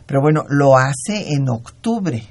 Pero 0.05 0.21
bueno, 0.21 0.43
lo 0.49 0.77
hace 0.77 1.33
en 1.33 1.47
octubre. 1.49 2.23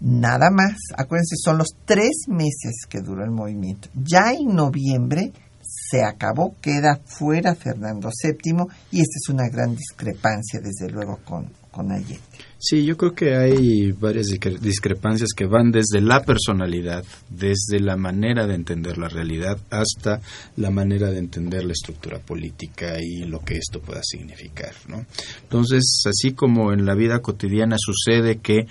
Nada 0.00 0.50
más. 0.50 0.76
Acuérdense, 0.96 1.36
son 1.42 1.58
los 1.58 1.68
tres 1.84 2.26
meses 2.28 2.86
que 2.88 3.00
duró 3.00 3.24
el 3.24 3.30
movimiento. 3.30 3.88
Ya 3.94 4.32
en 4.32 4.54
noviembre 4.54 5.32
se 5.62 6.02
acabó, 6.02 6.56
queda 6.60 7.00
fuera 7.04 7.54
Fernando 7.54 8.08
VII 8.22 8.66
y 8.92 9.00
esta 9.00 9.16
es 9.16 9.28
una 9.28 9.48
gran 9.48 9.74
discrepancia, 9.74 10.60
desde 10.60 10.92
luego, 10.92 11.18
con, 11.24 11.50
con 11.70 11.90
Allende. 11.92 12.20
Sí, 12.58 12.84
yo 12.84 12.96
creo 12.96 13.14
que 13.14 13.36
hay 13.36 13.92
varias 13.92 14.28
discre- 14.28 14.58
discrepancias 14.58 15.30
que 15.36 15.46
van 15.46 15.70
desde 15.72 16.00
la 16.00 16.22
personalidad, 16.24 17.04
desde 17.28 17.80
la 17.80 17.96
manera 17.96 18.46
de 18.46 18.54
entender 18.54 18.96
la 18.96 19.08
realidad, 19.08 19.58
hasta 19.70 20.20
la 20.56 20.70
manera 20.70 21.10
de 21.10 21.18
entender 21.18 21.64
la 21.64 21.72
estructura 21.72 22.18
política 22.18 22.96
y 23.00 23.24
lo 23.24 23.40
que 23.40 23.54
esto 23.58 23.80
pueda 23.80 24.00
significar, 24.02 24.72
¿no? 24.88 25.04
Entonces, 25.42 26.02
así 26.08 26.32
como 26.32 26.72
en 26.72 26.86
la 26.86 26.94
vida 26.94 27.20
cotidiana 27.20 27.76
sucede 27.78 28.38
que 28.38 28.66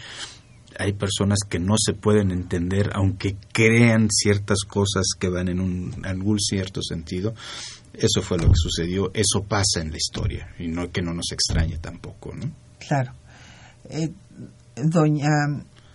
hay 0.77 0.93
personas 0.93 1.39
que 1.47 1.59
no 1.59 1.75
se 1.77 1.93
pueden 1.93 2.31
entender, 2.31 2.91
aunque 2.93 3.37
crean 3.51 4.09
ciertas 4.09 4.59
cosas 4.67 5.03
que 5.19 5.29
van 5.29 5.47
en 5.47 5.59
un 5.59 6.05
algún 6.05 6.39
cierto 6.39 6.81
sentido. 6.81 7.33
Eso 7.93 8.21
fue 8.21 8.37
lo 8.37 8.49
que 8.49 8.55
sucedió, 8.55 9.11
eso 9.13 9.43
pasa 9.43 9.81
en 9.81 9.91
la 9.91 9.97
historia 9.97 10.53
y 10.59 10.67
no 10.67 10.91
que 10.91 11.01
no 11.01 11.13
nos 11.13 11.31
extrañe 11.31 11.77
tampoco, 11.77 12.33
¿no? 12.35 12.51
Claro. 12.79 13.13
Eh, 13.89 14.11
doña, 14.75 15.29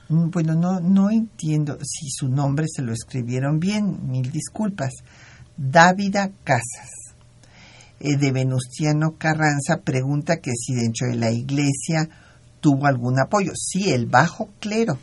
mm, 0.08 0.30
bueno, 0.30 0.54
no, 0.54 0.80
no 0.80 1.10
entiendo 1.10 1.78
si 1.82 2.08
su 2.10 2.28
nombre 2.28 2.66
se 2.68 2.82
lo 2.82 2.92
escribieron 2.92 3.60
bien, 3.60 4.10
mil 4.10 4.30
disculpas. 4.30 4.92
Dávida 5.56 6.30
Casas, 6.42 7.14
eh, 8.00 8.16
de 8.16 8.32
Venustiano 8.32 9.16
Carranza, 9.18 9.82
pregunta 9.84 10.38
que 10.38 10.52
si 10.52 10.74
dentro 10.74 11.08
de 11.08 11.16
la 11.16 11.30
iglesia 11.30 12.08
tuvo 12.60 12.86
algún 12.86 13.18
apoyo. 13.20 13.52
Sí, 13.54 13.92
el 13.92 14.06
bajo 14.06 14.50
clero. 14.60 14.98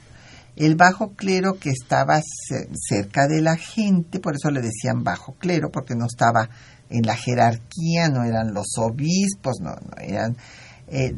El 0.55 0.75
bajo 0.75 1.13
clero 1.13 1.53
que 1.59 1.69
estaba 1.69 2.19
ce- 2.21 2.67
cerca 2.73 3.27
de 3.27 3.41
la 3.41 3.57
gente, 3.57 4.19
por 4.19 4.35
eso 4.35 4.49
le 4.49 4.61
decían 4.61 5.03
bajo 5.03 5.33
clero, 5.33 5.69
porque 5.71 5.95
no 5.95 6.05
estaba 6.07 6.49
en 6.89 7.05
la 7.05 7.15
jerarquía, 7.15 8.09
no 8.09 8.23
eran 8.23 8.53
los 8.53 8.67
obispos, 8.77 9.57
no, 9.61 9.71
no 9.71 10.01
eran 10.01 10.35
eh, 10.87 11.13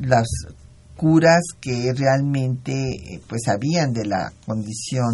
curas 0.98 1.44
que 1.62 1.94
realmente 1.94 2.74
eh, 2.74 3.22
pues 3.28 3.44
sabían 3.46 3.94
de 3.94 4.06
la 4.06 4.34
condición 4.46 5.10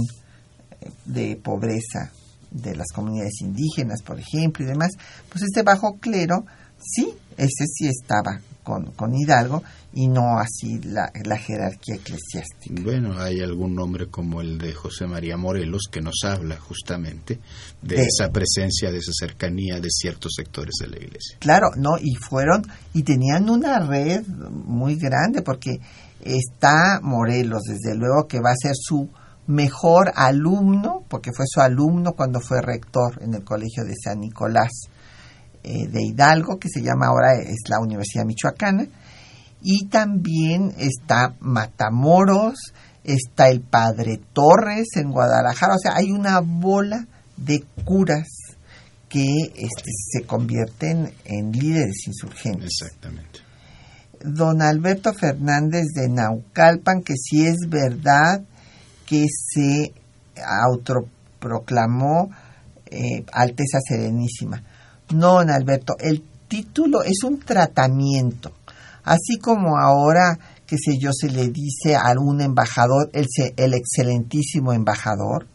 eh, 0.82 0.90
de 1.06 1.36
pobreza 1.36 2.12
de 2.50 2.76
las 2.76 2.88
comunidades 2.94 3.42
indígenas, 3.42 4.02
por 4.02 4.18
ejemplo, 4.20 4.64
y 4.64 4.68
demás, 4.68 4.92
pues 5.30 5.44
este 5.44 5.62
bajo 5.62 5.98
clero, 6.00 6.46
sí, 6.82 7.14
ese 7.38 7.66
sí 7.68 7.88
estaba 7.88 8.40
con, 8.64 8.92
con 8.94 9.14
Hidalgo 9.14 9.62
y 9.98 10.08
no 10.10 10.38
así 10.40 10.80
la, 10.84 11.10
la 11.24 11.38
jerarquía 11.38 11.96
eclesiástica. 11.96 12.82
Bueno, 12.84 13.18
hay 13.18 13.40
algún 13.40 13.74
nombre 13.74 14.08
como 14.08 14.42
el 14.42 14.58
de 14.58 14.74
José 14.74 15.08
María 15.08 15.38
Morelos 15.38 15.84
que 15.90 16.02
nos 16.02 16.16
habla 16.26 16.58
justamente 16.58 17.40
de, 17.82 17.96
De- 17.96 18.02
esa 18.04 18.30
presencia, 18.30 18.92
de 18.92 18.98
esa 18.98 19.14
cercanía 19.18 19.80
de 19.80 19.90
ciertos 19.90 20.34
sectores 20.36 20.76
de 20.82 20.88
la 20.90 20.98
iglesia. 20.98 21.38
Claro, 21.40 21.68
no, 21.78 21.98
y 22.00 22.14
fueron, 22.16 22.64
y 22.94 23.04
tenían 23.04 23.50
una 23.50 23.80
red 23.80 24.24
muy 24.28 24.98
grande, 24.98 25.42
porque 25.42 25.80
está 26.22 27.00
Morelos, 27.02 27.64
desde 27.64 27.96
luego 27.98 28.28
que 28.28 28.40
va 28.42 28.52
a 28.52 28.56
ser 28.62 28.74
su 28.76 29.10
mejor 29.48 30.12
alumno, 30.16 31.04
porque 31.08 31.32
fue 31.36 31.46
su 31.48 31.62
alumno 31.62 32.14
cuando 32.14 32.40
fue 32.42 32.62
rector 32.62 33.22
en 33.22 33.34
el 33.36 33.44
Colegio 33.44 33.84
de 33.86 33.94
San 33.96 34.20
Nicolás 34.20 34.72
eh, 35.64 35.88
de 35.88 36.04
Hidalgo, 36.04 36.58
que 36.60 36.68
se 36.68 36.82
llama 36.82 37.08
ahora 37.08 37.36
es 37.40 37.70
la 37.70 37.80
Universidad 37.80 38.26
Michoacana, 38.26 38.88
y 39.62 39.88
también 39.88 40.74
está 40.78 41.36
Matamoros, 41.40 42.74
está 43.04 43.50
el 43.50 43.62
Padre 43.62 44.20
Torres 44.34 44.88
en 44.96 45.12
Guadalajara, 45.12 45.76
o 45.76 45.80
sea, 45.80 45.96
hay 45.96 46.12
una 46.12 46.40
bola 46.40 47.08
de 47.38 47.64
curas 47.84 48.28
que 49.10 49.26
este, 49.56 49.92
se 50.12 50.26
convierten 50.26 51.14
en 51.26 51.52
líderes 51.52 52.08
insurgentes. 52.08 52.72
Exactamente. 52.82 53.40
Don 54.24 54.62
Alberto 54.62 55.14
Fernández 55.14 55.86
de 55.94 56.10
Naucalpan, 56.10 57.02
que 57.04 57.14
sí 57.16 57.46
es 57.46 57.58
verdad 57.70 58.44
que 59.06 59.26
se 59.30 59.94
autoproclamó 60.44 62.32
eh, 62.88 63.24
Alteza 63.32 63.80
Serenísima. 63.88 64.64
No, 65.14 65.36
don 65.36 65.50
Alberto, 65.50 65.96
el 66.00 66.24
título 66.48 67.04
es 67.04 67.24
un 67.24 67.40
tratamiento. 67.40 68.52
Así 69.06 69.38
como 69.40 69.78
ahora 69.78 70.38
qué 70.66 70.78
sé 70.78 70.98
yo, 70.98 71.12
se 71.14 71.30
le 71.30 71.50
dice 71.50 71.96
a 71.96 72.14
un 72.20 72.42
embajador, 72.42 73.10
el, 73.14 73.28
el 73.56 73.74
excelentísimo 73.74 74.74
embajador. 74.74 75.48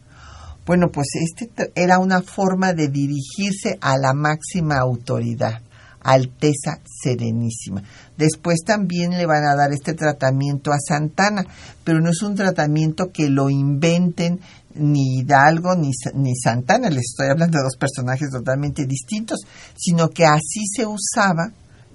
Bueno, 0.65 0.89
pues 0.91 1.07
este 1.15 1.71
era 1.75 1.99
una 1.99 2.21
forma 2.21 2.73
de 2.73 2.87
dirigirse 2.87 3.77
a 3.81 3.97
la 3.97 4.13
máxima 4.13 4.77
autoridad, 4.77 5.61
Alteza 6.01 6.79
Serenísima. 6.85 7.83
Después 8.15 8.59
también 8.65 9.11
le 9.11 9.25
van 9.25 9.43
a 9.43 9.55
dar 9.55 9.73
este 9.73 9.93
tratamiento 9.93 10.71
a 10.71 10.77
Santana, 10.79 11.43
pero 11.83 11.99
no 11.99 12.11
es 12.11 12.21
un 12.21 12.35
tratamiento 12.35 13.11
que 13.11 13.29
lo 13.29 13.49
inventen 13.49 14.39
ni 14.75 15.19
Hidalgo 15.19 15.75
ni, 15.75 15.91
ni 16.13 16.35
Santana, 16.35 16.89
les 16.89 17.09
estoy 17.11 17.27
hablando 17.27 17.57
de 17.57 17.63
dos 17.63 17.75
personajes 17.77 18.29
totalmente 18.29 18.85
distintos, 18.85 19.39
sino 19.75 20.09
que 20.09 20.25
así 20.25 20.61
se 20.73 20.85
usaba 20.85 21.51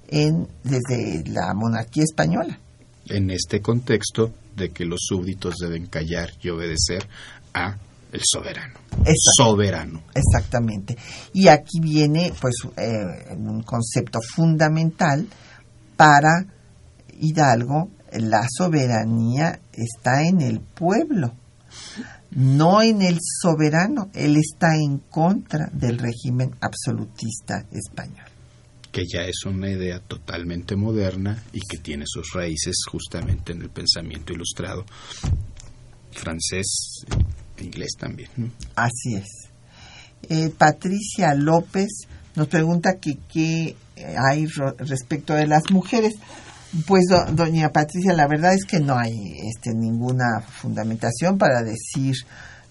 en, 0.09 0.49
desde 0.63 1.25
la 1.29 1.53
monarquía 1.55 2.05
española. 2.05 2.59
En 3.09 3.31
este 3.31 3.61
contexto 3.61 4.33
de 4.57 4.71
que 4.71 4.85
los 4.85 5.01
súbditos 5.07 5.57
deben 5.61 5.87
callar 5.87 6.31
y 6.43 6.49
obedecer 6.49 7.07
a 7.55 7.77
el 8.13 8.21
soberano. 8.25 8.75
Exacto. 8.99 9.45
Soberano. 9.45 10.03
Exactamente. 10.15 10.97
Y 11.33 11.49
aquí 11.49 11.81
viene 11.81 12.33
pues 12.41 12.55
eh, 12.77 13.35
un 13.37 13.63
concepto 13.63 14.21
fundamental 14.21 15.27
para 15.97 16.47
Hidalgo, 17.19 17.91
la 18.13 18.47
soberanía 18.49 19.59
está 19.73 20.23
en 20.23 20.41
el 20.41 20.61
pueblo, 20.61 21.35
no 22.31 22.83
en 22.83 23.03
el 23.03 23.19
soberano. 23.21 24.11
Él 24.15 24.37
está 24.37 24.77
en 24.77 24.99
contra 24.99 25.71
del 25.73 25.99
régimen 25.99 26.55
absolutista 26.61 27.65
español. 27.73 28.26
Que 28.97 29.05
ya 29.13 29.25
es 29.27 29.45
una 29.45 29.69
idea 29.71 30.01
totalmente 30.01 30.75
moderna 30.75 31.43
y 31.53 31.61
que 31.61 31.77
tiene 31.77 32.05
sus 32.07 32.33
raíces 32.33 32.77
justamente 32.91 33.53
en 33.53 33.61
el 33.61 33.69
pensamiento 33.69 34.33
ilustrado 34.33 34.87
francés 36.13 37.05
e 37.59 37.65
inglés 37.65 37.91
también. 37.99 38.31
Así 38.75 39.17
es. 39.17 39.29
Eh, 40.31 40.51
Patricia 40.57 41.35
López 41.35 41.89
nos 42.37 42.49
pregunta 42.49 42.95
qué 42.99 43.77
hay 44.19 44.47
ro- 44.47 44.75
respecto 44.79 45.35
de 45.35 45.47
las 45.47 45.71
mujeres. 45.71 46.15
Pues 46.87 47.05
do- 47.11 47.27
doña 47.33 47.69
Patricia, 47.71 48.15
la 48.15 48.27
verdad 48.27 48.55
es 48.55 48.65
que 48.65 48.81
no 48.81 48.99
hay 48.99 49.13
este, 49.55 49.75
ninguna 49.75 50.41
fundamentación 50.41 51.37
para 51.37 51.63
decir 51.63 52.15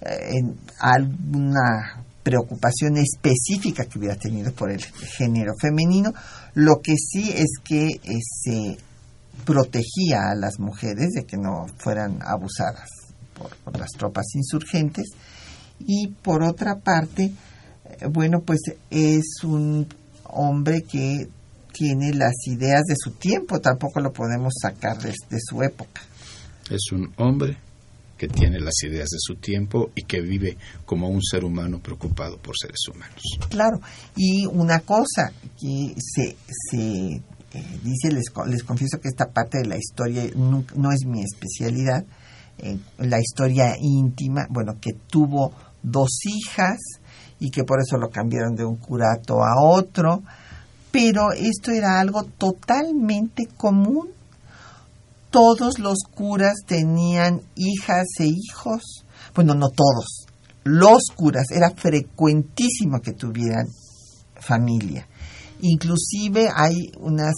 eh, 0.02 0.38
en 0.40 0.58
alguna 0.80 2.04
preocupación 2.26 2.98
específica 2.98 3.86
que 3.86 4.00
hubiera 4.00 4.16
tenido 4.16 4.52
por 4.52 4.72
el 4.72 4.84
género 4.84 5.54
femenino. 5.62 6.12
Lo 6.56 6.82
que 6.82 6.96
sí 6.98 7.32
es 7.32 7.60
que 7.64 7.86
eh, 7.86 8.20
se 8.20 8.78
protegía 9.46 10.32
a 10.32 10.36
las 10.36 10.60
mujeres 10.60 11.12
de 11.12 11.26
que 11.26 11.38
no 11.38 11.68
fueran 11.78 12.18
abusadas 12.26 12.90
por, 13.36 13.78
las 13.78 13.92
tropas 13.92 14.26
insurgentes 14.34 15.12
y 15.80 16.08
por 16.08 16.42
otra 16.42 16.80
parte, 16.80 17.32
eh, 17.86 18.08
bueno, 18.10 18.42
pues 18.42 18.62
es 18.90 19.44
un 19.44 19.88
hombre 20.24 20.82
que 20.82 21.30
tiene 21.74 22.12
las 22.12 22.48
ideas 22.48 22.86
de 22.88 22.96
su 22.98 23.12
tiempo, 23.12 23.62
tampoco 23.62 24.00
lo 24.00 24.12
podemos 24.12 24.54
sacar 24.60 24.98
de, 24.98 25.14
de 25.30 25.38
su 25.40 25.62
época. 25.62 26.02
Es 26.72 26.92
un 26.92 27.14
hombre 27.18 27.58
que 28.18 28.28
tiene 28.28 28.60
las 28.60 28.76
ideas 28.84 29.10
de 29.10 29.18
su 29.20 29.36
tiempo 29.36 29.92
y 29.96 30.04
que 30.04 30.22
vive 30.22 30.58
como 30.86 31.10
un 31.10 31.22
ser 31.22 31.44
humano 31.44 31.80
preocupado 31.80 32.38
por 32.38 32.56
seres 32.58 32.80
humanos. 32.94 33.22
Claro, 33.50 33.80
y 34.16 34.46
una 34.46 34.80
cosa 34.80 35.32
que 35.60 35.94
se, 35.98 36.36
se 36.48 37.22
eh, 37.56 37.80
dice, 37.84 38.12
les, 38.12 38.26
les 38.48 38.64
confieso 38.64 39.00
que 39.00 39.10
esta 39.10 39.32
parte 39.32 39.60
de 39.60 39.66
la 39.66 39.78
historia 39.78 40.24
no, 40.36 40.66
no 40.76 40.92
es 40.92 41.06
mi 41.06 41.22
especialidad, 41.24 42.06
eh, 42.58 42.78
la 43.00 43.20
historia 43.20 43.76
íntima, 43.80 44.48
bueno, 44.50 44.78
que 44.80 44.94
tuvo 44.94 45.54
dos 45.84 46.20
hijas 46.26 46.80
y 47.40 47.52
que 47.52 47.64
por 47.64 47.80
eso 47.80 47.98
lo 47.98 48.10
cambiaron 48.10 48.56
de 48.56 48.66
un 48.66 48.78
curato 48.78 49.44
a 49.44 49.62
otro, 49.62 50.24
pero 50.92 51.34
esto 51.34 51.72
era 51.72 52.00
algo 52.00 52.24
totalmente 52.24 53.48
común. 53.58 54.15
Todos 55.36 55.80
los 55.80 55.98
curas 56.16 56.62
tenían 56.66 57.42
hijas 57.58 58.06
e 58.20 58.28
hijos, 58.28 59.06
bueno, 59.36 59.54
no 59.54 59.68
todos, 59.68 60.28
los 60.64 61.02
curas, 61.14 61.52
era 61.52 61.72
frecuentísimo 61.76 63.02
que 63.02 63.12
tuvieran 63.12 63.68
familia. 64.40 65.06
Inclusive 65.60 66.48
hay 66.56 66.90
unas, 67.02 67.36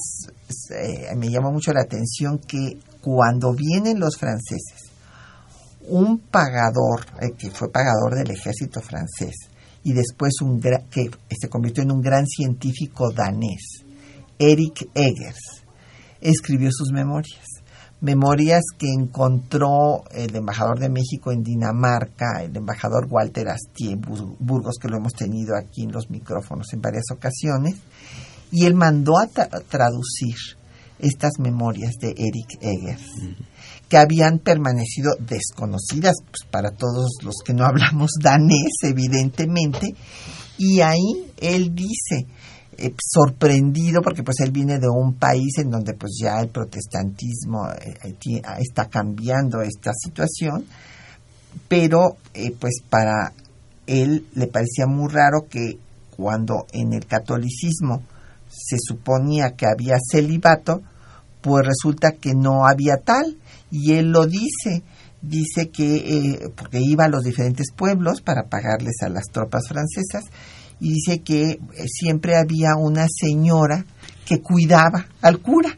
eh, 0.76 1.16
me 1.16 1.32
llama 1.32 1.50
mucho 1.50 1.74
la 1.74 1.82
atención 1.82 2.38
que 2.38 2.78
cuando 3.02 3.56
vienen 3.56 4.00
los 4.00 4.16
franceses, 4.16 4.92
un 5.88 6.20
pagador, 6.20 7.04
eh, 7.20 7.32
que 7.36 7.50
fue 7.50 7.72
pagador 7.72 8.14
del 8.14 8.30
ejército 8.30 8.80
francés, 8.80 9.50
y 9.84 9.94
después 9.94 10.36
un 10.42 10.62
que 10.62 11.10
se 11.36 11.50
convirtió 11.50 11.82
en 11.82 11.94
un 11.94 12.02
gran 12.02 12.28
científico 12.28 13.12
danés, 13.12 13.84
Eric 14.38 14.88
Eggers, 14.94 15.64
escribió 16.22 16.70
sus 16.72 16.92
memorias. 16.92 17.57
Memorias 18.00 18.62
que 18.78 18.88
encontró 18.94 20.04
el 20.12 20.36
embajador 20.36 20.80
de 20.80 20.90
México 20.90 21.32
en 21.32 21.42
Dinamarca, 21.42 22.44
el 22.44 22.56
embajador 22.56 23.08
Walter 23.10 23.48
Astier 23.50 23.98
Bur- 23.98 24.36
Burgos, 24.40 24.76
que 24.80 24.88
lo 24.88 24.98
hemos 24.98 25.14
tenido 25.14 25.56
aquí 25.56 25.84
en 25.84 25.92
los 25.92 26.10
micrófonos 26.12 26.68
en 26.74 26.82
varias 26.82 27.06
ocasiones, 27.12 27.76
y 28.52 28.66
él 28.66 28.76
mandó 28.76 29.18
a 29.18 29.28
tra- 29.28 29.64
traducir 29.68 30.36
estas 31.00 31.32
memorias 31.40 31.96
de 32.00 32.10
Eric 32.10 32.60
Eggers, 32.62 33.04
que 33.90 33.98
habían 33.98 34.40
permanecido 34.40 35.16
desconocidas 35.20 36.16
pues, 36.30 36.50
para 36.52 36.72
todos 36.72 37.18
los 37.24 37.36
que 37.44 37.54
no 37.54 37.66
hablamos 37.66 38.12
danés, 38.22 38.74
evidentemente, 38.84 39.96
y 40.60 40.82
ahí 40.82 41.32
él 41.40 41.74
dice, 41.74 42.28
eh, 42.78 42.94
sorprendido 43.02 44.02
porque 44.02 44.24
pues 44.24 44.40
él 44.42 44.52
viene 44.52 44.80
de 44.80 44.88
un 44.90 45.16
país 45.16 45.58
en 45.58 45.70
donde 45.72 45.94
pues 45.94 46.18
ya 46.22 46.40
el 46.40 46.50
protestantismo 46.50 47.68
eh, 47.72 48.14
ti- 48.20 48.42
está 48.60 48.86
cambiando 48.86 49.62
esta 49.62 49.92
situación 49.94 50.66
pero 51.68 52.18
eh, 52.34 52.52
pues 52.60 52.82
para 52.90 53.34
él 53.88 54.26
le 54.36 54.48
parecía 54.48 54.86
muy 54.86 55.10
raro 55.12 55.48
que 55.50 55.78
cuando 56.16 56.66
en 56.72 56.94
el 56.94 57.06
catolicismo 57.06 58.04
se 58.50 58.78
suponía 58.80 59.52
que 59.56 59.66
había 59.66 59.96
celibato 60.12 60.82
pues 61.42 61.66
resulta 61.66 62.12
que 62.14 62.34
no 62.34 62.66
había 62.66 62.98
tal. 62.98 63.38
Y 63.72 63.94
él 63.94 64.12
lo 64.12 64.26
dice 64.26 64.84
dice 65.22 65.70
que 65.70 65.96
eh, 65.96 66.50
porque 66.56 66.80
iba 66.82 67.06
a 67.06 67.10
los 67.10 67.24
diferentes 67.24 67.68
pueblos 67.76 68.22
para 68.22 68.44
pagarles 68.44 68.96
a 69.04 69.10
las 69.10 69.26
tropas 69.32 69.68
francesas 69.68 70.24
y 70.80 70.94
dice 70.94 71.22
que 71.22 71.52
eh, 71.52 71.60
siempre 71.88 72.36
había 72.36 72.76
una 72.78 73.08
señora 73.10 73.86
que 74.26 74.42
cuidaba 74.42 75.08
al 75.22 75.40
cura 75.40 75.78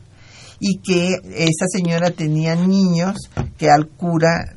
y 0.60 0.80
que 0.80 1.16
esa 1.36 1.66
señora 1.72 2.12
tenía 2.12 2.56
niños 2.56 3.30
que 3.58 3.70
al 3.70 3.88
cura, 3.88 4.54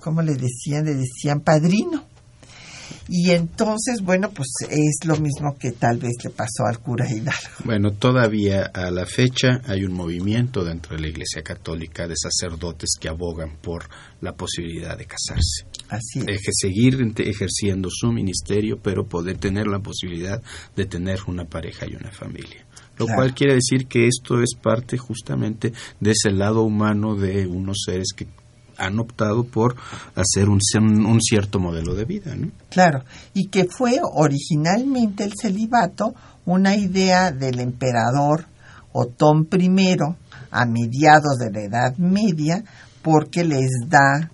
¿cómo 0.00 0.22
le 0.22 0.34
decían? 0.34 0.84
Le 0.84 0.94
decían 0.94 1.40
padrino. 1.40 2.04
Y 3.12 3.30
entonces, 3.30 4.02
bueno, 4.02 4.30
pues 4.30 4.48
es 4.68 5.04
lo 5.04 5.16
mismo 5.16 5.56
que 5.58 5.72
tal 5.72 5.98
vez 5.98 6.12
le 6.22 6.30
pasó 6.30 6.64
al 6.66 6.78
cura 6.78 7.10
Hidalgo. 7.10 7.64
Bueno, 7.64 7.92
todavía 7.92 8.70
a 8.72 8.90
la 8.90 9.04
fecha 9.04 9.60
hay 9.66 9.84
un 9.84 9.92
movimiento 9.92 10.62
dentro 10.64 10.94
de 10.94 11.02
la 11.02 11.08
Iglesia 11.08 11.42
Católica 11.42 12.06
de 12.06 12.14
sacerdotes 12.16 12.90
que 13.00 13.08
abogan 13.08 13.56
por 13.60 13.88
la 14.20 14.34
posibilidad 14.34 14.96
de 14.96 15.06
casarse. 15.06 15.66
Así 15.90 16.20
es. 16.26 16.40
Seguir 16.60 17.12
ejerciendo 17.18 17.88
su 17.90 18.12
ministerio, 18.12 18.78
pero 18.82 19.04
poder 19.06 19.36
tener 19.38 19.66
la 19.66 19.80
posibilidad 19.80 20.40
de 20.76 20.86
tener 20.86 21.18
una 21.26 21.44
pareja 21.44 21.86
y 21.86 21.94
una 21.96 22.10
familia. 22.12 22.64
Lo 22.96 23.06
Claro. 23.06 23.20
cual 23.22 23.34
quiere 23.34 23.54
decir 23.54 23.86
que 23.86 24.06
esto 24.06 24.40
es 24.42 24.54
parte 24.60 24.98
justamente 24.98 25.72
de 26.00 26.10
ese 26.12 26.30
lado 26.30 26.62
humano 26.62 27.16
de 27.16 27.46
unos 27.46 27.78
seres 27.86 28.08
que 28.14 28.26
han 28.76 28.98
optado 28.98 29.44
por 29.44 29.74
hacer 30.14 30.48
un, 30.48 30.58
un- 30.78 31.04
un 31.06 31.20
cierto 31.20 31.58
modelo 31.60 31.94
de 31.94 32.04
vida, 32.04 32.34
¿no? 32.34 32.50
Claro, 32.70 33.04
y 33.34 33.48
que 33.48 33.66
fue 33.66 33.98
originalmente 34.02 35.24
el 35.24 35.32
celibato 35.40 36.14
una 36.46 36.76
idea 36.76 37.30
del 37.30 37.60
emperador 37.60 38.46
Otón 38.92 39.48
I 39.52 39.96
a 40.50 40.64
mediados 40.66 41.38
de 41.38 41.50
la 41.52 41.60
Edad 41.62 41.96
Media, 41.98 42.64
porque 43.02 43.44
les 43.44 43.68
da 43.88 44.30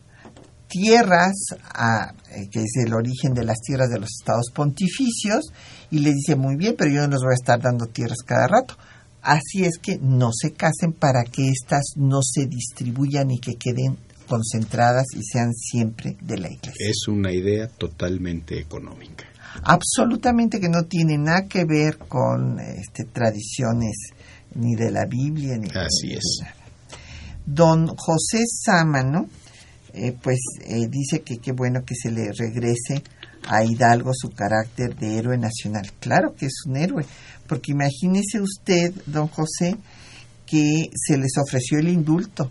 tierras, 0.68 1.34
a- 1.74 2.12
eh, 2.30 2.48
que 2.50 2.60
es 2.60 2.72
el 2.84 2.94
origen 2.94 3.34
de 3.34 3.44
las 3.44 3.58
tierras 3.60 3.88
de 3.88 4.00
los 4.00 4.10
estados 4.20 4.50
pontificios, 4.54 5.44
y 5.90 6.00
les 6.00 6.14
dice 6.14 6.36
muy 6.36 6.56
bien, 6.56 6.74
pero 6.76 6.90
yo 6.90 7.02
no 7.02 7.08
les 7.14 7.20
voy 7.22 7.32
a 7.32 7.34
estar 7.40 7.60
dando 7.60 7.86
tierras 7.86 8.18
cada 8.26 8.48
rato. 8.48 8.76
Así 9.22 9.64
es 9.64 9.78
que 9.78 9.98
no 10.00 10.30
se 10.32 10.52
casen 10.52 10.92
para 10.92 11.24
que 11.24 11.48
éstas 11.48 11.82
no 11.96 12.20
se 12.22 12.46
distribuyan 12.46 13.30
y 13.30 13.38
que 13.40 13.54
queden 13.54 13.96
concentradas 14.28 15.06
y 15.16 15.22
sean 15.22 15.52
siempre 15.54 16.16
de 16.20 16.38
la 16.38 16.48
iglesia. 16.48 16.72
Es 16.88 17.06
una 17.08 17.32
idea 17.32 17.68
totalmente 17.68 18.58
económica. 18.58 19.24
absolutamente 19.62 20.60
que 20.60 20.68
no 20.68 20.82
tiene 20.84 21.16
nada 21.16 21.46
que 21.48 21.64
ver 21.64 21.96
con 21.98 22.58
este, 22.60 23.04
tradiciones 23.04 23.96
ni 24.54 24.74
de 24.74 24.90
la 24.90 25.06
Biblia 25.06 25.56
ni 25.56 25.68
Así 25.70 26.08
de 26.08 26.14
es. 26.16 26.38
nada. 26.42 26.54
Don 27.46 27.86
José 27.96 28.44
Sámano, 28.46 29.28
eh, 29.96 30.14
pues 30.22 30.38
eh, 30.66 30.86
dice 30.88 31.22
que 31.22 31.38
qué 31.38 31.52
bueno 31.52 31.84
que 31.84 31.94
se 31.94 32.10
le 32.10 32.30
regrese 32.32 33.02
a 33.48 33.64
Hidalgo 33.64 34.10
su 34.12 34.30
carácter 34.30 34.94
de 34.94 35.16
héroe 35.16 35.38
nacional. 35.38 35.90
Claro 36.00 36.34
que 36.34 36.46
es 36.46 36.64
un 36.66 36.76
héroe, 36.76 37.06
porque 37.48 37.72
imagínese 37.72 38.40
usted, 38.40 38.92
don 39.06 39.28
José, 39.28 39.76
que 40.44 40.90
se 40.94 41.16
les 41.16 41.32
ofreció 41.38 41.78
el 41.78 41.88
indulto 41.88 42.50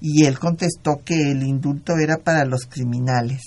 y 0.00 0.24
él 0.26 0.38
contestó 0.38 1.02
que 1.04 1.14
el 1.14 1.42
indulto 1.42 1.96
era 1.96 2.18
para 2.18 2.44
los 2.44 2.66
criminales 2.66 3.42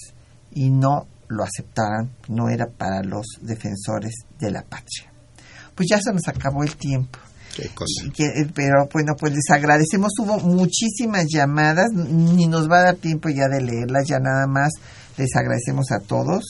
y 0.51 0.69
no 0.69 1.07
lo 1.27 1.43
aceptaran, 1.43 2.11
no 2.27 2.49
era 2.49 2.65
para 2.67 3.03
los 3.03 3.25
defensores 3.41 4.13
de 4.39 4.51
la 4.51 4.63
patria. 4.63 5.13
Pues 5.75 5.87
ya 5.89 5.99
se 6.01 6.11
nos 6.11 6.27
acabó 6.27 6.63
el 6.63 6.75
tiempo. 6.75 7.19
Qué 7.57 7.69
cosa. 7.69 8.09
Que- 8.13 8.41
eh, 8.41 8.47
pero 8.53 8.87
bueno, 8.93 9.15
pues 9.19 9.33
les 9.33 9.49
agradecemos. 9.49 10.11
Hubo 10.19 10.39
muchísimas 10.39 11.25
llamadas, 11.27 11.91
ni 11.93 12.45
nos 12.47 12.69
va 12.69 12.79
a 12.79 12.83
dar 12.83 12.95
tiempo 12.95 13.29
ya 13.29 13.47
de 13.47 13.61
leerlas, 13.61 14.07
ya 14.07 14.19
nada 14.19 14.45
más 14.47 14.69
les 15.17 15.35
agradecemos 15.35 15.91
a 15.91 15.99
todos. 15.99 16.43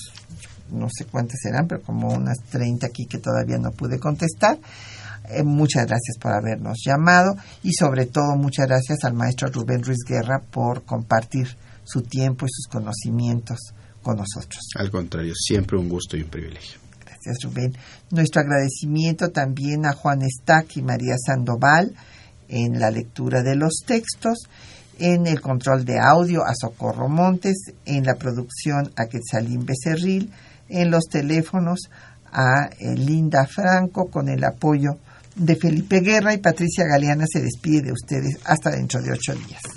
No 0.69 0.87
sé 0.89 1.05
cuántas 1.05 1.39
serán, 1.41 1.67
pero 1.67 1.81
como 1.81 2.09
unas 2.09 2.37
30 2.51 2.87
aquí 2.87 3.05
que 3.05 3.19
todavía 3.19 3.57
no 3.57 3.71
pude 3.71 3.99
contestar. 3.99 4.57
Eh, 5.29 5.43
muchas 5.43 5.85
gracias 5.87 6.17
por 6.19 6.33
habernos 6.33 6.77
llamado 6.85 7.35
y 7.63 7.71
sobre 7.73 8.05
todo 8.05 8.35
muchas 8.37 8.67
gracias 8.67 8.99
al 9.03 9.13
maestro 9.13 9.49
Rubén 9.49 9.83
Ruiz 9.83 9.99
Guerra 10.07 10.39
por 10.51 10.83
compartir 10.83 11.47
su 11.83 12.01
tiempo 12.01 12.45
y 12.45 12.49
sus 12.49 12.67
conocimientos 12.67 13.59
con 14.01 14.17
nosotros. 14.17 14.61
Al 14.75 14.89
contrario, 14.91 15.33
siempre 15.35 15.77
un 15.77 15.87
gusto 15.89 16.15
y 16.17 16.21
un 16.23 16.29
privilegio. 16.29 16.79
Gracias, 17.17 17.43
Rubén. 17.43 17.73
Nuestro 18.11 18.41
agradecimiento 18.41 19.29
también 19.29 19.85
a 19.85 19.93
Juan 19.93 20.21
Estac 20.21 20.77
y 20.77 20.81
María 20.81 21.15
Sandoval 21.17 21.93
en 22.47 22.79
la 22.79 22.91
lectura 22.91 23.41
de 23.41 23.55
los 23.55 23.81
textos, 23.85 24.47
en 24.99 25.27
el 25.27 25.41
control 25.41 25.83
de 25.83 25.99
audio 25.99 26.43
a 26.43 26.53
Socorro 26.55 27.09
Montes, 27.09 27.73
en 27.85 28.05
la 28.05 28.15
producción 28.15 28.91
a 28.95 29.07
Quetzalín 29.07 29.65
Becerril, 29.65 30.31
en 30.69 30.91
los 30.91 31.05
teléfonos 31.05 31.89
a 32.31 32.69
eh, 32.79 32.95
Linda 32.95 33.47
Franco 33.47 34.09
con 34.09 34.29
el 34.29 34.43
apoyo 34.43 34.97
de 35.35 35.55
Felipe 35.55 36.01
Guerra 36.01 36.33
y 36.33 36.37
Patricia 36.37 36.85
Galeana 36.85 37.25
se 37.27 37.41
despide 37.41 37.83
de 37.83 37.93
ustedes 37.93 38.39
hasta 38.43 38.71
dentro 38.71 39.01
de 39.01 39.11
ocho 39.11 39.33
días. 39.33 39.76